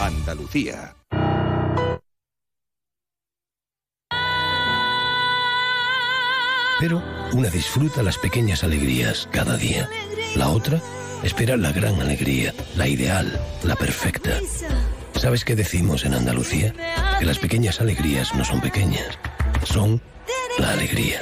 Andalucía. 0.00 0.94
Pero 6.78 7.02
una 7.32 7.48
disfruta 7.48 8.02
las 8.02 8.18
pequeñas 8.18 8.62
alegrías 8.62 9.28
cada 9.32 9.56
día. 9.56 9.88
La 10.34 10.48
otra 10.50 10.80
espera 11.22 11.56
la 11.56 11.72
gran 11.72 12.00
alegría, 12.00 12.54
la 12.76 12.88
ideal, 12.88 13.40
la 13.62 13.76
perfecta. 13.76 14.38
¿Sabes 15.14 15.44
qué 15.44 15.56
decimos 15.56 16.04
en 16.04 16.14
Andalucía? 16.14 16.74
Que 17.18 17.24
las 17.24 17.38
pequeñas 17.38 17.80
alegrías 17.80 18.34
no 18.34 18.44
son 18.44 18.60
pequeñas, 18.60 19.18
son 19.64 20.00
la 20.58 20.70
alegría. 20.70 21.20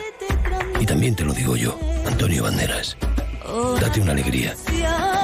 Y 0.81 0.87
también 0.87 1.15
te 1.15 1.25
lo 1.25 1.33
digo 1.33 1.57
yo, 1.57 1.79
Antonio 2.07 2.43
Banderas. 2.43 2.97
Date 3.81 4.01
una 4.01 4.13
alegría. 4.13 4.55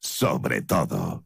Sobre 0.00 0.62
todo. 0.62 1.24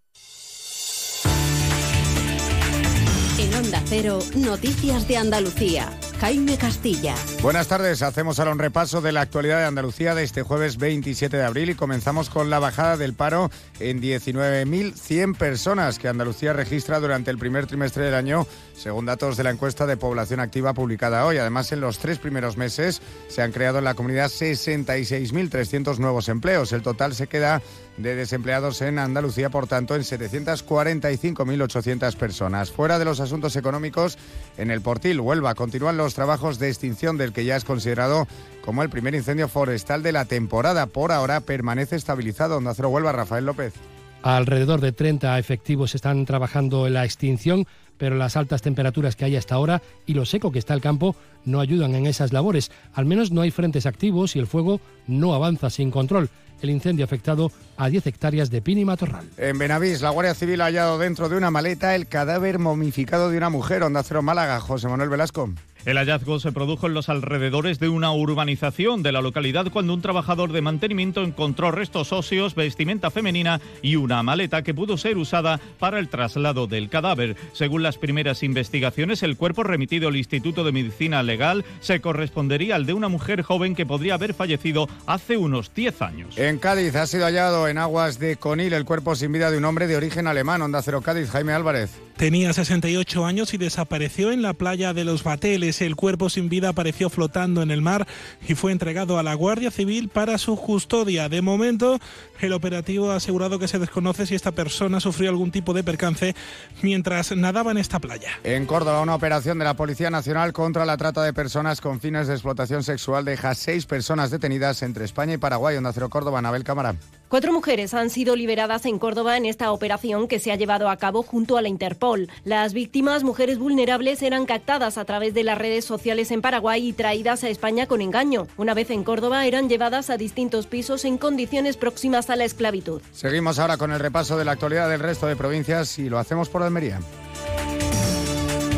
En 3.39 3.55
Onda 3.55 3.83
Cero, 3.87 4.18
Noticias 4.37 5.09
de 5.09 5.16
Andalucía. 5.16 5.99
Jaime 6.23 6.57
Castilla. 6.57 7.16
Buenas 7.43 7.66
tardes, 7.66 8.01
hacemos 8.03 8.39
ahora 8.39 8.53
un 8.53 8.61
repaso 8.61 9.01
de 9.01 9.11
la 9.11 9.23
actualidad 9.23 9.59
de 9.59 9.64
Andalucía 9.64 10.14
de 10.14 10.23
este 10.23 10.45
jueves 10.45 10.77
27 10.77 11.37
de 11.37 11.43
abril 11.43 11.70
y 11.70 11.75
comenzamos 11.75 12.31
con 12.31 12.49
la 12.49 12.61
bajada 12.61 12.97
del 12.97 13.14
paro 13.14 13.51
en 13.81 14.01
19.100 14.01 15.37
personas 15.37 15.99
que 15.99 16.07
Andalucía 16.07 16.53
registra 16.53 17.01
durante 17.01 17.33
el 17.33 17.39
primer 17.39 17.66
trimestre 17.66 18.05
del 18.05 18.14
año, 18.14 18.47
según 18.77 19.07
datos 19.07 19.37
de 19.37 19.43
la 19.43 19.51
encuesta 19.51 19.85
de 19.85 19.97
población 19.97 20.39
activa 20.39 20.75
publicada 20.75 21.27
hoy. 21.27 21.39
Además, 21.39 21.73
en 21.73 21.81
los 21.81 21.99
tres 21.99 22.20
primeros 22.20 22.57
meses 22.57 23.03
se 23.27 23.43
han 23.43 23.51
creado 23.51 23.79
en 23.79 23.85
la 23.85 23.95
comunidad 23.95 24.31
66.300 24.31 25.99
nuevos 25.99 26.29
empleos. 26.29 26.73
El 26.73 26.83
total 26.83 27.16
se 27.16 27.27
queda 27.27 27.61
de 27.97 28.16
desempleados 28.16 28.82
en 28.82 28.99
Andalucía, 28.99 29.51
por 29.51 29.66
tanto, 29.66 29.95
en 29.95 30.03
745.800 30.03 32.16
personas. 32.16 32.70
Fuera 32.70 32.99
de 32.99 33.05
los 33.05 33.20
asuntos 33.20 33.57
económicos, 33.57 34.18
en 34.57 34.70
el 34.70 34.80
Portil, 34.80 35.20
Huelva, 35.20 35.55
continúan 35.55 35.97
los 35.97 36.14
trabajos 36.14 36.59
de 36.59 36.68
extinción 36.68 37.18
del 37.18 37.32
que 37.32 37.45
ya 37.45 37.57
es 37.57 37.64
considerado 37.64 38.26
como 38.64 38.82
el 38.82 38.90
primer 38.90 39.14
incendio 39.14 39.49
forestal 39.49 40.03
de 40.03 40.12
la 40.12 40.24
temporada. 40.24 40.86
Por 40.86 41.12
ahora 41.12 41.40
permanece 41.40 41.97
estabilizado. 41.97 42.57
Onda 42.57 42.74
Cero 42.74 42.88
Huelva, 42.88 43.12
Rafael 43.12 43.47
López. 43.47 43.74
Alrededor 44.22 44.80
de 44.80 44.93
30 44.93 45.38
efectivos 45.38 45.97
están 45.97 46.24
trabajando 46.26 46.86
en 46.86 46.95
la 46.95 47.05
extinción, 47.05 47.66
pero 47.99 48.14
las 48.14 48.36
altas 48.36 48.62
temperaturas 48.62 49.16
que 49.16 49.24
hay 49.24 49.34
hasta 49.34 49.57
ahora 49.57 49.82
y 50.07 50.14
lo 50.14 50.24
seco 50.24 50.53
que 50.53 50.61
está 50.61 50.74
el 50.74 50.80
campo 50.80 51.16
no 51.45 51.61
ayudan 51.61 51.97
en 51.97 52.07
esas 52.07 52.32
labores. 52.32 52.70
Al 52.95 53.05
menos 53.05 53.32
no 53.32 53.40
hay 53.40 53.51
frentes 53.51 53.84
activos 53.84 54.36
y 54.36 54.38
el 54.38 54.47
fuego 54.47 54.80
no 55.09 55.34
avanza 55.34 55.70
sin 55.70 55.90
control 55.90 56.30
el 56.63 56.71
incendio 56.71 57.05
afectado 57.05 57.53
a 57.77 57.89
10 57.89 58.07
hectáreas 58.07 58.51
de 58.51 58.63
pino 58.63 58.81
y 58.81 58.85
matorral. 58.85 59.29
En 59.37 59.59
Benavís, 59.59 60.01
la 60.01 60.11
Guardia 60.11 60.35
Civil 60.35 60.61
ha 60.61 60.67
hallado 60.67 60.99
dentro 60.99 61.29
de 61.29 61.37
una 61.37 61.51
maleta 61.51 61.95
el 61.95 62.07
cadáver 62.07 62.59
momificado 62.59 63.31
de 63.31 63.37
una 63.37 63.51
mujer. 63.51 63.83
Onda 63.83 64.03
Cero 64.03 64.23
Málaga, 64.23 64.61
José 64.61 64.89
Manuel 64.89 65.09
Velasco. 65.11 65.51
El 65.85 65.97
hallazgo 65.97 66.39
se 66.39 66.53
produjo 66.53 66.87
en 66.87 66.95
los 66.95 67.09
alrededores 67.09 67.80
de 67.80 67.89
una 67.89 68.12
urbanización 68.12 69.03
de 69.03 69.11
la 69.11 69.20
localidad 69.20 69.66
cuando 69.72 69.95
un 69.95 70.01
trabajador 70.01 70.53
de 70.53 70.62
mantenimiento 70.62 71.22
encontró 71.22 71.72
restos 71.72 72.12
óseos, 72.12 72.55
vestimenta 72.55 73.11
femenina 73.11 73.61
y 73.83 73.97
una 73.97 74.22
maleta 74.22 74.62
que 74.62 74.74
pudo 74.74 74.97
ser 74.97 75.18
usada 75.18 75.59
para 75.80 75.99
el 75.99 76.09
traslado 76.09 76.68
del 76.68 76.89
cadáver. 76.89 77.37
Según 77.53 77.83
las 77.83 77.99
primeras 77.99 78.45
investigaciones, 78.45 79.24
el 79.24 79.37
cuerpo 79.37 79.64
remitido 79.64 80.09
al 80.09 80.16
Instituto 80.16 80.62
de 80.62 80.70
Medicina 80.70 81.22
Legal 81.24 81.64
se 81.80 82.01
correspondería 82.01 82.76
al 82.76 82.87
de 82.87 82.95
una 82.95 83.09
mujer 83.09 83.43
joven 83.43 83.74
que 83.74 83.85
podría 83.85 84.14
haber 84.14 84.35
fallecido 84.35 84.89
hace 85.07 85.37
unos 85.37 85.74
10 85.74 86.03
años. 86.03 86.39
En 86.39 86.59
Cádiz 86.59 86.95
ha 86.95 87.09
sido 87.09 87.24
hallado 87.24 87.66
en 87.66 87.78
aguas 87.78 88.20
de 88.20 88.37
Conil 88.37 88.72
el 88.72 88.85
cuerpo 88.85 89.16
sin 89.16 89.33
vida 89.33 89.51
de 89.51 89.59
un 89.59 89.64
hombre 89.64 89.89
de 89.89 89.97
origen 89.97 90.28
alemán. 90.28 90.62
Onda 90.62 90.80
Cero 90.83 91.03
Cádiz, 91.03 91.28
Jaime 91.30 91.53
Álvarez. 91.53 91.91
Tenía 92.23 92.53
68 92.53 93.27
años 93.27 93.53
y 93.53 93.59
desapareció 93.59 94.31
en 94.31 94.43
la 94.43 94.53
playa 94.53 94.95
de 94.95 95.03
los 95.03 95.25
Bateles. 95.25 95.83
El 95.83 95.97
cuerpo 95.97 96.31
sin 96.31 96.49
vida 96.49 96.68
apareció 96.68 97.11
flotando 97.11 97.62
en 97.62 97.73
el 97.73 97.83
mar 97.83 98.07
y 98.47 98.55
fue 98.55 98.70
entregado 98.70 99.18
a 99.18 99.25
la 99.25 99.35
Guardia 99.35 99.73
Civil 99.73 100.09
para 100.09 100.39
su 100.39 100.55
custodia. 100.55 101.29
De 101.29 101.43
momento, 101.43 101.99
el 102.39 102.53
operativo 102.53 103.11
ha 103.11 103.16
asegurado 103.16 103.59
que 103.59 103.66
se 103.66 103.81
desconoce 103.81 104.25
si 104.27 104.37
esta 104.37 104.53
persona 104.53 105.01
sufrió 105.01 105.31
algún 105.31 105.51
tipo 105.51 105.75
de 105.75 105.83
percance 105.83 106.37
mientras 106.81 107.37
nadaba 107.37 107.73
en 107.73 107.79
esta 107.79 107.99
playa. 107.99 108.31
En 108.45 108.66
Córdoba, 108.66 109.01
una 109.01 109.16
operación 109.16 109.59
de 109.59 109.64
la 109.64 109.75
Policía 109.75 110.09
Nacional 110.09 110.53
contra 110.53 110.85
la 110.85 110.97
trata 110.97 111.25
de 111.25 111.33
personas 111.33 111.81
con 111.81 111.99
fines 111.99 112.29
de 112.29 112.35
explotación 112.35 112.85
sexual 112.85 113.25
deja 113.25 113.53
seis 113.57 113.85
personas 113.85 114.31
detenidas 114.31 114.85
entre 114.85 115.07
España 115.07 115.35
y 115.35 115.39
Paraguay. 115.39 115.77
Onda 115.77 115.93
Cero 115.93 116.09
Córdoba, 116.09 116.39
Anabel 116.39 116.62
Cámara. 116.62 116.95
Cuatro 117.33 117.51
mujeres 117.51 117.95
han 117.95 118.11
sido 118.11 118.37
liberadas 118.37 118.85
en 118.85 118.99
Córdoba 118.99 119.39
en 119.39 119.47
esta 119.47 119.72
operación 119.72 120.28
que 120.28 120.39
se 120.39 120.53
ha 120.53 120.57
llevado 120.57 120.91
a 120.91 120.99
cabo 120.99 121.22
junto 121.22 121.57
a 121.57 121.62
la 121.62 121.70
Interpol. 121.70 122.28
Las 122.45 122.74
víctimas, 122.74 123.24
mujeres 123.24 123.57
vulnerables, 123.57 124.20
eran 124.20 124.45
captadas 124.45 124.99
a 124.99 125.07
través 125.07 125.33
de 125.33 125.43
las 125.43 125.57
redes 125.57 125.87
sociales 125.87 126.30
en 126.30 126.43
Paraguay 126.43 126.87
y 126.87 126.93
traídas 126.93 127.43
a 127.43 127.49
España 127.49 127.87
con 127.87 128.03
engaño. 128.03 128.49
Una 128.59 128.74
vez 128.74 128.91
en 128.91 129.03
Córdoba, 129.03 129.47
eran 129.47 129.70
llevadas 129.70 130.11
a 130.11 130.18
distintos 130.18 130.66
pisos 130.66 131.07
en 131.07 131.16
condiciones 131.16 131.78
próximas 131.78 132.28
a 132.28 132.37
la 132.37 132.45
esclavitud. 132.45 133.01
Seguimos 133.12 133.59
ahora 133.59 133.78
con 133.78 133.93
el 133.93 133.99
repaso 133.99 134.37
de 134.37 134.45
la 134.45 134.53
actualidad 134.53 134.91
del 134.91 135.01
resto 135.01 135.26
de 135.26 135.35
provincias 135.35 135.99
y 135.99 136.11
lo 136.11 136.18
hacemos 136.18 136.51
por 136.51 136.62
Almería. 136.62 137.01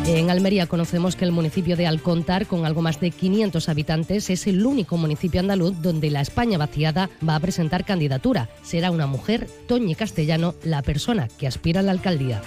En 0.07 0.31
Almería 0.31 0.67
conocemos 0.67 1.17
que 1.17 1.25
el 1.25 1.33
municipio 1.33 1.77
de 1.77 1.87
Alcontar, 1.87 2.47
con 2.47 2.67
algo 2.67 2.83
más 2.83 3.01
de 3.01 3.11
500 3.11 3.71
habitantes, 3.71 4.29
es 4.29 4.47
el 4.47 4.65
único 4.67 4.99
municipio 4.99 5.41
andaluz 5.41 5.81
donde 5.81 6.11
la 6.11 6.21
España 6.21 6.59
vaciada 6.59 7.09
va 7.27 7.37
a 7.37 7.41
presentar 7.41 7.87
candidatura. 7.87 8.51
Será 8.63 8.91
una 8.91 9.07
mujer, 9.07 9.49
Toñi 9.67 9.95
Castellano, 9.95 10.55
la 10.63 10.83
persona 10.83 11.29
que 11.39 11.47
aspira 11.47 11.81
a 11.81 11.83
la 11.83 11.93
alcaldía. 11.93 12.43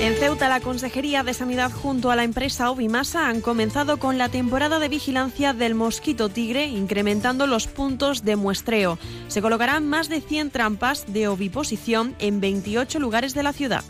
En 0.00 0.14
Ceuta, 0.14 0.48
la 0.48 0.60
Consejería 0.60 1.22
de 1.22 1.34
Sanidad 1.34 1.72
junto 1.72 2.10
a 2.10 2.16
la 2.16 2.24
empresa 2.24 2.70
Ovimasa 2.70 3.28
han 3.28 3.40
comenzado 3.40 3.98
con 3.98 4.16
la 4.16 4.28
temporada 4.28 4.78
de 4.78 4.88
vigilancia 4.88 5.52
del 5.54 5.74
mosquito 5.74 6.28
tigre, 6.28 6.66
incrementando 6.66 7.46
los 7.46 7.66
puntos 7.66 8.24
de 8.24 8.36
muestreo. 8.36 8.98
Se 9.28 9.42
colocarán 9.42 9.88
más 9.88 10.08
de 10.08 10.20
100 10.20 10.50
trampas 10.50 11.12
de 11.12 11.26
oviposición 11.26 12.14
en 12.18 12.40
28 12.40 12.98
lugares 13.00 13.34
de 13.34 13.42
la 13.42 13.52
ciudad. 13.52 13.84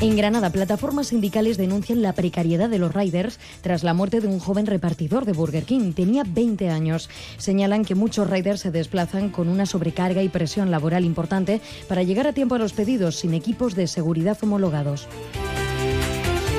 En 0.00 0.16
Granada, 0.16 0.48
plataformas 0.48 1.08
sindicales 1.08 1.58
denuncian 1.58 2.00
la 2.00 2.14
precariedad 2.14 2.70
de 2.70 2.78
los 2.78 2.94
riders 2.94 3.38
tras 3.60 3.84
la 3.84 3.92
muerte 3.92 4.22
de 4.22 4.28
un 4.28 4.38
joven 4.38 4.64
repartidor 4.64 5.26
de 5.26 5.34
Burger 5.34 5.64
King. 5.64 5.92
Tenía 5.92 6.22
20 6.26 6.70
años. 6.70 7.10
Señalan 7.36 7.84
que 7.84 7.94
muchos 7.94 8.30
riders 8.30 8.60
se 8.60 8.70
desplazan 8.70 9.28
con 9.28 9.50
una 9.50 9.66
sobrecarga 9.66 10.22
y 10.22 10.30
presión 10.30 10.70
laboral 10.70 11.04
importante 11.04 11.60
para 11.86 12.02
llegar 12.02 12.26
a 12.26 12.32
tiempo 12.32 12.54
a 12.54 12.58
los 12.58 12.72
pedidos 12.72 13.16
sin 13.16 13.34
equipos 13.34 13.74
de 13.74 13.86
seguridad 13.86 14.38
homologados. 14.40 15.06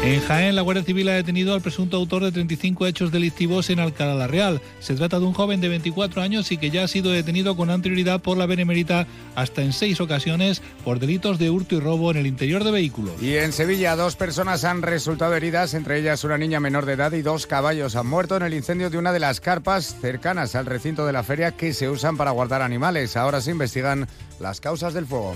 En 0.03 0.19
Jaén, 0.19 0.55
la 0.55 0.63
Guardia 0.63 0.83
Civil 0.83 1.09
ha 1.09 1.13
detenido 1.13 1.53
al 1.53 1.61
presunto 1.61 1.95
autor 1.95 2.23
de 2.23 2.31
35 2.31 2.87
hechos 2.87 3.11
delictivos 3.11 3.69
en 3.69 3.79
Alcalá 3.79 4.15
la 4.15 4.25
Real. 4.25 4.59
Se 4.79 4.95
trata 4.95 5.19
de 5.19 5.25
un 5.25 5.33
joven 5.33 5.61
de 5.61 5.69
24 5.69 6.23
años 6.23 6.51
y 6.51 6.57
que 6.57 6.71
ya 6.71 6.83
ha 6.83 6.87
sido 6.87 7.11
detenido 7.11 7.55
con 7.55 7.69
anterioridad 7.69 8.19
por 8.19 8.35
la 8.35 8.47
Benemérita 8.47 9.05
hasta 9.35 9.61
en 9.61 9.73
seis 9.73 10.01
ocasiones 10.01 10.63
por 10.83 10.97
delitos 10.97 11.37
de 11.37 11.51
hurto 11.51 11.75
y 11.75 11.79
robo 11.79 12.09
en 12.09 12.17
el 12.17 12.25
interior 12.25 12.63
de 12.63 12.71
vehículos. 12.71 13.21
Y 13.21 13.37
en 13.37 13.53
Sevilla, 13.53 13.95
dos 13.95 14.15
personas 14.15 14.63
han 14.63 14.81
resultado 14.81 15.35
heridas, 15.35 15.75
entre 15.75 15.99
ellas 15.99 16.23
una 16.23 16.39
niña 16.39 16.59
menor 16.59 16.87
de 16.87 16.93
edad 16.93 17.11
y 17.11 17.21
dos 17.21 17.45
caballos 17.45 17.95
han 17.95 18.07
muerto 18.07 18.35
en 18.35 18.41
el 18.41 18.55
incendio 18.55 18.89
de 18.89 18.97
una 18.97 19.13
de 19.13 19.19
las 19.19 19.39
carpas 19.39 19.97
cercanas 20.01 20.55
al 20.55 20.65
recinto 20.65 21.05
de 21.05 21.13
la 21.13 21.21
feria 21.21 21.51
que 21.51 21.75
se 21.75 21.89
usan 21.89 22.17
para 22.17 22.31
guardar 22.31 22.63
animales. 22.63 23.15
Ahora 23.17 23.39
se 23.39 23.51
investigan 23.51 24.07
las 24.39 24.61
causas 24.61 24.95
del 24.95 25.05
fuego. 25.05 25.35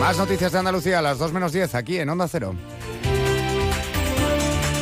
Más 0.00 0.18
noticias 0.18 0.50
de 0.50 0.58
Andalucía 0.58 0.98
a 0.98 1.02
las 1.02 1.18
2 1.20 1.32
menos 1.32 1.52
10 1.52 1.76
aquí 1.76 1.98
en 1.98 2.08
Onda 2.08 2.26
Cero. 2.26 2.56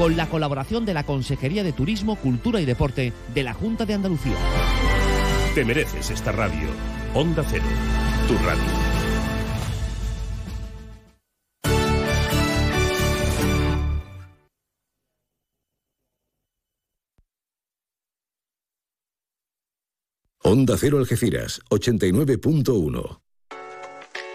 con 0.00 0.16
la 0.16 0.30
colaboración 0.30 0.86
de 0.86 0.94
la 0.94 1.04
Consejería 1.04 1.62
de 1.62 1.74
Turismo, 1.74 2.16
Cultura 2.16 2.58
y 2.58 2.64
Deporte 2.64 3.12
de 3.34 3.42
la 3.42 3.52
Junta 3.52 3.84
de 3.84 3.92
Andalucía. 3.92 4.32
Te 5.54 5.62
mereces 5.62 6.08
esta 6.08 6.32
radio. 6.32 6.70
Onda 7.12 7.44
Cero, 7.46 7.64
tu 8.26 8.32
radio. 8.38 8.62
Onda 20.42 20.76
Cero 20.78 20.96
Algeciras, 20.96 21.60
89.1. 21.68 23.20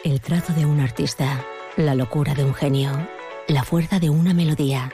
El 0.04 0.22
trazo 0.22 0.54
de 0.54 0.68
un 0.68 0.80
artista, 0.80 1.44
la 1.76 1.96
locura 1.96 2.36
de 2.36 2.44
un 2.44 2.54
genio, 2.54 2.92
la 3.48 3.64
fuerza 3.64 4.00
de 4.00 4.12
una 4.12 4.36
melodía. 4.36 4.94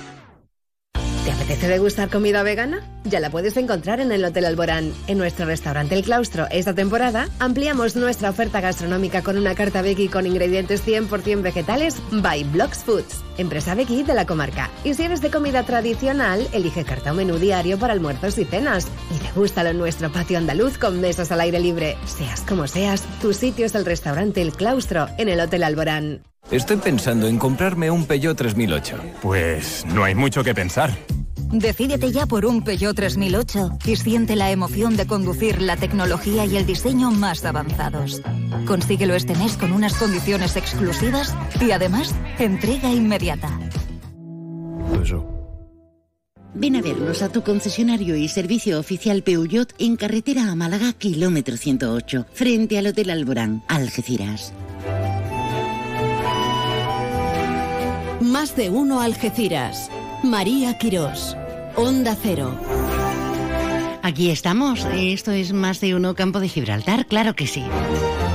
¿Te 1.51 1.55
apetece 1.55 1.73
degustar 1.73 2.09
comida 2.09 2.43
vegana? 2.43 2.79
Ya 3.03 3.19
la 3.19 3.29
puedes 3.29 3.57
encontrar 3.57 3.99
en 3.99 4.13
el 4.13 4.23
Hotel 4.23 4.45
Alborán. 4.45 4.93
En 5.07 5.17
nuestro 5.17 5.45
restaurante 5.45 5.95
El 5.95 6.03
Claustro, 6.03 6.47
esta 6.49 6.73
temporada, 6.73 7.27
ampliamos 7.39 7.97
nuestra 7.97 8.29
oferta 8.29 8.61
gastronómica 8.61 9.21
con 9.21 9.37
una 9.37 9.53
carta 9.53 9.81
veggie 9.81 10.09
con 10.09 10.25
ingredientes 10.25 10.87
100% 10.87 11.41
vegetales 11.41 11.97
by 12.09 12.45
Blocks 12.45 12.85
Foods, 12.85 13.21
empresa 13.37 13.75
veggie 13.75 14.05
de 14.05 14.13
la 14.13 14.25
comarca. 14.25 14.69
Y 14.85 14.93
si 14.93 15.03
eres 15.03 15.21
de 15.21 15.29
comida 15.29 15.63
tradicional, 15.63 16.47
elige 16.53 16.85
carta 16.85 17.11
o 17.11 17.15
menú 17.15 17.37
diario 17.37 17.77
para 17.77 17.91
almuerzos 17.91 18.37
y 18.37 18.45
cenas. 18.45 18.87
Y 19.13 19.21
degústalo 19.21 19.71
en 19.71 19.77
nuestro 19.77 20.09
patio 20.09 20.37
andaluz 20.37 20.77
con 20.77 21.01
mesas 21.01 21.33
al 21.33 21.41
aire 21.41 21.59
libre. 21.59 21.97
Seas 22.05 22.43
como 22.47 22.65
seas, 22.65 23.03
tu 23.19 23.33
sitio 23.33 23.65
es 23.65 23.75
el 23.75 23.83
restaurante 23.83 24.41
El 24.41 24.53
Claustro 24.53 25.09
en 25.17 25.27
el 25.27 25.41
Hotel 25.41 25.65
Alborán. 25.65 26.23
Estoy 26.49 26.77
pensando 26.77 27.27
en 27.27 27.37
comprarme 27.37 27.91
un 27.91 28.05
Peugeot 28.05 28.37
3008. 28.37 28.97
Pues 29.21 29.85
no 29.93 30.05
hay 30.05 30.15
mucho 30.15 30.45
que 30.45 30.55
pensar. 30.55 30.91
Decídete 31.51 32.11
ya 32.11 32.25
por 32.25 32.45
un 32.45 32.63
Peugeot 32.63 32.95
3008 32.95 33.79
y 33.85 33.95
siente 33.97 34.35
la 34.35 34.51
emoción 34.51 34.95
de 34.95 35.05
conducir 35.05 35.61
la 35.61 35.75
tecnología 35.75 36.45
y 36.45 36.55
el 36.55 36.65
diseño 36.65 37.11
más 37.11 37.43
avanzados. 37.43 38.21
Consíguelo 38.65 39.15
este 39.15 39.35
mes 39.35 39.57
con 39.57 39.73
unas 39.73 39.95
condiciones 39.95 40.55
exclusivas 40.55 41.35
y 41.59 41.71
además 41.71 42.15
entrega 42.39 42.91
inmediata. 42.91 43.59
Ven 46.53 46.75
a 46.75 46.81
vernos 46.81 47.21
a 47.21 47.29
tu 47.29 47.43
concesionario 47.43 48.15
y 48.15 48.27
servicio 48.27 48.79
oficial 48.79 49.23
Peugeot 49.23 49.73
en 49.79 49.95
carretera 49.95 50.51
a 50.51 50.55
Málaga, 50.55 50.93
kilómetro 50.93 51.57
108, 51.57 52.27
frente 52.33 52.77
al 52.77 52.87
Hotel 52.87 53.09
Alborán, 53.09 53.63
Algeciras. 53.67 54.53
Más 58.21 58.55
de 58.55 58.69
uno 58.69 59.01
Algeciras. 59.01 59.89
María 60.23 60.77
Quirós. 60.77 61.35
Onda 61.75 62.15
Cero. 62.21 62.55
Aquí 64.03 64.29
estamos. 64.29 64.85
Esto 64.93 65.31
es 65.31 65.53
más 65.53 65.79
de 65.79 65.95
uno 65.95 66.15
campo 66.15 66.39
de 66.39 66.49
Gibraltar, 66.49 67.05
claro 67.05 67.35
que 67.35 67.47
sí. 67.47 67.63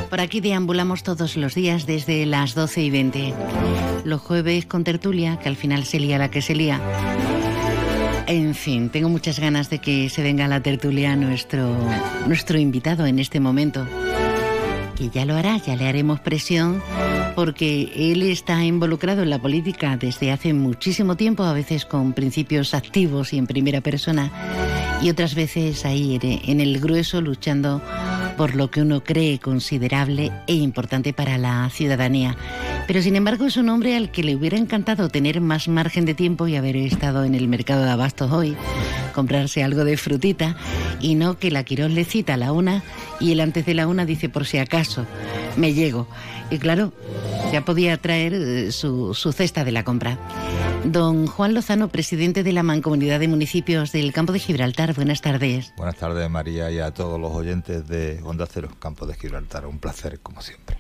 Por 0.09 0.21
aquí 0.21 0.41
deambulamos 0.41 1.03
todos 1.03 1.37
los 1.37 1.55
días 1.55 1.87
desde 1.87 2.25
las 2.27 2.55
12 2.55 2.83
y 2.83 2.91
20. 2.91 3.35
Los 4.05 4.21
jueves 4.21 4.67
con 4.67 4.85
tertulia, 4.85 5.39
que 5.39 5.49
al 5.49 5.57
final 5.57 5.85
se 5.85 5.99
lía 5.99 6.19
la 6.19 6.31
que 6.31 6.43
se 6.43 6.55
lía. 6.55 6.81
En 8.27 8.55
fin, 8.55 8.91
tengo 8.91 9.09
muchas 9.09 9.39
ganas 9.39 9.71
de 9.71 9.79
que 9.79 10.09
se 10.09 10.23
venga 10.23 10.47
a 10.47 10.49
la 10.49 10.61
tertulia 10.61 11.15
nuestro, 11.17 11.77
nuestro 12.27 12.59
invitado 12.59 13.07
en 13.07 13.19
este 13.19 13.41
momento. 13.41 13.87
Que 14.97 15.11
ya 15.11 15.25
lo 15.25 15.35
hará, 15.35 15.59
ya 15.59 15.77
le 15.77 15.87
haremos 15.87 16.21
presión 16.21 16.83
porque 17.35 17.93
él 17.95 18.23
está 18.23 18.65
involucrado 18.65 19.23
en 19.23 19.29
la 19.29 19.39
política 19.39 19.99
desde 19.99 20.33
hace 20.33 20.55
muchísimo 20.55 21.17
tiempo, 21.17 21.45
a 21.45 21.53
veces 21.53 21.85
con 21.85 22.15
principios 22.15 22.73
activos 22.73 23.35
y 23.35 23.39
en 23.39 23.47
primera 23.47 23.83
persona, 23.83 24.33
y 25.03 25.11
otras 25.11 25.35
veces 25.35 25.85
ahí 25.85 26.19
en 26.23 26.61
el 26.63 26.81
grueso 26.81 27.21
luchando 27.21 27.83
por 28.37 28.55
lo 28.55 28.71
que 28.71 28.83
uno 28.83 29.03
cree 29.03 29.39
considerable 29.39 30.31
e 30.47 30.55
importante 30.55 31.13
para 31.13 31.39
la 31.39 31.69
ciudadanía. 31.71 32.37
Pero 32.87 33.03
sin 33.03 33.17
embargo 33.17 33.47
es 33.47 33.57
un 33.57 33.69
hombre 33.69 33.97
al 33.97 34.11
que 34.11 34.23
le 34.23 34.37
hubiera 34.37 34.59
encantado 34.59 35.09
tener 35.09 35.41
más 35.41 35.69
margen 35.69 36.05
de 36.05 36.15
tiempo 36.15 36.47
y 36.47 36.57
haber 36.57 36.77
estado 36.77 37.25
en 37.25 37.35
el 37.35 37.49
mercado 37.49 37.85
de 37.85 37.91
abastos 37.91 38.31
hoy, 38.33 38.57
comprarse 39.15 39.65
algo 39.65 39.85
de 39.85 39.97
frutita 39.97 40.57
y 41.01 41.15
no 41.15 41.39
que 41.39 41.51
la 41.51 41.65
Quirón 41.65 41.95
le 41.95 42.05
cita 42.05 42.35
a 42.35 42.37
la 42.37 42.53
una 42.53 42.83
y 43.19 43.33
él 43.33 43.41
antes 43.41 43.67
de 43.67 43.75
la 43.75 43.87
una 43.87 44.05
dice 44.05 44.29
por 44.29 44.47
si 44.47 44.59
acaso, 44.59 45.07
me 45.57 45.75
llego. 45.75 46.07
Y 46.51 46.59
claro, 46.59 46.93
ya 47.53 47.65
podía 47.65 47.97
traer 47.97 48.35
eh, 48.35 48.73
su, 48.73 49.15
su 49.15 49.33
cesta 49.33 49.65
de 49.65 49.73
la 49.73 49.85
compra. 49.85 50.19
Don 50.85 51.27
Juan 51.27 51.55
Lozano, 51.55 51.89
presidente 51.89 52.45
de 52.45 52.53
la 52.53 52.63
Mancomunidad 52.63 53.19
de 53.19 53.27
Municipios 53.27 53.91
del 53.91 54.13
Campo 54.13 54.33
de 54.33 54.39
Gibraltar. 54.39 54.95
Buenas 54.95 55.21
tardes. 55.21 55.73
Buenas 55.77 55.97
tardes, 55.97 56.31
María, 56.31 56.71
y 56.71 56.79
a 56.79 56.93
todos 56.93 57.21
los 57.21 57.33
oyentes 57.33 57.89
de 57.89 58.21
Onda 58.23 58.47
Cero, 58.47 58.69
Campo 58.79 59.07
de 59.07 59.15
Gibraltar. 59.15 59.67
Un 59.67 59.79
placer, 59.79 60.21
como 60.21 60.43
siempre. 60.43 60.77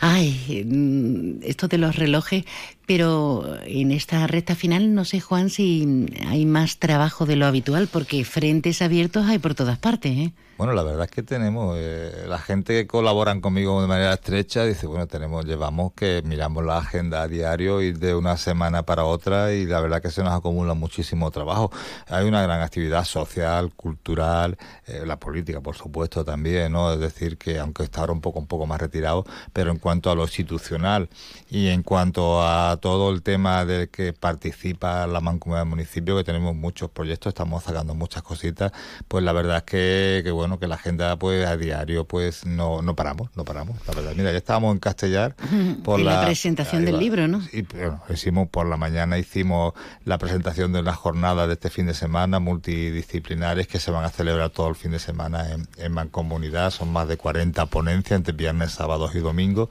Ay, 0.00 0.64
mm, 0.66 1.44
esto 1.44 1.68
de 1.68 1.78
los 1.78 1.96
relojes, 1.96 2.44
pero 2.86 3.44
en 3.64 3.92
esta 3.92 4.26
recta 4.26 4.54
final 4.54 4.94
no 4.94 5.04
sé, 5.04 5.20
Juan, 5.20 5.50
si 5.50 6.06
hay 6.26 6.46
más 6.46 6.78
trabajo 6.78 7.26
de 7.26 7.36
lo 7.36 7.46
habitual, 7.46 7.88
porque 7.90 8.24
frentes 8.24 8.82
abiertos 8.82 9.26
hay 9.26 9.38
por 9.38 9.54
todas 9.54 9.78
partes, 9.78 10.16
¿eh? 10.16 10.32
Bueno, 10.56 10.72
la 10.72 10.84
verdad 10.84 11.06
es 11.06 11.10
que 11.10 11.24
tenemos, 11.24 11.74
eh, 11.76 12.26
la 12.28 12.38
gente 12.38 12.74
que 12.74 12.86
colaboran 12.86 13.40
conmigo 13.40 13.82
de 13.82 13.88
manera 13.88 14.12
estrecha 14.12 14.64
dice, 14.64 14.86
bueno, 14.86 15.08
tenemos, 15.08 15.44
llevamos 15.44 15.94
que 15.94 16.22
miramos 16.24 16.64
la 16.64 16.78
agenda 16.78 17.22
a 17.22 17.28
diario 17.28 17.82
y 17.82 17.90
de 17.90 18.14
una 18.14 18.36
semana 18.36 18.84
para 18.84 19.04
otra 19.04 19.52
y 19.52 19.66
la 19.66 19.80
verdad 19.80 20.00
que 20.00 20.12
se 20.12 20.22
nos 20.22 20.32
acumula 20.32 20.74
muchísimo 20.74 21.32
trabajo. 21.32 21.72
Hay 22.06 22.28
una 22.28 22.40
gran 22.40 22.60
actividad 22.60 23.04
social, 23.04 23.72
cultural, 23.74 24.56
eh, 24.86 25.02
la 25.04 25.18
política, 25.18 25.60
por 25.60 25.74
supuesto, 25.74 26.24
también, 26.24 26.70
¿no? 26.70 26.92
Es 26.92 27.00
decir, 27.00 27.36
que 27.36 27.58
aunque 27.58 27.82
está 27.82 28.02
ahora 28.02 28.12
un 28.12 28.20
poco, 28.20 28.38
un 28.38 28.46
poco 28.46 28.64
más 28.64 28.80
retirado, 28.80 29.24
pero 29.52 29.72
en 29.72 29.78
cuanto 29.78 30.08
a 30.08 30.14
lo 30.14 30.22
institucional 30.22 31.08
y 31.50 31.66
en 31.66 31.82
cuanto 31.82 32.46
a 32.46 32.73
todo 32.76 33.10
el 33.10 33.22
tema 33.22 33.64
del 33.64 33.88
que 33.88 34.12
participa 34.12 35.06
la 35.06 35.20
mancomunidad 35.20 35.62
del 35.62 35.70
municipio, 35.70 36.16
que 36.16 36.24
tenemos 36.24 36.54
muchos 36.54 36.90
proyectos, 36.90 37.30
estamos 37.30 37.64
sacando 37.64 37.94
muchas 37.94 38.22
cositas, 38.22 38.72
pues 39.08 39.24
la 39.24 39.32
verdad 39.32 39.58
es 39.58 39.62
que, 39.64 40.20
que 40.24 40.30
bueno, 40.30 40.58
que 40.58 40.66
la 40.66 40.76
agenda 40.76 41.16
pues 41.18 41.46
a 41.46 41.56
diario 41.56 42.04
pues 42.04 42.46
no, 42.46 42.82
no 42.82 42.94
paramos, 42.94 43.30
no 43.36 43.44
paramos, 43.44 43.76
la 43.86 43.94
verdad. 43.94 44.12
Mira, 44.16 44.32
ya 44.32 44.38
estábamos 44.38 44.72
en 44.72 44.78
Castellar 44.78 45.34
por 45.84 46.00
la, 46.00 46.24
presentación 46.24 46.84
del 46.84 46.98
libro, 46.98 47.28
¿no? 47.28 47.42
Y 47.52 47.62
bueno, 47.62 48.02
hicimos 48.08 48.48
por 48.48 48.66
la 48.66 48.76
mañana 48.76 49.18
hicimos 49.18 49.74
la 50.04 50.18
presentación 50.18 50.72
de 50.72 50.82
las 50.82 50.96
jornadas 50.96 51.48
de 51.48 51.54
este 51.54 51.70
fin 51.70 51.86
de 51.86 51.94
semana 51.94 52.40
multidisciplinares 52.40 53.66
que 53.66 53.78
se 53.78 53.90
van 53.90 54.04
a 54.04 54.08
celebrar 54.08 54.50
todo 54.50 54.68
el 54.68 54.74
fin 54.74 54.92
de 54.92 54.98
semana 54.98 55.52
en, 55.52 55.66
en 55.78 55.92
Mancomunidad, 55.92 56.70
son 56.70 56.92
más 56.92 57.08
de 57.08 57.16
40 57.16 57.66
ponencias 57.66 58.16
entre 58.16 58.34
viernes, 58.34 58.72
sábados 58.72 59.14
y 59.14 59.18
domingos 59.18 59.68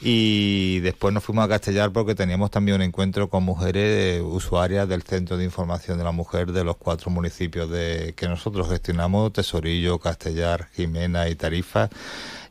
y 0.00 0.80
después 0.80 1.14
nos 1.14 1.24
fuimos 1.24 1.44
a 1.44 1.48
Castellar 1.48 1.92
porque 1.92 2.14
teníamos 2.14 2.50
también 2.50 2.76
un 2.76 2.82
encuentro 2.82 3.28
con 3.28 3.42
mujeres 3.44 4.22
usuarias 4.22 4.88
del 4.88 5.02
Centro 5.02 5.36
de 5.36 5.44
Información 5.44 5.98
de 5.98 6.04
la 6.04 6.12
Mujer 6.12 6.52
de 6.52 6.64
los 6.64 6.76
cuatro 6.76 7.10
municipios 7.10 7.70
de 7.70 8.14
que 8.16 8.28
nosotros 8.28 8.68
gestionamos, 8.68 9.32
Tesorillo, 9.32 9.98
Castellar, 9.98 10.68
Jimena 10.74 11.28
y 11.28 11.34
Tarifa 11.34 11.90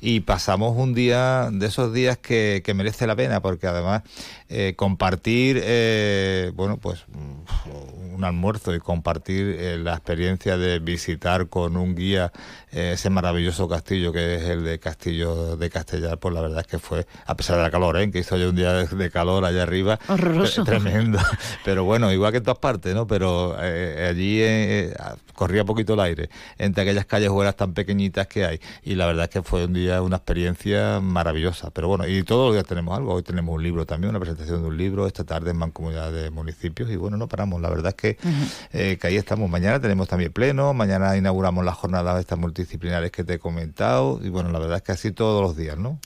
y 0.06 0.20
pasamos 0.20 0.76
un 0.76 0.93
día 0.93 1.47
de 1.49 1.66
esos 1.66 1.93
días 1.93 2.18
que, 2.18 2.62
que 2.66 2.74
merece 2.74 3.08
la 3.08 3.16
pena 3.16 3.41
porque 3.41 3.68
además 3.68 4.04
eh, 4.49 4.74
compartir 4.76 5.62
eh, 5.64 6.51
bueno 6.56 6.76
pues 6.76 7.06
un 8.14 8.24
almuerzo 8.26 8.76
y 8.76 8.80
compartir 8.80 9.56
eh, 9.58 9.78
la 9.78 9.93
experiencia 9.93 10.58
de 10.58 10.80
visitar 10.80 11.47
con 11.47 11.78
un 11.78 11.95
guía 11.95 12.34
eh, 12.76 12.93
ese 12.93 13.12
maravilloso 13.12 13.70
castillo 13.70 14.12
que 14.12 14.36
es 14.36 14.43
el 14.43 14.64
de 14.64 14.80
Castillo 14.80 15.56
de 15.58 15.70
Castellar, 15.70 16.18
pues 16.18 16.34
la 16.34 16.41
verdad 16.41 16.62
es 16.62 16.68
que 16.68 16.80
fue, 16.80 17.06
a 17.28 17.36
pesar 17.36 17.58
de 17.58 17.62
la 17.62 17.70
calor, 17.70 17.97
¿eh? 17.97 18.10
que 18.10 18.18
hizo 18.18 18.36
ya 18.36 18.49
un 18.49 18.56
día 18.56 18.74
de, 18.74 19.12
calor 19.12 19.45
allá 19.45 19.62
arriba, 19.62 19.99
Horroroso. 20.08 20.64
tremendo, 20.64 21.20
pero 21.66 21.84
bueno, 21.84 22.12
igual 22.12 22.32
que 22.32 22.39
en 22.39 22.43
todas 22.43 22.58
partes, 22.58 22.95
¿no? 22.95 23.06
Pero 23.06 23.56
eh, 23.60 24.08
allí 24.10 24.91
corría 25.36 25.66
poquito 25.66 25.93
el 25.93 25.99
aire, 25.99 26.30
entre 26.58 26.82
aquellas 26.82 27.06
calles 27.06 27.28
callejuelas 27.28 27.56
tan 27.56 27.76
pequeñitas 27.76 28.26
que 28.26 28.43
hay, 28.43 28.60
y 28.82 28.95
la 28.95 29.06
verdad 29.06 29.26
es 29.26 29.30
que 29.30 29.43
fue 29.43 29.66
un 29.66 29.74
día, 29.74 29.93
una 30.02 30.18
experiencia 30.18 31.00
maravillosa, 31.00 31.70
pero 31.72 31.88
bueno, 31.88 32.08
y 32.08 32.24
todos 32.24 32.48
los 32.48 32.56
días 32.56 32.66
tenemos 32.66 32.98
algo, 32.98 33.14
hoy 33.14 33.24
tenemos 33.24 33.56
un 33.56 33.64
libro 33.64 33.86
también, 33.86 34.10
una 34.10 34.20
presentación 34.20 34.62
de 34.62 34.68
un 34.68 34.78
libro, 34.78 35.08
esta 35.08 35.24
tarde 35.24 35.52
en 35.52 35.58
Mancomunidad 35.58 36.12
de 36.12 36.30
Municipios, 36.30 36.89
y 36.89 36.96
bueno, 36.96 37.18
no 37.18 37.28
paramos, 37.28 37.62
la 37.62 37.70
verdad 37.70 37.96
es 37.98 38.18
que, 38.18 38.98
que 38.98 39.08
ahí 39.08 39.18
estamos, 39.18 39.50
mañana 39.50 39.80
tenemos 39.80 40.08
también 40.08 40.32
pleno, 40.32 40.74
mañana 40.74 41.16
inauguramos 41.18 41.64
la 41.64 41.74
jornada 41.74 42.16
de 42.16 42.22
esta 42.22 42.36
multi 42.36 42.64
disciplinares 42.64 43.12
que 43.12 43.24
te 43.24 43.36
he 43.36 43.39
comentado. 43.39 44.20
Y 44.24 44.30
bueno, 44.30 44.52
la 44.52 44.60
verdad 44.60 44.78
es 44.78 44.84
que 44.84 44.91
así 44.91 45.12
todos 45.12 45.41
los 45.41 45.56
días, 45.56 45.78
¿no? 45.78 46.00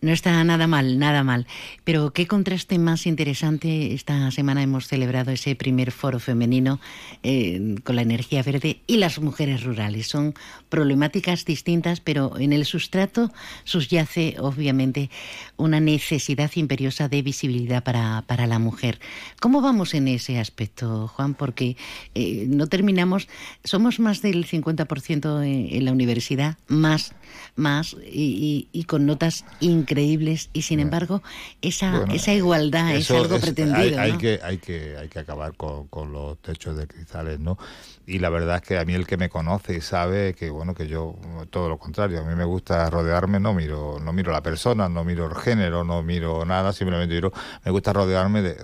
No 0.00 0.12
está 0.12 0.44
nada 0.44 0.68
mal, 0.68 1.00
nada 1.00 1.24
mal. 1.24 1.48
Pero 1.82 2.12
qué 2.12 2.28
contraste 2.28 2.78
más 2.78 3.04
interesante. 3.04 3.94
Esta 3.94 4.30
semana 4.30 4.62
hemos 4.62 4.86
celebrado 4.86 5.32
ese 5.32 5.56
primer 5.56 5.90
foro 5.90 6.20
femenino 6.20 6.78
eh, 7.24 7.74
con 7.82 7.96
la 7.96 8.02
energía 8.02 8.44
verde 8.44 8.80
y 8.86 8.98
las 8.98 9.18
mujeres 9.18 9.64
rurales. 9.64 10.06
Son 10.06 10.34
problemáticas 10.68 11.44
distintas, 11.44 11.98
pero 11.98 12.38
en 12.38 12.52
el 12.52 12.64
sustrato 12.64 13.32
subyace 13.64 14.36
obviamente 14.38 15.10
una 15.58 15.80
necesidad 15.80 16.50
imperiosa 16.54 17.08
de 17.08 17.20
visibilidad 17.20 17.84
para, 17.84 18.22
para 18.26 18.46
la 18.46 18.58
mujer. 18.58 19.00
¿Cómo 19.40 19.60
vamos 19.60 19.92
en 19.92 20.08
ese 20.08 20.38
aspecto, 20.38 21.08
Juan? 21.08 21.34
Porque 21.34 21.76
eh, 22.14 22.46
no 22.48 22.68
terminamos, 22.68 23.28
somos 23.64 24.00
más 24.00 24.22
del 24.22 24.46
50% 24.46 25.44
en, 25.44 25.76
en 25.76 25.84
la 25.84 25.92
universidad, 25.92 26.56
más, 26.68 27.12
más, 27.56 27.96
y, 28.10 28.68
y, 28.72 28.78
y 28.80 28.84
con 28.84 29.04
notas 29.04 29.44
increíbles 29.60 30.50
y 30.52 30.62
sin 30.62 30.80
embargo 30.80 31.22
esa, 31.60 31.98
bueno, 31.98 32.14
esa 32.14 32.32
igualdad 32.32 32.94
es 32.94 33.10
algo 33.10 33.36
es, 33.36 33.42
pretendido. 33.42 34.00
Hay, 34.00 34.12
¿no? 34.12 34.18
que, 34.18 34.40
hay, 34.42 34.58
que, 34.58 34.96
hay 34.96 35.08
que 35.08 35.18
acabar 35.18 35.54
con, 35.54 35.88
con, 35.88 36.12
los 36.12 36.38
techos 36.38 36.76
de 36.76 36.86
cristales, 36.86 37.40
¿no? 37.40 37.58
Y 38.06 38.20
la 38.20 38.30
verdad 38.30 38.56
es 38.56 38.62
que 38.62 38.78
a 38.78 38.84
mí 38.84 38.94
el 38.94 39.06
que 39.06 39.16
me 39.16 39.28
conoce 39.28 39.76
y 39.76 39.80
sabe 39.80 40.34
que 40.34 40.50
bueno 40.50 40.74
que 40.74 40.86
yo 40.86 41.16
todo 41.50 41.68
lo 41.68 41.78
contrario, 41.78 42.20
a 42.20 42.24
mí 42.24 42.34
me 42.34 42.44
gusta 42.44 42.88
rodearme, 42.88 43.40
no 43.40 43.52
miro, 43.52 43.98
no 44.00 44.12
miro 44.12 44.32
la 44.32 44.42
persona, 44.42 44.88
no 44.88 45.04
miro 45.04 45.26
el 45.26 45.34
género, 45.48 45.84
no 45.84 46.02
miro 46.02 46.44
nada, 46.44 46.72
simplemente 46.72 47.14
miro, 47.14 47.32
me 47.64 47.70
gusta 47.70 47.92
rodearme 47.92 48.42
de 48.42 48.56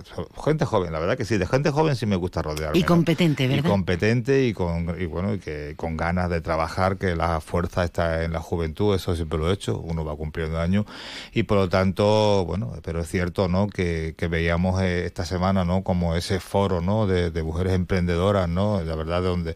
gente 0.43 0.65
joven, 0.65 0.91
la 0.91 0.99
verdad 0.99 1.17
que 1.17 1.25
sí, 1.25 1.37
de 1.37 1.47
gente 1.47 1.71
joven 1.71 1.95
sí 1.95 2.05
me 2.05 2.15
gusta 2.15 2.41
rodearme. 2.41 2.77
Y 2.77 2.83
competente, 2.83 3.47
¿no? 3.47 3.55
¿verdad? 3.55 3.65
Y 3.65 3.69
competente 3.69 4.45
y 4.45 4.53
con 4.53 4.95
y 4.99 5.05
bueno, 5.05 5.33
y 5.33 5.39
que 5.39 5.73
con 5.75 5.97
ganas 5.97 6.29
de 6.29 6.41
trabajar, 6.41 6.97
que 6.97 7.15
la 7.15 7.41
fuerza 7.41 7.83
está 7.83 8.23
en 8.23 8.33
la 8.33 8.39
juventud, 8.39 8.95
eso 8.95 9.15
siempre 9.15 9.39
lo 9.39 9.49
he 9.49 9.53
hecho, 9.53 9.79
uno 9.79 10.05
va 10.05 10.15
cumpliendo 10.15 10.59
años 10.59 10.85
y 11.33 11.43
por 11.43 11.57
lo 11.57 11.69
tanto, 11.69 12.45
bueno, 12.45 12.73
pero 12.83 13.01
es 13.01 13.07
cierto, 13.07 13.47
¿no? 13.47 13.67
Que, 13.67 14.15
que 14.17 14.27
veíamos 14.27 14.81
eh, 14.81 15.05
esta 15.05 15.25
semana, 15.25 15.65
¿no? 15.65 15.83
Como 15.83 16.15
ese 16.15 16.39
foro, 16.39 16.81
¿no? 16.81 17.07
De, 17.07 17.31
de 17.31 17.43
mujeres 17.43 17.73
emprendedoras, 17.73 18.47
¿no? 18.47 18.81
La 18.81 18.95
verdad, 18.95 19.21
donde 19.21 19.55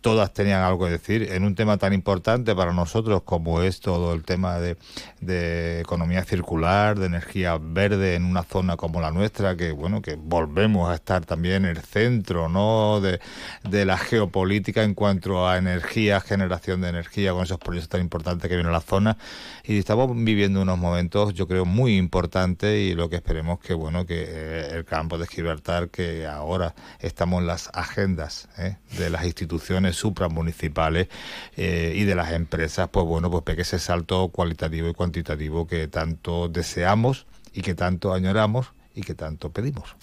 todas 0.00 0.32
tenían 0.32 0.62
algo 0.62 0.86
que 0.86 0.92
decir 0.92 1.30
en 1.32 1.44
un 1.44 1.54
tema 1.54 1.76
tan 1.76 1.92
importante 1.92 2.54
para 2.54 2.72
nosotros 2.72 3.22
como 3.22 3.62
es 3.62 3.80
todo 3.80 4.14
el 4.14 4.24
tema 4.24 4.58
de, 4.58 4.76
de, 5.20 5.80
economía 5.80 6.24
circular, 6.24 6.98
de 6.98 7.06
energía 7.06 7.58
verde 7.60 8.14
en 8.14 8.24
una 8.24 8.42
zona 8.42 8.76
como 8.76 9.00
la 9.00 9.10
nuestra, 9.10 9.56
que 9.56 9.72
bueno, 9.72 10.00
que 10.00 10.16
volvemos 10.16 10.90
a 10.90 10.94
estar 10.94 11.24
también 11.26 11.64
en 11.64 11.76
el 11.76 11.82
centro 11.82 12.48
¿no? 12.48 13.00
de, 13.00 13.20
de 13.68 13.84
la 13.84 13.98
geopolítica 13.98 14.82
en 14.82 14.94
cuanto 14.94 15.46
a 15.46 15.58
energía, 15.58 16.20
generación 16.20 16.80
de 16.80 16.88
energía, 16.88 17.32
con 17.32 17.42
esos 17.42 17.58
proyectos 17.58 17.90
tan 17.90 18.00
importantes 18.00 18.48
que 18.48 18.54
vienen 18.54 18.70
a 18.70 18.78
la 18.78 18.80
zona. 18.80 19.18
Y 19.64 19.78
estamos 19.78 20.10
viviendo 20.14 20.62
unos 20.62 20.78
momentos, 20.78 21.34
yo 21.34 21.46
creo, 21.46 21.64
muy 21.64 21.96
importantes 21.96 22.78
y 22.78 22.94
lo 22.94 23.10
que 23.10 23.16
esperemos 23.16 23.60
que 23.60 23.74
bueno, 23.74 24.06
que 24.06 24.24
eh, 24.26 24.68
el 24.72 24.84
campo 24.84 25.18
de 25.18 25.26
Gibraltar, 25.26 25.90
que 25.90 26.26
ahora 26.26 26.74
estamos 27.00 27.40
en 27.40 27.46
las 27.46 27.70
agendas 27.74 28.48
¿eh? 28.58 28.76
de 28.96 29.10
las 29.10 29.24
instituciones 29.24 29.89
supramunicipales 29.92 31.08
eh, 31.56 31.92
y 31.96 32.04
de 32.04 32.14
las 32.14 32.32
empresas, 32.32 32.88
pues 32.90 33.06
bueno, 33.06 33.30
pues 33.30 33.42
pegue 33.42 33.62
ese 33.62 33.78
salto 33.78 34.28
cualitativo 34.28 34.88
y 34.88 34.94
cuantitativo 34.94 35.66
que 35.66 35.88
tanto 35.88 36.48
deseamos 36.48 37.26
y 37.52 37.62
que 37.62 37.74
tanto 37.74 38.12
añoramos 38.12 38.72
y 38.94 39.02
que 39.02 39.14
tanto 39.14 39.50
pedimos. 39.50 39.96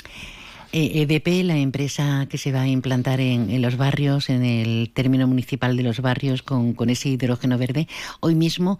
EDP, 0.78 1.28
Eh, 1.28 1.44
la 1.44 1.58
empresa 1.58 2.28
que 2.30 2.38
se 2.38 2.52
va 2.52 2.62
a 2.62 2.68
implantar 2.68 3.20
en, 3.20 3.62
los 3.62 3.78
barrios, 3.78 4.30
en 4.30 4.46
el 4.46 4.92
término 4.94 5.26
municipal 5.28 5.76
de 5.76 5.82
los 5.82 6.02
barrios 6.02 6.44
con, 6.44 6.76
ese 6.90 7.10
hidrógeno 7.10 7.58
verde, 7.58 7.88
hoy 8.20 8.36
mismo, 8.36 8.80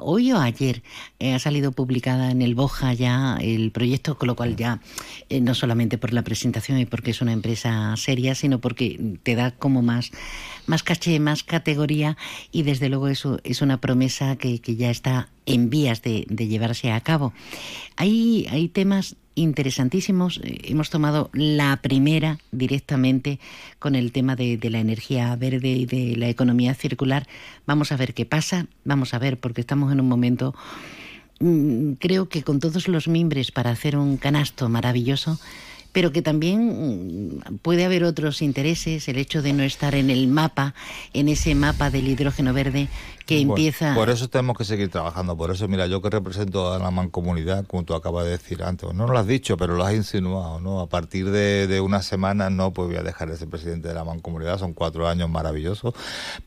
hoy 0.00 0.32
o 0.32 0.38
ayer, 0.38 0.82
eh, 1.18 1.34
ha 1.34 1.38
salido 1.38 1.72
publicada 1.72 2.30
en 2.30 2.40
el 2.40 2.54
Boja 2.54 2.92
ya 2.92 3.36
el 3.40 3.72
proyecto, 3.72 4.16
con 4.16 4.28
lo 4.28 4.36
cual 4.36 4.54
ya, 4.54 4.80
eh, 5.28 5.40
no 5.40 5.54
solamente 5.54 5.98
por 5.98 6.12
la 6.12 6.22
presentación 6.22 6.78
y 6.78 6.86
porque 6.86 7.10
es 7.10 7.20
una 7.20 7.32
empresa 7.32 7.96
seria, 7.96 8.34
sino 8.34 8.60
porque 8.60 9.16
te 9.24 9.34
da 9.34 9.50
como 9.50 9.82
más, 9.82 10.12
más 10.66 10.82
caché, 10.84 11.18
más 11.18 11.42
categoría 11.42 12.16
y 12.52 12.62
desde 12.62 12.88
luego 12.88 13.08
eso 13.08 13.40
es 13.42 13.60
una 13.60 13.80
promesa 13.80 14.36
que, 14.36 14.60
que 14.60 14.76
ya 14.76 14.90
está 14.90 15.28
en 15.46 15.68
vías 15.68 16.00
de, 16.02 16.26
de 16.28 16.46
llevarse 16.46 16.92
a 16.92 17.00
cabo. 17.00 17.32
Hay, 17.96 18.46
hay 18.50 18.68
temas 18.68 19.16
interesantísimos. 19.34 20.40
Hemos 20.42 20.90
tomado 20.90 21.30
la 21.32 21.76
primera 21.78 22.38
directamente 22.52 23.38
con 23.78 23.94
el 23.94 24.12
tema 24.12 24.36
de, 24.36 24.58
la 24.70 24.80
energía 24.80 25.34
verde 25.36 25.68
y 25.68 25.86
de 25.86 26.16
la 26.16 26.28
economía 26.28 26.74
circular. 26.74 27.26
Vamos 27.66 27.92
a 27.92 27.96
ver 27.96 28.14
qué 28.14 28.26
pasa, 28.26 28.66
vamos 28.84 29.14
a 29.14 29.18
ver, 29.18 29.38
porque 29.38 29.60
estamos 29.60 29.92
en 29.92 30.00
un 30.00 30.08
momento, 30.08 30.54
mmm, 31.40 31.92
creo 31.94 32.28
que 32.28 32.42
con 32.42 32.60
todos 32.60 32.88
los 32.88 33.08
mimbres 33.08 33.50
para 33.50 33.70
hacer 33.70 33.96
un 33.96 34.16
canasto 34.16 34.68
maravilloso, 34.68 35.38
pero 35.94 36.10
que 36.10 36.22
también 36.22 37.40
puede 37.62 37.84
haber 37.84 38.02
otros 38.02 38.42
intereses, 38.42 39.06
el 39.06 39.16
hecho 39.16 39.42
de 39.42 39.52
no 39.52 39.62
estar 39.62 39.94
en 39.94 40.10
el 40.10 40.26
mapa, 40.26 40.74
en 41.12 41.28
ese 41.28 41.54
mapa 41.54 41.88
del 41.88 42.08
hidrógeno 42.08 42.52
verde, 42.52 42.88
que 43.26 43.40
empieza... 43.40 43.94
Por 43.94 44.10
eso 44.10 44.28
tenemos 44.28 44.58
que 44.58 44.64
seguir 44.64 44.90
trabajando, 44.90 45.36
por 45.36 45.52
eso, 45.52 45.68
mira, 45.68 45.86
yo 45.86 46.02
que 46.02 46.10
represento 46.10 46.72
a 46.72 46.80
la 46.80 46.90
mancomunidad, 46.90 47.64
como 47.66 47.84
tú 47.84 47.94
acabas 47.94 48.24
de 48.24 48.32
decir 48.32 48.64
antes, 48.64 48.92
no 48.92 49.06
lo 49.06 49.16
has 49.16 49.26
dicho, 49.26 49.56
pero 49.56 49.76
lo 49.76 49.84
has 49.84 49.94
insinuado, 49.94 50.60
¿no? 50.60 50.80
A 50.80 50.88
partir 50.88 51.30
de, 51.30 51.68
de 51.68 51.80
una 51.80 52.02
semana, 52.02 52.50
no, 52.50 52.72
pues 52.72 52.88
voy 52.88 52.96
a 52.96 53.02
dejar 53.02 53.30
de 53.30 53.36
ser 53.36 53.48
presidente 53.48 53.86
de 53.86 53.94
la 53.94 54.04
mancomunidad, 54.04 54.58
son 54.58 54.74
cuatro 54.74 55.08
años 55.08 55.30
maravillosos, 55.30 55.94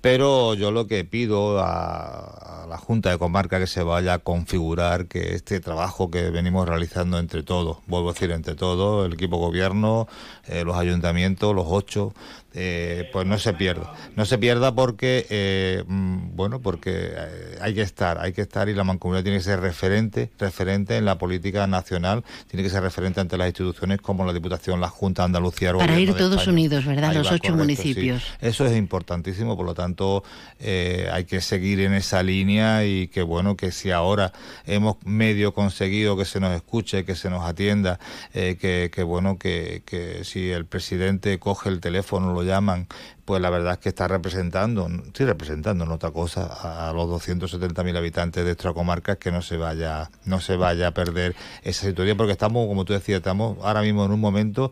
pero 0.01 0.55
yo 0.55 0.71
lo 0.71 0.87
que 0.87 1.05
pido 1.05 1.59
a, 1.59 2.63
a 2.63 2.67
la 2.67 2.77
Junta 2.77 3.11
de 3.11 3.17
Comarca 3.17 3.59
que 3.59 3.67
se 3.67 3.81
vaya 3.81 4.15
a 4.15 4.19
configurar 4.19 5.07
que 5.07 5.35
este 5.35 5.61
trabajo 5.61 6.11
que 6.11 6.29
venimos 6.31 6.67
realizando 6.67 7.17
entre 7.17 7.43
todos, 7.43 7.77
vuelvo 7.87 8.09
a 8.09 8.13
decir 8.13 8.31
entre 8.31 8.55
todos, 8.55 9.07
el 9.07 9.13
equipo 9.13 9.36
gobierno, 9.37 10.07
eh, 10.47 10.63
los 10.63 10.75
ayuntamientos, 10.75 11.55
los 11.55 11.65
ocho, 11.69 12.13
eh, 12.53 13.09
pues 13.11 13.27
no 13.27 13.37
se 13.37 13.53
pierda. 13.53 13.93
No 14.15 14.25
se 14.25 14.37
pierda 14.37 14.73
porque, 14.73 15.27
eh, 15.29 15.83
mm, 15.85 16.35
bueno, 16.35 16.61
porque 16.61 17.11
eh, 17.15 17.57
hay 17.61 17.75
que 17.75 17.81
estar, 17.81 18.19
hay 18.19 18.31
que 18.31 18.41
estar 18.41 18.69
y 18.69 18.73
la 18.73 18.83
mancomunidad 18.83 19.23
tiene 19.23 19.37
que 19.39 19.43
ser 19.43 19.59
referente, 19.59 20.31
referente 20.39 20.97
en 20.97 21.05
la 21.05 21.17
política 21.17 21.67
nacional, 21.67 22.23
tiene 22.47 22.63
que 22.63 22.69
ser 22.69 22.81
referente 22.81 23.19
ante 23.19 23.37
las 23.37 23.47
instituciones 23.47 24.01
como 24.01 24.25
la 24.25 24.33
Diputación, 24.33 24.79
la 24.79 24.89
Junta 24.89 25.23
de 25.23 25.25
Andalucía. 25.25 25.73
Para 25.73 25.99
ir 25.99 26.13
todos 26.15 26.47
unidos, 26.47 26.85
¿verdad? 26.85 27.13
Los 27.13 27.31
ocho 27.31 27.53
municipios. 27.55 28.23
Eso 28.39 28.65
es 28.65 28.75
importantísimo, 28.75 29.55
por 29.57 29.65
lo 29.65 29.73
tanto 29.73 30.23
hay 30.59 31.25
que 31.25 31.41
seguir 31.41 31.81
en 31.81 31.93
esa 31.93 32.23
línea 32.23 32.85
y 32.85 33.07
que 33.09 33.21
bueno, 33.21 33.55
que 33.55 33.71
si 33.71 33.91
ahora 33.91 34.31
hemos 34.65 34.97
medio 35.05 35.53
conseguido 35.53 36.17
que 36.17 36.25
se 36.25 36.39
nos 36.39 36.55
escuche, 36.55 37.05
que 37.05 37.15
se 37.15 37.29
nos 37.29 37.43
atienda, 37.43 37.99
que, 38.33 38.89
que, 38.91 39.03
bueno, 39.03 39.37
que, 39.37 39.83
que 39.85 40.23
si 40.23 40.49
el 40.49 40.65
presidente 40.65 41.37
coge 41.39 41.69
el 41.69 41.81
teléfono, 41.81 42.33
llaman, 42.43 42.87
pues 43.25 43.41
la 43.41 43.49
verdad 43.49 43.73
es 43.73 43.79
que 43.79 43.89
está 43.89 44.07
representando, 44.07 44.89
sí 45.13 45.25
representando 45.25 45.83
en 45.83 45.91
otra 45.91 46.11
cosa, 46.11 46.89
a 46.89 46.93
los 46.93 47.07
270.000 47.07 47.97
habitantes 47.97 48.43
de 48.43 48.49
nuestra 48.49 48.73
comarca, 48.73 49.17
que 49.17 49.31
no 49.31 49.41
se 49.41 49.57
vaya, 49.57 50.09
no 50.25 50.39
se 50.39 50.55
vaya 50.55 50.87
a 50.87 50.91
perder 50.91 51.35
esa 51.63 51.85
situación, 51.85 52.17
porque 52.17 52.31
estamos, 52.31 52.67
como 52.67 52.85
tú 52.85 52.93
decías, 52.93 53.17
estamos 53.17 53.57
ahora 53.63 53.81
mismo 53.81 54.05
en 54.05 54.11
un 54.11 54.19
momento 54.19 54.71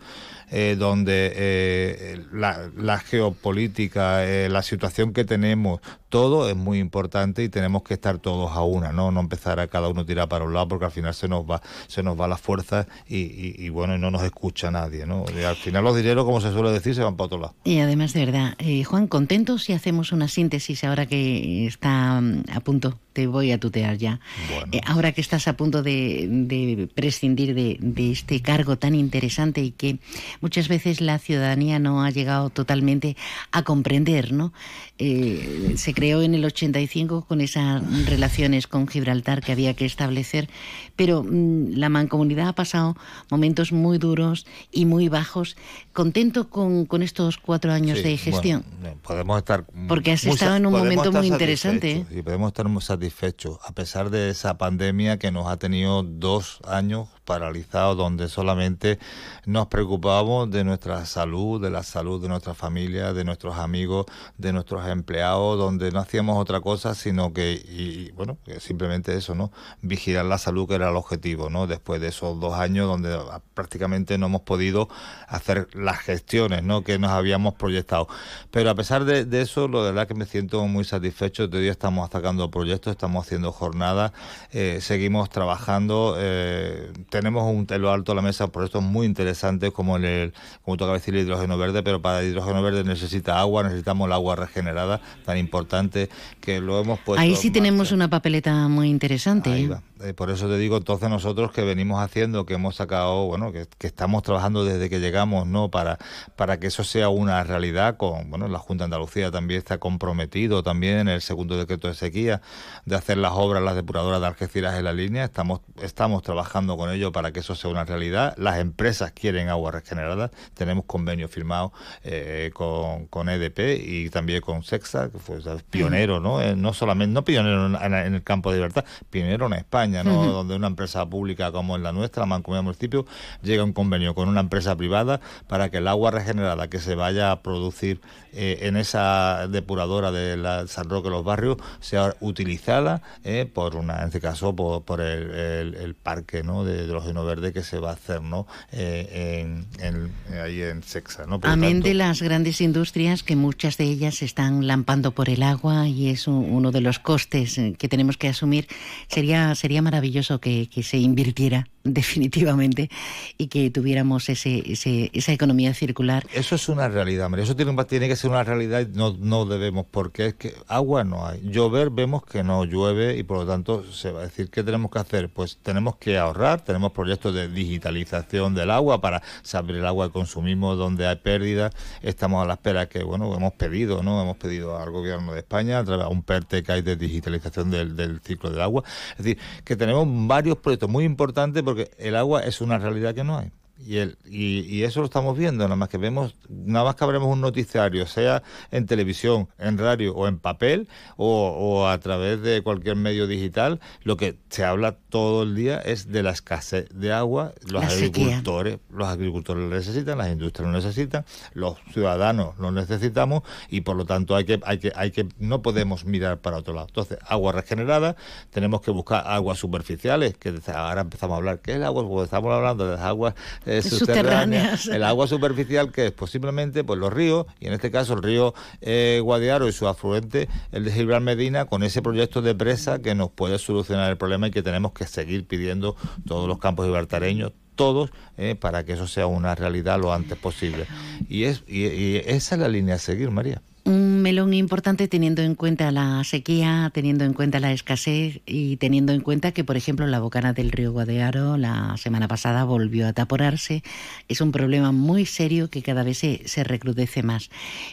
eh, 0.51 0.75
donde 0.77 1.33
eh, 1.35 2.25
la, 2.31 2.69
la, 2.77 2.99
geopolítica, 2.99 4.25
eh, 4.25 4.47
la 4.47 4.61
situación 4.61 5.11
que 5.11 5.25
tenemos, 5.25 5.81
todo 6.15 6.49
es 6.49 6.55
muy 6.55 6.79
importante 6.79 7.43
y 7.43 7.49
tenemos 7.49 7.83
que 7.83 7.93
estar 7.93 8.19
todos 8.19 8.49
a 8.53 8.63
una, 8.63 8.93
¿no? 8.93 9.11
No 9.11 9.19
empezar 9.19 9.59
a 9.59 9.67
cada 9.67 9.89
uno 9.89 10.05
tirar 10.05 10.29
para 10.29 10.45
un 10.45 10.53
lado 10.53 10.69
porque 10.69 10.85
al 10.85 10.91
final 10.91 11.13
se 11.13 11.27
nos 11.27 11.43
va, 11.43 11.61
se 11.87 12.03
nos 12.03 12.17
va 12.17 12.25
la 12.25 12.37
fuerza 12.37 12.87
y, 13.05 13.17
y, 13.17 13.55
y 13.57 13.67
bueno, 13.67 13.97
no 13.97 14.11
nos 14.11 14.23
escucha 14.23 14.71
nadie, 14.71 15.05
¿no? 15.05 15.25
Y 15.37 15.43
al 15.43 15.57
final 15.57 15.83
los 15.83 15.93
dineros, 15.93 16.23
como 16.23 16.39
se 16.39 16.53
suele 16.53 16.71
decir, 16.71 16.95
se 16.95 17.03
van 17.03 17.17
para 17.17 17.25
otro 17.25 17.39
lado. 17.39 17.55
Y 17.65 17.79
además, 17.79 18.13
de 18.13 18.25
verdad, 18.25 18.55
eh, 18.59 18.85
Juan, 18.85 19.07
contento 19.07 19.57
si 19.57 19.73
hacemos 19.73 20.13
una 20.13 20.29
síntesis 20.29 20.85
ahora 20.85 21.05
que 21.05 21.67
está 21.67 22.21
mm, 22.21 22.43
a 22.53 22.61
punto 22.61 22.97
te 23.15 23.27
voy 23.27 23.53
a 23.53 23.57
tutear 23.57 23.97
ya. 23.97 24.19
Bueno. 24.53 24.67
Eh, 24.73 24.81
ahora 24.85 25.13
que 25.13 25.21
estás 25.21 25.47
a 25.47 25.55
punto 25.55 25.81
de, 25.83 26.27
de 26.29 26.89
prescindir 26.93 27.55
de, 27.55 27.77
de, 27.79 28.11
este 28.11 28.41
cargo 28.41 28.77
tan 28.77 28.93
interesante 28.93 29.61
y 29.61 29.71
que 29.71 29.99
muchas 30.41 30.67
veces 30.67 30.99
la 30.99 31.17
ciudadanía 31.17 31.79
no 31.79 32.03
ha 32.03 32.09
llegado 32.09 32.49
totalmente 32.49 33.15
a 33.53 33.63
comprender, 33.63 34.33
¿no? 34.33 34.51
Eh, 34.97 35.73
se 35.75 35.93
creó 35.93 36.21
en 36.21 36.35
el 36.35 36.45
85 36.45 37.25
con 37.25 37.41
esas 37.41 37.83
relaciones 38.05 38.65
con 38.65 38.87
Gibraltar 38.87 39.41
que 39.41 39.51
había 39.51 39.73
que 39.73 39.85
establecer, 39.85 40.49
pero 40.95 41.21
mmm, 41.21 41.73
la 41.75 41.89
mancomunidad 41.89 42.47
ha 42.47 42.53
pasado 42.53 42.95
momentos 43.29 43.73
muy 43.73 43.97
duros 43.97 44.45
y 44.71 44.85
muy 44.85 45.09
bajos. 45.09 45.57
¿Contento 45.91 46.49
con, 46.49 46.85
con 46.85 47.03
estos 47.03 47.37
cuatro 47.37 47.73
años 47.73 47.97
sí, 47.97 48.03
de 48.05 48.17
gestión? 48.17 48.63
Bueno, 48.79 48.97
podemos 49.01 49.37
estar... 49.37 49.65
Porque 49.89 50.13
has 50.13 50.25
estado 50.25 50.55
en 50.55 50.65
un 50.65 50.73
momento 50.73 51.11
muy 51.11 51.27
interesante. 51.27 51.91
¿eh? 51.91 52.05
Y 52.11 52.21
podemos 52.21 52.47
estar 52.47 52.69
muy 52.69 52.81
satisfechos, 52.81 53.59
a 53.65 53.73
pesar 53.73 54.09
de 54.09 54.29
esa 54.29 54.57
pandemia 54.57 55.19
que 55.19 55.29
nos 55.29 55.47
ha 55.47 55.57
tenido 55.57 56.03
dos 56.03 56.59
años 56.65 57.09
paralizados, 57.25 57.97
donde 57.97 58.29
solamente 58.29 58.99
nos 59.45 59.67
preocupábamos 59.67 60.51
de 60.51 60.63
nuestra 60.63 61.05
salud, 61.05 61.61
de 61.61 61.69
la 61.69 61.83
salud 61.83 62.21
de 62.21 62.29
nuestra 62.29 62.53
familia, 62.53 63.13
de 63.13 63.23
nuestros 63.25 63.57
amigos, 63.57 64.05
de 64.37 64.53
nuestros 64.53 64.87
empleados, 64.87 65.57
donde 65.57 65.91
no 65.91 65.99
hacíamos 65.99 66.37
otra 66.39 66.61
cosa, 66.61 66.95
sino 66.95 67.33
que, 67.33 67.53
y, 67.53 68.11
bueno, 68.11 68.37
simplemente 68.59 69.15
eso, 69.15 69.35
¿no? 69.35 69.51
Vigilar 69.81 70.25
la 70.25 70.37
salud, 70.37 70.67
que 70.67 70.75
era 70.75 70.89
el 70.89 70.95
objetivo, 70.95 71.49
¿no? 71.49 71.67
Después 71.67 71.99
de 71.99 72.07
esos 72.07 72.39
dos 72.39 72.53
años 72.53 72.87
donde 72.87 73.17
prácticamente 73.53 74.17
no 74.17 74.27
hemos 74.27 74.41
podido 74.41 74.87
hacer 75.27 75.67
las 75.73 75.99
gestiones, 75.99 76.63
¿no? 76.63 76.83
Que 76.83 76.99
nos 76.99 77.11
habíamos 77.11 77.55
proyectado. 77.55 78.07
Pero 78.51 78.69
a 78.69 78.75
pesar 78.75 79.05
de, 79.05 79.25
de 79.25 79.41
eso, 79.41 79.67
lo 79.67 79.83
de 79.83 79.91
verdad 79.91 80.07
que 80.07 80.13
me 80.13 80.25
siento 80.25 80.65
muy 80.67 80.83
satisfecho. 80.83 81.49
Todavía 81.49 81.71
estamos 81.71 82.09
sacando 82.09 82.51
proyectos, 82.51 82.91
estamos 82.91 83.25
haciendo 83.25 83.51
jornadas, 83.51 84.11
eh, 84.51 84.79
seguimos 84.81 85.29
trabajando, 85.29 86.15
eh, 86.17 86.91
tenemos 87.15 87.43
un 87.51 87.65
telo 87.65 87.91
alto 87.91 88.11
a 88.11 88.15
la 88.15 88.21
mesa, 88.21 88.47
proyectos 88.47 88.83
muy 88.83 89.05
interesantes 89.05 89.71
como 89.71 89.97
el, 89.97 90.33
como 90.63 90.77
toca 90.77 90.93
decir, 90.93 91.15
el 91.15 91.21
hidrógeno 91.21 91.57
verde, 91.57 91.81
pero 91.83 92.01
para 92.01 92.21
el 92.21 92.31
hidrógeno 92.31 92.61
verde 92.61 92.83
necesita 92.83 93.39
agua, 93.39 93.63
necesitamos 93.63 94.07
el 94.07 94.13
agua 94.13 94.35
regenerada, 94.35 95.01
tan 95.25 95.37
importante 95.37 96.09
que 96.41 96.59
lo 96.59 96.79
hemos 96.81 96.99
puesto. 96.99 97.21
Ahí 97.21 97.35
sí 97.35 97.51
tenemos 97.51 97.91
una 97.91 98.09
papeleta 98.09 98.67
muy 98.67 98.89
interesante. 98.89 99.51
Ahí 99.51 99.67
va. 99.67 99.81
Eh, 100.05 100.13
por 100.13 100.29
eso 100.29 100.47
te 100.47 100.57
digo, 100.57 100.77
entonces 100.77 101.09
nosotros 101.09 101.51
que 101.51 101.61
venimos 101.63 102.01
haciendo, 102.03 102.45
que 102.45 102.53
hemos 102.53 102.75
sacado, 102.75 103.25
bueno, 103.25 103.51
que, 103.51 103.65
que, 103.77 103.87
estamos 103.87 104.21
trabajando 104.23 104.63
desde 104.63 104.89
que 104.89 104.99
llegamos, 104.99 105.47
¿no? 105.47 105.71
Para, 105.71 105.97
para 106.35 106.59
que 106.59 106.67
eso 106.67 106.83
sea 106.83 107.09
una 107.09 107.43
realidad 107.43 107.97
con, 107.97 108.29
bueno, 108.29 108.47
la 108.47 108.59
Junta 108.59 108.83
de 108.83 108.85
Andalucía 108.85 109.31
también 109.31 109.57
está 109.57 109.79
comprometido 109.79 110.61
también 110.63 110.99
en 110.99 111.07
el 111.07 111.21
segundo 111.21 111.57
decreto 111.57 111.87
de 111.87 111.95
sequía 111.95 112.41
de 112.85 112.95
hacer 112.95 113.17
las 113.17 113.31
obras, 113.33 113.63
las 113.63 113.75
depuradoras 113.75 114.21
de 114.21 114.27
Algeciras 114.27 114.75
en 114.77 114.83
la 114.83 114.93
línea, 114.93 115.23
estamos, 115.23 115.61
estamos 115.81 116.21
trabajando 116.21 116.77
con 116.77 116.91
ello 116.91 117.11
para 117.11 117.31
que 117.31 117.39
eso 117.39 117.55
sea 117.55 117.71
una 117.71 117.83
realidad. 117.83 118.35
Las 118.37 118.59
empresas 118.59 119.11
quieren 119.11 119.49
agua 119.49 119.71
regenerada, 119.71 120.29
tenemos 120.53 120.85
convenios 120.85 121.31
firmados 121.31 121.71
eh, 122.03 122.51
con, 122.53 123.07
con 123.07 123.29
EDP 123.29 123.81
y 123.81 124.09
también 124.09 124.41
con 124.41 124.63
Sexa, 124.63 125.09
que 125.09 125.17
fue 125.17 125.39
pionero, 125.69 126.19
¿no? 126.19 126.41
Eh, 126.41 126.55
no 126.55 126.73
solamente, 126.73 127.13
no 127.13 127.23
pionero 127.23 127.65
en, 127.65 127.93
en 127.93 128.15
el 128.15 128.23
campo 128.23 128.51
de 128.51 128.57
libertad, 128.57 128.85
pionero 129.09 129.47
en 129.47 129.53
España. 129.53 129.94
¿No? 130.03 130.21
Uh 130.21 130.25
-huh. 130.25 130.31
donde 130.33 130.55
una 130.55 130.67
empresa 130.67 131.05
pública 131.09 131.51
como 131.51 131.75
es 131.75 131.81
la 131.81 131.91
nuestra, 131.91 132.21
la 132.21 132.27
Mancomunidad 132.27 132.63
Municipio, 132.63 133.05
llega 133.41 133.61
a 133.61 133.65
un 133.65 133.73
convenio 133.73 134.15
con 134.15 134.29
una 134.29 134.41
empresa 134.41 134.75
privada 134.75 135.21
para 135.47 135.69
que 135.69 135.77
el 135.77 135.87
agua 135.87 136.11
regenerada 136.11 136.69
que 136.69 136.79
se 136.79 136.95
vaya 136.95 137.31
a 137.31 137.41
producir 137.41 138.01
eh, 138.33 138.67
en 138.67 138.75
esa 138.75 139.47
depuradora 139.47 140.11
de 140.11 140.35
la 140.35 140.67
San 140.67 140.89
Roque 140.89 141.09
los 141.09 141.23
Barrios 141.23 141.57
sea 141.79 142.15
utilizada 142.19 143.01
eh, 143.23 143.49
por 143.51 143.77
una, 143.77 144.01
en 144.01 144.07
este 144.07 144.19
caso, 144.19 144.53
por, 144.53 144.83
por 144.83 144.99
el, 144.99 145.31
el, 145.31 145.75
el, 145.75 145.95
parque 145.95 146.43
¿no? 146.43 146.65
de, 146.65 146.85
de 146.85 146.93
los 146.93 147.05
Verde 147.25 147.53
que 147.53 147.63
se 147.63 147.79
va 147.79 147.91
a 147.91 147.93
hacer 147.93 148.21
¿no? 148.21 148.45
Eh, 148.73 149.41
en, 149.41 149.65
en, 149.79 150.11
ahí 150.37 150.61
en 150.61 150.83
Sexa. 150.83 151.25
¿no? 151.25 151.39
Amén 151.43 151.75
tanto... 151.75 151.87
de 151.87 151.93
las 151.93 152.21
grandes 152.21 152.59
industrias 152.59 153.23
que 153.23 153.37
muchas 153.37 153.77
de 153.77 153.85
ellas 153.85 154.21
están 154.21 154.67
lampando 154.67 155.11
por 155.11 155.29
el 155.29 155.41
agua 155.41 155.87
y 155.87 156.09
es 156.09 156.27
un, 156.27 156.35
uno 156.51 156.71
de 156.71 156.81
los 156.81 156.99
costes 156.99 157.59
que 157.77 157.87
tenemos 157.87 158.17
que 158.17 158.27
asumir, 158.27 158.67
sería, 159.07 159.55
sería 159.55 159.74
maravilloso 159.81 160.39
que, 160.39 160.69
que, 160.69 160.83
se 160.83 160.97
invirtiera 160.97 161.67
definitivamente 161.83 162.89
y 163.37 163.47
que 163.47 163.69
tuviéramos 163.69 164.29
ese, 164.29 164.63
ese, 164.71 165.11
esa 165.13 165.31
economía 165.31 165.73
circular. 165.73 166.25
Eso 166.33 166.55
es 166.55 166.69
una 166.69 166.87
realidad, 166.87 167.29
María. 167.29 167.43
Eso 167.43 167.55
tiene, 167.55 167.75
tiene 167.85 168.07
que 168.07 168.15
ser 168.15 168.31
una 168.31 168.43
realidad 168.43 168.81
y 168.81 168.97
no, 168.97 169.15
no 169.19 169.45
debemos, 169.45 169.85
porque 169.89 170.27
es 170.27 170.33
que 170.35 170.55
agua 170.67 171.03
no 171.03 171.27
hay. 171.27 171.41
Llover 171.43 171.89
vemos 171.89 172.25
que 172.25 172.43
no 172.43 172.65
llueve 172.65 173.17
y 173.17 173.23
por 173.23 173.37
lo 173.37 173.45
tanto 173.45 173.91
se 173.91 174.11
va 174.11 174.21
a 174.21 174.23
decir 174.23 174.49
qué 174.49 174.63
tenemos 174.63 174.91
que 174.91 174.99
hacer. 174.99 175.29
Pues 175.29 175.57
tenemos 175.61 175.97
que 175.97 176.17
ahorrar, 176.17 176.61
tenemos 176.61 176.91
proyectos 176.91 177.33
de 177.33 177.47
digitalización 177.47 178.55
del 178.55 178.71
agua 178.71 179.01
para 179.01 179.21
saber 179.43 179.77
el 179.77 179.85
agua 179.85 180.07
que 180.07 180.13
consumimos, 180.13 180.77
donde 180.77 181.07
hay 181.07 181.17
pérdidas. 181.17 181.73
Estamos 182.01 182.43
a 182.43 182.47
la 182.47 182.53
espera 182.53 182.87
que, 182.87 183.03
bueno, 183.03 183.33
hemos 183.35 183.53
pedido, 183.53 184.03
¿no? 184.03 184.21
Hemos 184.21 184.37
pedido 184.37 184.77
al 184.77 184.91
gobierno 184.91 185.33
de 185.33 185.39
España 185.39 185.79
a 185.79 185.83
través 185.83 186.05
de 186.05 186.11
un 186.11 186.23
PERTE 186.23 186.63
que 186.63 186.71
hay 186.71 186.81
de 186.81 186.95
digitalización 186.95 187.71
del, 187.71 187.95
del 187.95 188.19
ciclo 188.21 188.49
del 188.49 188.61
agua. 188.61 188.83
Es 189.11 189.23
decir, 189.23 189.37
que 189.65 189.75
tenemos 189.75 190.07
varios 190.27 190.57
proyectos 190.57 190.89
muy 190.89 191.03
importantes 191.03 191.63
porque 191.63 191.91
el 191.97 192.15
agua 192.15 192.41
es 192.41 192.61
una 192.61 192.77
realidad 192.77 193.13
que 193.13 193.23
no 193.23 193.37
hay. 193.37 193.51
Y, 193.77 193.97
el, 193.97 194.17
y, 194.25 194.61
y, 194.61 194.83
eso 194.83 195.01
lo 195.01 195.05
estamos 195.05 195.37
viendo, 195.37 195.65
nada 195.65 195.75
más 195.75 195.89
que 195.89 195.97
vemos, 195.97 196.35
nada 196.47 196.85
más 196.85 196.95
que 196.95 197.03
habremos 197.03 197.27
un 197.27 197.41
noticiario, 197.41 198.07
sea 198.07 198.41
en 198.71 198.85
televisión, 198.85 199.49
en 199.59 199.77
radio 199.77 200.15
o 200.15 200.27
en 200.27 200.39
papel 200.39 200.87
o, 201.17 201.49
o, 201.49 201.87
a 201.87 201.97
través 201.99 202.41
de 202.41 202.61
cualquier 202.63 202.95
medio 202.95 203.27
digital, 203.27 203.81
lo 204.03 204.15
que 204.15 204.37
se 204.49 204.63
habla 204.63 204.95
todo 205.09 205.43
el 205.43 205.55
día 205.55 205.79
es 205.79 206.09
de 206.09 206.23
la 206.23 206.31
escasez 206.31 206.87
de 206.93 207.11
agua, 207.11 207.53
los 207.67 207.83
la 207.83 207.89
agricultores, 207.89 208.73
sequía. 208.75 208.97
los 208.97 209.07
agricultores 209.09 209.63
lo 209.63 209.75
necesitan, 209.75 210.17
las 210.19 210.31
industrias 210.31 210.71
lo 210.71 210.73
necesitan, 210.73 211.25
los 211.53 211.77
ciudadanos 211.91 212.57
lo 212.57 212.71
necesitamos 212.71 213.43
y 213.69 213.81
por 213.81 213.97
lo 213.97 214.05
tanto 214.05 214.37
hay 214.37 214.45
que, 214.45 214.61
hay 214.63 214.77
que, 214.79 214.93
hay 214.95 215.11
que, 215.11 215.27
no 215.37 215.61
podemos 215.61 216.05
mirar 216.05 216.39
para 216.39 216.57
otro 216.57 216.73
lado. 216.73 216.87
Entonces, 216.87 217.17
agua 217.27 217.51
regenerada, 217.51 218.15
tenemos 218.51 218.81
que 218.81 218.91
buscar 218.91 219.23
aguas 219.27 219.59
superficiales, 219.59 220.37
que 220.37 220.53
ahora 220.73 221.01
empezamos 221.01 221.35
a 221.35 221.37
hablar, 221.37 221.59
¿qué 221.59 221.71
es 221.71 221.77
el 221.77 221.83
agua? 221.83 222.07
Porque 222.07 222.23
estamos 222.23 222.53
hablando 222.53 222.85
de 222.85 222.93
las 222.93 223.01
aguas 223.01 223.35
eh, 223.65 223.81
subterráneas, 223.81 224.87
el 224.87 225.03
agua 225.03 225.27
superficial 225.27 225.91
que 225.91 226.07
es 226.07 226.11
posiblemente 226.11 226.83
pues 226.83 226.99
los 226.99 227.11
ríos, 227.11 227.45
y 227.59 227.67
en 227.67 227.73
este 227.73 227.91
caso 227.91 228.13
el 228.13 228.23
río 228.23 228.53
eh, 228.81 229.19
Guadiaro 229.23 229.67
y 229.67 229.71
su 229.71 229.87
afluente, 229.87 230.47
el 230.71 230.85
de 230.85 230.91
Gilbert 230.91 231.23
Medina, 231.23 231.65
con 231.65 231.83
ese 231.83 232.01
proyecto 232.01 232.41
de 232.41 232.55
presa 232.55 232.99
que 232.99 233.15
nos 233.15 233.31
puede 233.31 233.57
solucionar 233.57 234.09
el 234.09 234.17
problema 234.17 234.47
y 234.47 234.51
que 234.51 234.63
tenemos 234.63 234.93
que 234.93 235.05
seguir 235.05 235.45
pidiendo 235.45 235.95
todos 236.27 236.47
los 236.47 236.59
campos 236.59 236.85
gibraltareños, 236.85 237.51
todos 237.75 238.11
eh, 238.37 238.55
para 238.55 238.85
que 238.85 238.93
eso 238.93 239.07
sea 239.07 239.27
una 239.27 239.55
realidad 239.55 239.99
lo 239.99 240.13
antes 240.13 240.37
posible. 240.37 240.85
Y, 241.29 241.43
es, 241.43 241.63
y 241.67 242.17
esa 242.25 242.55
es 242.55 242.61
la 242.61 242.67
línea 242.67 242.95
a 242.95 242.99
seguir, 242.99 243.31
María 243.31 243.61
un 243.85 244.23
melón 244.23 244.55
importante 244.55 245.07
teniendo 245.07 245.43
en 245.43 245.53
cuenta 245.53 245.91
la 245.91 246.23
sequía, 246.23 246.89
teniendo 246.91 247.23
en 247.23 247.33
cuenta 247.33 247.59
la 247.59 247.71
escasez 247.71 248.41
y 248.47 248.77
teniendo 248.77 249.13
en 249.13 249.21
cuenta 249.21 249.51
que, 249.51 249.63
por 249.63 249.77
ejemplo, 249.77 250.07
la 250.07 250.19
bocana 250.19 250.53
del 250.53 250.71
río 250.71 250.91
Guadearo 250.91 251.55
la 251.57 251.95
semana 251.97 252.27
pasada 252.27 252.63
volvió 252.63 253.07
a 253.07 253.13
taporarse. 253.13 253.83
Es 254.27 254.41
un 254.41 254.51
problema 254.51 254.91
muy 254.91 255.27
serio 255.27 255.69
que 255.69 255.83
cada 255.83 256.03
vez 256.03 256.17
se, 256.17 256.41
se 256.47 256.63
recrudece 256.63 257.21
más. 257.21 257.51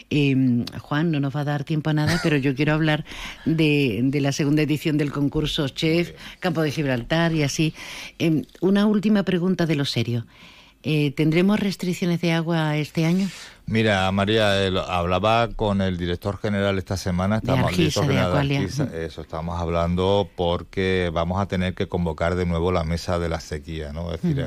Em, 0.09 0.65
Juan, 0.81 1.11
no 1.11 1.19
nos 1.19 1.35
va 1.35 1.41
a 1.41 1.45
dar 1.45 1.63
tiempo 1.63 1.91
a 1.91 1.93
nada, 1.93 2.19
pero 2.23 2.37
yo 2.37 2.55
quiero 2.55 2.73
hablar 2.73 3.05
de, 3.45 4.01
de 4.03 4.19
la 4.19 4.31
segunda 4.31 4.63
edición 4.63 4.97
del 4.97 5.11
concurso 5.11 5.67
Chef, 5.67 6.13
Campo 6.39 6.63
de 6.63 6.71
Gibraltar 6.71 7.33
y 7.33 7.43
así. 7.43 7.75
Em, 8.17 8.43
una 8.61 8.87
última 8.87 9.21
pregunta 9.21 9.67
de 9.67 9.75
lo 9.75 9.85
serio. 9.85 10.25
Eh, 10.81 11.11
¿Tendremos 11.11 11.59
restricciones 11.59 12.19
de 12.19 12.31
agua 12.33 12.77
este 12.77 13.05
año? 13.05 13.29
Mira, 13.65 14.11
María, 14.11 14.67
hablaba 14.89 15.47
con 15.55 15.81
el 15.81 15.97
director 15.97 16.37
general 16.37 16.77
esta 16.77 16.97
semana. 16.97 17.37
Estamos, 17.37 17.75
de 17.75 18.19
Argisa, 18.19 18.85
de 18.85 19.05
eso 19.05 19.21
estamos 19.21 19.59
hablando 19.59 20.29
porque 20.35 21.09
vamos 21.13 21.41
a 21.41 21.47
tener 21.47 21.73
que 21.73 21.87
convocar 21.87 22.35
de 22.35 22.45
nuevo 22.45 22.73
la 22.73 22.83
mesa 22.83 23.19
de 23.19 23.29
la 23.29 23.39
sequía, 23.39 23.93
¿no? 23.93 24.13
Es 24.13 24.21
decir, 24.21 24.45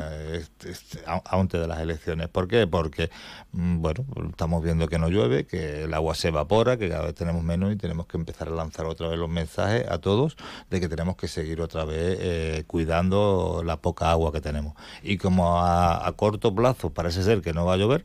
antes 1.25 1.61
de 1.61 1.67
las 1.67 1.81
elecciones. 1.81 2.29
¿Por 2.29 2.47
qué? 2.47 2.67
Porque, 2.67 3.11
mm, 3.53 3.81
bueno, 3.81 4.05
estamos 4.29 4.63
viendo 4.63 4.87
que 4.87 4.99
no 4.99 5.09
llueve, 5.09 5.47
que 5.47 5.85
el 5.85 5.95
agua 5.95 6.15
se 6.15 6.29
evapora, 6.29 6.77
que 6.77 6.91
cada 6.91 7.07
vez 7.07 7.15
tenemos 7.15 7.43
menos 7.43 7.73
y 7.73 7.77
tenemos 7.77 8.07
que 8.07 8.19
empezar 8.19 8.49
a 8.49 8.53
lanzar 8.53 8.85
otra 8.85 9.09
vez 9.09 9.19
los 9.19 9.31
mensajes 9.31 9.89
a 9.89 9.99
todos 9.99 10.37
de 10.69 10.79
que 10.79 10.89
tenemos 10.89 11.17
que 11.17 11.27
seguir 11.27 11.63
otra 11.63 11.87
vez 11.87 12.19
eh, 12.21 12.65
cuidando 12.67 13.63
la 13.65 13.79
poca 13.79 14.11
agua 14.11 14.31
que 14.31 14.43
tenemos. 14.43 14.75
Y 15.03 15.17
como 15.17 15.59
a 15.59 16.13
corto 16.17 16.55
plazo 16.55 16.91
parece 16.91 17.23
ser 17.23 17.41
que 17.41 17.55
no 17.55 17.65
va 17.65 17.75
a 17.75 17.77
llover, 17.79 18.05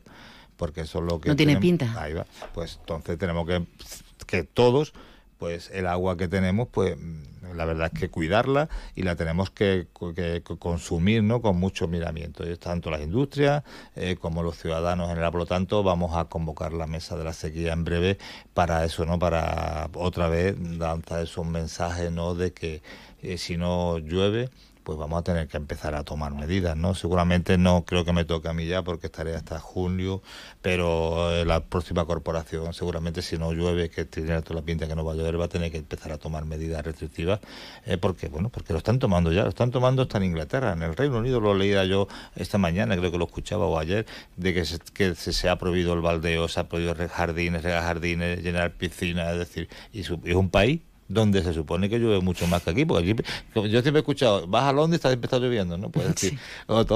porque 0.56 0.82
eso 0.82 0.98
es 0.98 1.04
lo 1.04 1.20
que... 1.20 1.28
No 1.28 1.36
tiene 1.36 1.56
pinta. 1.58 1.94
Ahí 2.00 2.12
va. 2.12 2.26
Pues 2.54 2.78
entonces 2.80 3.18
tenemos 3.18 3.46
que, 3.46 3.64
que 4.26 4.44
todos, 4.44 4.92
pues 5.38 5.70
el 5.72 5.86
agua 5.86 6.16
que 6.16 6.28
tenemos, 6.28 6.68
pues 6.68 6.96
mm, 6.96 7.32
la 7.56 7.64
verdad 7.64 7.90
es 7.92 7.98
que 7.98 8.08
cuidarla 8.08 8.68
y 8.94 9.02
la 9.02 9.16
tenemos 9.16 9.50
que, 9.50 9.86
consumir 10.58 11.22
¿no? 11.22 11.42
con 11.42 11.56
mucho 11.56 11.88
miramiento. 11.88 12.44
Tanto 12.58 12.90
las 12.90 13.00
industrias 13.00 13.62
eh, 13.96 14.16
como 14.20 14.42
los 14.42 14.58
ciudadanos 14.58 15.04
en 15.04 15.10
general. 15.10 15.32
Por 15.32 15.40
lo 15.40 15.46
tanto, 15.46 15.82
vamos 15.82 16.16
a 16.16 16.26
convocar 16.26 16.72
la 16.72 16.86
mesa 16.86 17.16
de 17.16 17.24
la 17.24 17.32
sequía 17.32 17.72
en 17.72 17.84
breve 17.84 18.18
para 18.54 18.84
eso, 18.84 19.04
¿no? 19.04 19.18
Para 19.18 19.88
otra 19.94 20.28
vez 20.28 20.58
lanzar 20.58 21.22
esos 21.22 21.46
mensajes, 21.46 22.10
¿no? 22.10 22.34
De 22.34 22.52
que 22.52 22.82
eh, 23.22 23.38
si 23.38 23.56
no 23.56 23.98
llueve 23.98 24.50
pues 24.82 24.98
vamos 24.98 25.20
a 25.20 25.22
tener 25.22 25.48
que 25.48 25.56
empezar 25.56 25.94
a 25.94 26.04
tomar 26.04 26.34
medidas, 26.34 26.76
¿no? 26.76 26.94
Seguramente 26.94 27.58
no 27.58 27.84
creo 27.84 28.04
que 28.04 28.12
me 28.12 28.24
toque 28.24 28.48
a 28.48 28.52
mí 28.52 28.66
ya 28.66 28.82
porque 28.82 29.06
estaré 29.06 29.34
hasta 29.34 29.58
junio, 29.58 30.22
pero 30.60 31.32
eh, 31.32 31.44
la 31.44 31.60
próxima 31.60 32.04
corporación 32.04 32.74
seguramente 32.74 33.22
si 33.22 33.38
no 33.38 33.52
llueve, 33.52 33.90
que 33.90 34.04
tiene 34.04 34.40
toda 34.42 34.60
la 34.60 34.62
pinta 34.66 34.86
que 34.86 34.94
no 34.94 35.04
va 35.04 35.12
a 35.12 35.16
llover, 35.16 35.40
va 35.40 35.46
a 35.46 35.48
tener 35.48 35.70
que 35.70 35.78
empezar 35.78 36.12
a 36.12 36.18
tomar 36.18 36.44
medidas 36.44 36.84
restrictivas, 36.84 37.40
eh, 37.86 37.98
porque 37.98 38.28
bueno, 38.28 38.48
porque 38.48 38.72
lo 38.72 38.78
están 38.78 38.98
tomando 38.98 39.32
ya, 39.32 39.42
lo 39.42 39.50
están 39.50 39.70
tomando 39.70 40.02
hasta 40.02 40.18
en 40.18 40.24
Inglaterra, 40.24 40.72
en 40.72 40.82
el 40.82 40.96
Reino 40.96 41.18
Unido 41.18 41.40
lo 41.40 41.54
leía 41.54 41.84
yo 41.84 42.08
esta 42.36 42.58
mañana, 42.58 42.96
creo 42.96 43.10
que 43.10 43.18
lo 43.18 43.24
escuchaba 43.24 43.66
o 43.66 43.78
ayer, 43.78 44.06
de 44.36 44.54
que 44.54 44.64
se, 44.64 44.78
que 44.78 45.14
se, 45.14 45.48
ha 45.48 45.56
prohibido 45.56 45.94
el 45.94 46.00
baldeo, 46.00 46.48
se 46.48 46.60
ha 46.60 46.68
prohibido 46.68 46.94
jardines, 47.08 47.62
regar 47.62 47.82
jardines, 47.82 48.42
llenar 48.42 48.72
piscinas, 48.72 49.32
es 49.32 49.38
decir, 49.38 49.68
y 49.92 50.00
es 50.00 50.10
un 50.10 50.50
país 50.50 50.80
donde 51.12 51.42
se 51.42 51.52
supone 51.52 51.88
que 51.88 51.98
llueve 51.98 52.20
mucho 52.20 52.46
más 52.46 52.62
que 52.62 52.70
aquí, 52.70 52.84
porque 52.84 53.12
aquí, 53.12 53.22
yo 53.54 53.82
siempre 53.82 53.96
he 53.96 53.98
escuchado, 53.98 54.46
vas 54.46 54.64
a 54.64 54.72
Londres 54.72 55.00
y 55.04 55.08
está, 55.08 55.24
está 55.24 55.38
lloviendo, 55.38 55.76
¿no? 55.76 55.90
Pues, 55.90 56.08
decir, 56.08 56.38
pues, 56.66 56.86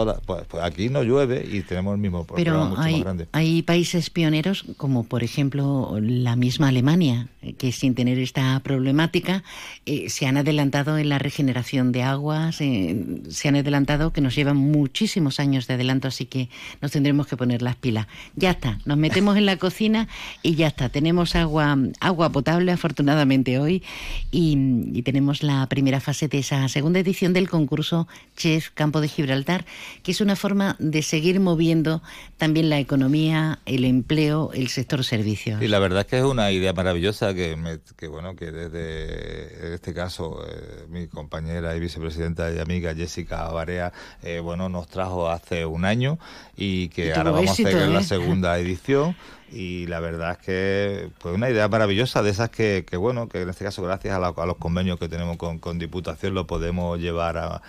pues, 0.49 0.65
aquí 0.65 0.89
no 0.89 1.03
llueve 1.03 1.47
y 1.51 1.61
tenemos 1.63 1.95
el 1.95 2.01
mismo 2.01 2.25
problema 2.25 2.65
mucho 2.65 2.81
hay, 2.81 2.93
más 2.95 3.03
grande. 3.03 3.29
Hay 3.33 3.63
países 3.63 4.11
pioneros, 4.11 4.65
como 4.77 5.05
por 5.05 5.23
ejemplo 5.23 5.97
la 6.01 6.37
misma 6.37 6.69
Alemania, 6.69 7.29
que 7.59 7.73
sin 7.73 7.95
tener 7.95 8.19
esta 8.19 8.59
problemática 8.61 9.45
eh, 9.85 10.09
se 10.11 10.27
han 10.27 10.37
adelantado 10.37 10.99
en 10.99 11.09
la 11.09 11.19
regeneración 11.19 11.93
de 11.93 12.03
aguas, 12.03 12.61
eh, 12.61 13.23
se 13.29 13.49
han 13.49 13.57
adelantado 13.57 14.13
que 14.13 14.21
nos 14.21 14.35
llevan 14.35 14.57
muchísimos 14.57 15.41
años 15.41 15.67
de 15.67 15.75
adelanto, 15.75 16.09
así 16.09 16.27
que 16.27 16.49
nos 16.81 16.91
tendremos 16.91 17.27
que 17.27 17.37
poner 17.37 17.63
las 17.63 17.77
pilas. 17.77 18.07
Ya 18.35 18.51
está, 18.51 18.79
nos 18.85 18.97
metemos 18.97 19.37
en 19.37 19.47
la 19.47 19.57
cocina 19.57 20.09
y 20.43 20.55
ya 20.55 20.69
está, 20.69 20.89
tenemos 20.89 21.37
agua, 21.37 21.77
agua 22.01 22.31
potable 22.31 22.73
afortunadamente 22.73 23.59
hoy 23.59 23.83
y, 24.31 25.03
tenemos 25.03 25.43
la 25.43 25.67
primera 25.69 26.01
fase 26.01 26.27
de 26.27 26.39
esa 26.39 26.69
segunda 26.69 26.99
edición 26.99 27.33
del 27.33 27.49
concurso 27.49 28.09
Chef 28.37 28.71
Campo 28.75 29.01
de 29.01 29.09
Gibraltar, 29.09 29.65
que 30.03 30.11
es 30.11 30.21
una 30.21 30.35
forma 30.35 30.75
de 30.81 31.03
seguir 31.03 31.39
moviendo 31.39 32.03
también 32.37 32.69
la 32.69 32.81
economía, 32.81 33.61
el 33.67 33.85
empleo, 33.85 34.51
el 34.53 34.69
sector 34.69 35.05
servicios. 35.05 35.63
Y 35.63 35.69
la 35.69 35.79
verdad 35.79 36.01
es 36.01 36.07
que 36.07 36.19
es 36.19 36.25
una 36.25 36.51
idea 36.51 36.73
maravillosa 36.73 37.35
que, 37.35 37.79
que 37.97 38.09
bueno, 38.09 38.35
que 38.35 38.51
desde 38.51 39.75
este 39.75 39.95
caso 39.95 40.45
eh, 40.47 40.87
mi 40.89 41.07
compañera 41.07 41.77
y 41.77 41.81
vicepresidenta 41.81 42.53
y 42.53 42.59
amiga 42.59 42.95
Jessica 42.95 43.49
Barea, 43.51 43.93
eh, 44.23 44.41
bueno, 44.41 44.69
nos 44.69 44.89
trajo 44.89 45.31
hace 45.31 45.67
un 45.67 45.85
año 45.85 46.19
y 46.57 46.89
que 46.89 47.15
ahora 47.15 47.31
vamos 47.31 47.49
a 47.49 47.53
hacer 47.53 47.89
la 47.89 48.01
¿eh? 48.01 48.05
segunda 48.05 48.59
edición 48.59 49.17
y 49.53 49.87
la 49.87 50.01
verdad 50.01 50.33
es 50.33 50.39
que 50.39 51.11
pues 51.19 51.35
una 51.35 51.49
idea 51.49 51.69
maravillosa 51.69 52.23
de 52.23 52.31
esas 52.31 52.51
que, 52.51 52.85
que 52.89 52.97
bueno 52.97 53.29
que 53.29 53.43
en 53.43 53.49
este 53.49 53.65
caso 53.65 53.83
gracias 53.83 54.15
a, 54.15 54.47
los 54.47 54.57
convenios 54.57 54.99
que 54.99 55.09
tenemos 55.09 55.37
con, 55.37 55.59
con, 55.59 55.79
Diputación 55.79 56.35
lo 56.35 56.47
podemos 56.47 56.99
llevar 56.99 57.39
a, 57.39 57.63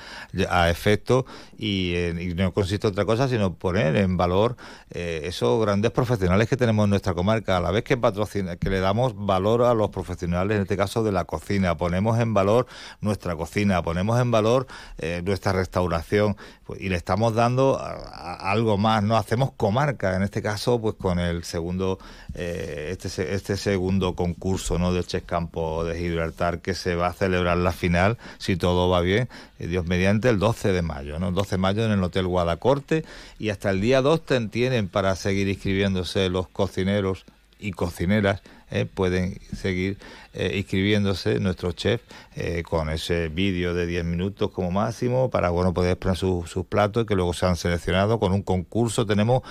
a 0.49 0.69
efecto. 0.69 1.25
Y, 1.57 1.93
no 2.36 2.51
consiste 2.53 2.88
en 2.88 2.91
otra 2.91 3.05
cosa 3.05 3.28
sino 3.28 3.53
poner 3.53 3.95
en 3.95 4.17
valor 4.17 4.55
eh, 4.89 5.21
esos 5.25 5.61
grandes 5.61 5.91
profesionales 5.91 6.47
que 6.47 6.57
tenemos 6.57 6.86
en 6.86 6.91
nuestra 6.91 7.13
comarca. 7.13 7.57
A 7.57 7.59
la 7.59 7.71
vez 7.71 7.84
que 7.84 7.97
patrocina 7.97 8.55
que 8.55 8.69
le 8.69 8.80
damos 8.80 9.13
valor 9.15 9.63
a 9.63 9.73
los 9.73 9.89
profesionales 9.89 10.55
en 10.55 10.63
este 10.63 10.78
caso 10.78 11.03
de 11.03 11.11
la 11.11 11.25
cocina. 11.25 11.78
Ponemos 11.78 12.19
en 12.19 12.34
valor 12.34 12.67
nuestra 13.01 13.36
cocina 13.36 13.82
ponemos 13.84 14.19
en 14.19 14.32
valor 14.32 14.67
eh, 14.97 15.21
nuestra 15.23 15.51
restauración. 15.51 16.38
Pues, 16.63 16.82
y 16.82 16.89
le 16.89 16.95
estamos 16.95 17.34
dando 17.36 17.80
algo 17.80 18.78
más. 18.78 19.03
No 19.03 19.15
hacemos 19.17 19.51
comarca 19.51 20.15
en 20.15 20.23
este 20.23 20.41
caso 20.41 20.82
pues 20.82 20.95
con 20.95 21.19
el 21.19 21.43
segundo 21.43 21.66
segundo, 21.68 21.99
eh, 22.34 22.95
este, 22.97 23.34
este 23.34 23.57
segundo 23.57 24.15
concurso 24.15 24.80
¿no? 24.80 24.93
del 24.93 25.05
Chess 25.05 25.24
Campo 25.24 25.84
de 25.84 25.99
Gibraltar 25.99 26.59
que 26.59 26.74
se 26.74 26.95
va 26.95 27.07
a 27.07 27.13
celebrar 27.13 27.57
la 27.57 27.74
final, 27.74 28.18
si 28.38 28.55
todo 28.55 28.89
va 28.89 29.01
bien, 29.01 29.28
eh, 29.59 29.68
Dios 29.68 29.86
mediante, 29.86 30.30
el 30.30 30.39
12 30.39 30.72
de 30.72 30.82
mayo, 30.82 31.20
¿no? 31.20 31.28
El 31.30 31.36
12 31.36 31.51
de 31.51 31.57
mayo 31.57 31.84
en 31.84 31.91
el 31.91 32.01
Hotel 32.01 32.26
Guadacorte 32.26 33.03
y 33.38 33.49
hasta 33.49 33.70
el 33.70 33.82
día 33.82 34.01
2 34.01 34.22
tienen 34.49 34.88
para 34.88 35.13
seguir 35.18 35.49
inscribiéndose 35.49 36.30
los 36.30 36.47
cocineros 36.47 37.26
y 37.59 37.72
cocineras 37.72 38.41
eh, 38.70 38.86
pueden 38.86 39.39
seguir 39.53 39.97
inscribiéndose 40.34 41.39
nuestros 41.39 41.76
chefs 41.76 42.03
con 42.70 42.91
ese 42.91 43.28
vídeo 43.30 43.74
de 43.74 43.88
10 43.88 44.05
minutos 44.05 44.51
como 44.51 44.70
máximo 44.70 45.32
para 45.32 45.49
bueno 45.49 45.74
poder 45.74 45.97
poner 45.97 46.15
sus, 46.15 46.47
sus 46.47 46.63
platos 46.63 47.07
que 47.07 47.15
luego 47.15 47.34
se 47.34 47.47
han 47.47 47.55
seleccionado 47.55 48.20
con 48.20 48.34
un 48.34 48.43
concurso 48.43 49.07
tenemos 49.07 49.41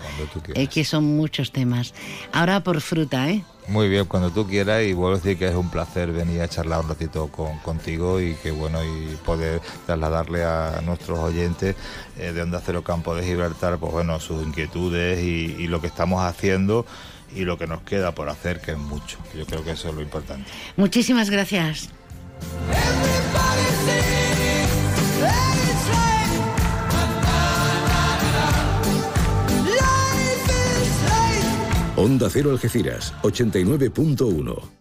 eh, 0.54 0.68
que 0.68 0.84
son 0.84 1.16
muchos 1.16 1.54
temas. 1.54 1.94
Ahora 2.34 2.62
por 2.62 2.82
fruta, 2.82 3.30
¿eh? 3.30 3.46
Muy 3.70 3.88
bien, 3.88 4.04
cuando 4.04 4.32
tú 4.32 4.46
quieras 4.46 4.84
y 4.84 4.92
vuelvo 4.92 5.16
a 5.16 5.20
decir 5.20 5.38
que 5.38 5.48
es 5.48 5.56
un 5.56 5.72
placer 5.72 6.12
venir 6.12 6.42
a 6.42 6.50
charlar 6.50 6.82
un 6.82 6.90
ratito 6.90 7.28
con, 7.28 7.58
contigo 7.60 8.20
y 8.20 8.34
que 8.34 8.52
bueno 8.52 8.80
y 8.84 9.16
poder 9.26 9.62
trasladarle 9.86 10.44
a 10.44 10.82
nuestros 10.86 11.18
oyentes 11.20 11.78
eh, 12.18 12.34
de 12.34 12.42
Onda 12.42 12.62
Cero 12.66 12.84
Campo 12.84 13.16
de 13.16 13.24
Gibraltar 13.24 13.78
pues 13.78 13.94
bueno 13.94 14.20
sus 14.20 14.46
inquietudes 14.46 15.24
y, 15.24 15.56
y, 15.58 15.68
lo 15.68 15.80
que 15.80 15.88
estamos 15.88 16.22
haciendo 16.22 16.86
y 17.34 17.46
lo 17.46 17.58
que 17.58 17.66
nos 17.66 17.82
queda 17.84 18.14
por 18.14 18.28
hacer 18.28 18.60
que 18.60 18.72
es 18.72 18.78
mucho. 18.78 19.20
Yo 19.38 19.46
creo 19.46 19.64
que 19.64 19.72
eso 19.72 19.88
es 19.88 19.96
lo 19.96 20.02
importante. 20.02 20.52
Muchísimas 20.76 21.30
gracias. 21.30 21.90
Onda 32.02 32.32
Cero 32.32 32.50
Algeciras, 32.50 33.14
89.1. 33.22 34.81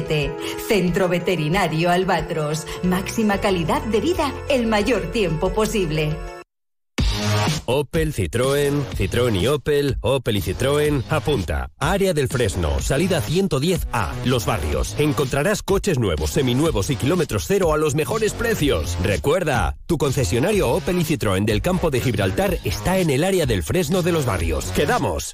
171407 0.01 0.31
Centro 0.67 1.07
Veterinario 1.07 1.89
Albatros. 1.91 2.65
Máxima 2.83 3.39
calidad 3.39 3.81
de 3.83 4.01
vida 4.01 4.33
el 4.49 4.67
mayor 4.67 5.11
tiempo 5.11 5.51
posible. 5.53 6.15
Opel, 7.65 8.13
Citroën, 8.13 8.83
Citroën 8.97 9.35
y 9.39 9.47
Opel, 9.47 9.97
Opel 10.01 10.37
y 10.37 10.41
Citroën, 10.41 11.03
apunta. 11.09 11.69
Área 11.79 12.13
del 12.13 12.27
Fresno, 12.27 12.79
salida 12.79 13.21
110A, 13.21 14.25
Los 14.25 14.45
Barrios. 14.45 14.95
Encontrarás 14.99 15.63
coches 15.63 15.99
nuevos, 15.99 16.31
seminuevos 16.31 16.89
y 16.89 16.95
kilómetros 16.95 17.45
cero 17.47 17.73
a 17.73 17.77
los 17.77 17.95
mejores 17.95 18.33
precios. 18.33 18.97
Recuerda, 19.03 19.77
tu 19.85 19.97
concesionario 19.97 20.69
Opel 20.69 20.99
y 20.99 21.05
Citroën 21.05 21.45
del 21.45 21.61
campo 21.61 21.91
de 21.91 22.01
Gibraltar 22.01 22.57
está 22.63 22.99
en 22.99 23.09
el 23.09 23.23
área 23.23 23.45
del 23.45 23.63
Fresno 23.63 24.01
de 24.01 24.11
Los 24.11 24.25
Barrios. 24.25 24.65
¡Quedamos! 24.71 25.33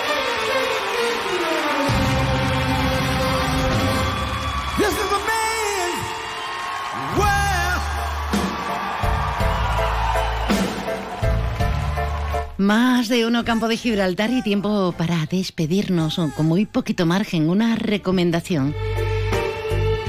Más 12.61 13.09
de 13.09 13.25
uno 13.25 13.43
campo 13.43 13.67
de 13.67 13.75
Gibraltar 13.75 14.29
y 14.29 14.43
tiempo 14.43 14.93
para 14.95 15.25
despedirnos 15.25 16.21
con 16.37 16.45
muy 16.45 16.67
poquito 16.67 17.07
margen. 17.07 17.49
Una 17.49 17.75
recomendación 17.75 18.75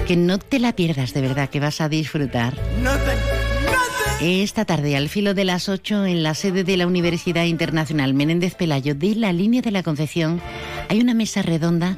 que 0.07 0.17
no 0.17 0.39
te 0.39 0.59
la 0.59 0.77
pierdas 0.77 1.15
de 1.15 1.23
verdad, 1.23 1.49
que 1.49 1.61
vas 1.61 1.81
a 1.81 1.89
disfrutar. 1.89 2.55
Esta 4.21 4.67
tarde, 4.67 4.99
al 4.99 5.09
filo 5.09 5.33
de 5.33 5.47
las 5.47 5.71
8, 5.71 6.05
en 6.05 6.23
la 6.23 6.35
sede 6.35 6.63
de 6.63 6.77
la 6.77 6.87
Universidad 6.87 7.45
Internacional 7.45 8.13
Menéndez 8.13 8.55
Pelayo 8.55 8.95
de 8.95 9.15
la 9.15 9.33
Línea 9.33 9.63
de 9.63 9.71
la 9.71 9.83
Concepción, 9.83 10.39
hay 10.91 11.01
una 11.01 11.15
mesa 11.15 11.41
redonda 11.41 11.97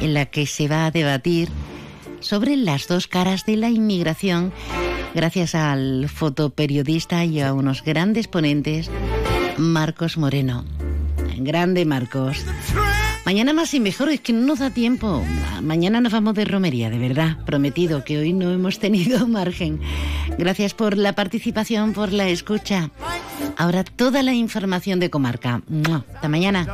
en 0.00 0.14
la 0.14 0.26
que 0.26 0.46
se 0.46 0.66
va 0.66 0.86
a 0.86 0.90
debatir 0.90 1.48
sobre 2.18 2.56
las 2.56 2.88
dos 2.88 3.06
caras 3.06 3.46
de 3.46 3.56
la 3.56 3.68
inmigración 3.70 4.52
gracias 5.14 5.54
al 5.54 6.08
fotoperiodista 6.08 7.24
y 7.24 7.40
a 7.40 7.54
unos 7.54 7.84
grandes 7.84 8.26
ponentes 8.26 8.90
Marcos 9.58 10.16
Moreno. 10.16 10.64
Grande 11.38 11.84
Marcos. 11.84 12.44
Mañana 13.24 13.52
más 13.52 13.72
y 13.74 13.80
mejor, 13.80 14.08
es 14.10 14.20
que 14.20 14.32
no 14.32 14.46
nos 14.46 14.58
da 14.58 14.70
tiempo. 14.70 15.24
Mañana 15.62 16.00
nos 16.00 16.12
vamos 16.12 16.34
de 16.34 16.44
romería, 16.44 16.90
de 16.90 16.98
verdad. 16.98 17.38
Prometido 17.44 18.04
que 18.04 18.18
hoy 18.18 18.32
no 18.32 18.50
hemos 18.50 18.78
tenido 18.78 19.26
margen. 19.28 19.80
Gracias 20.38 20.74
por 20.74 20.96
la 20.96 21.14
participación, 21.14 21.92
por 21.92 22.12
la 22.12 22.28
escucha. 22.28 22.90
Ahora 23.56 23.84
toda 23.84 24.22
la 24.22 24.32
información 24.32 24.98
de 24.98 25.10
comarca. 25.10 25.62
Hasta 26.14 26.28
mañana. 26.28 26.66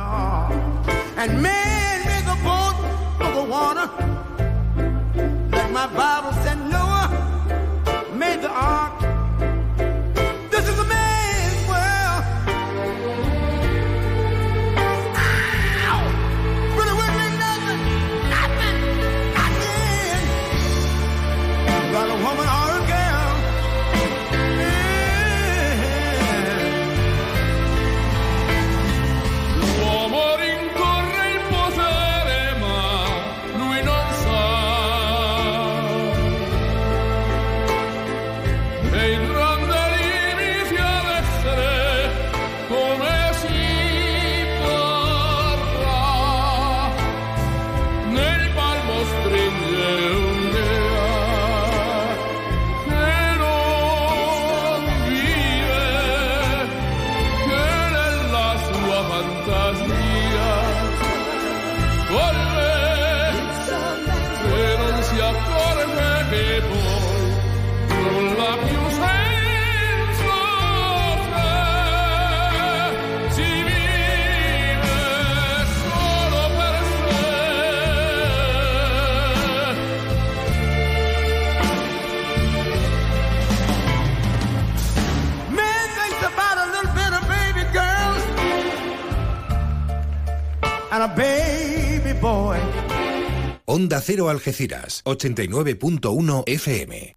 Onda 93.71 94.01
Cero 94.01 94.29
Algeciras, 94.29 95.03
89.1 95.03 96.43
FM. 96.47 97.15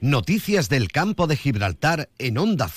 Noticias 0.00 0.68
del 0.68 0.92
campo 0.92 1.26
de 1.26 1.36
Gibraltar 1.38 2.08
en 2.18 2.38
Onda 2.38 2.68
Cero. 2.68 2.72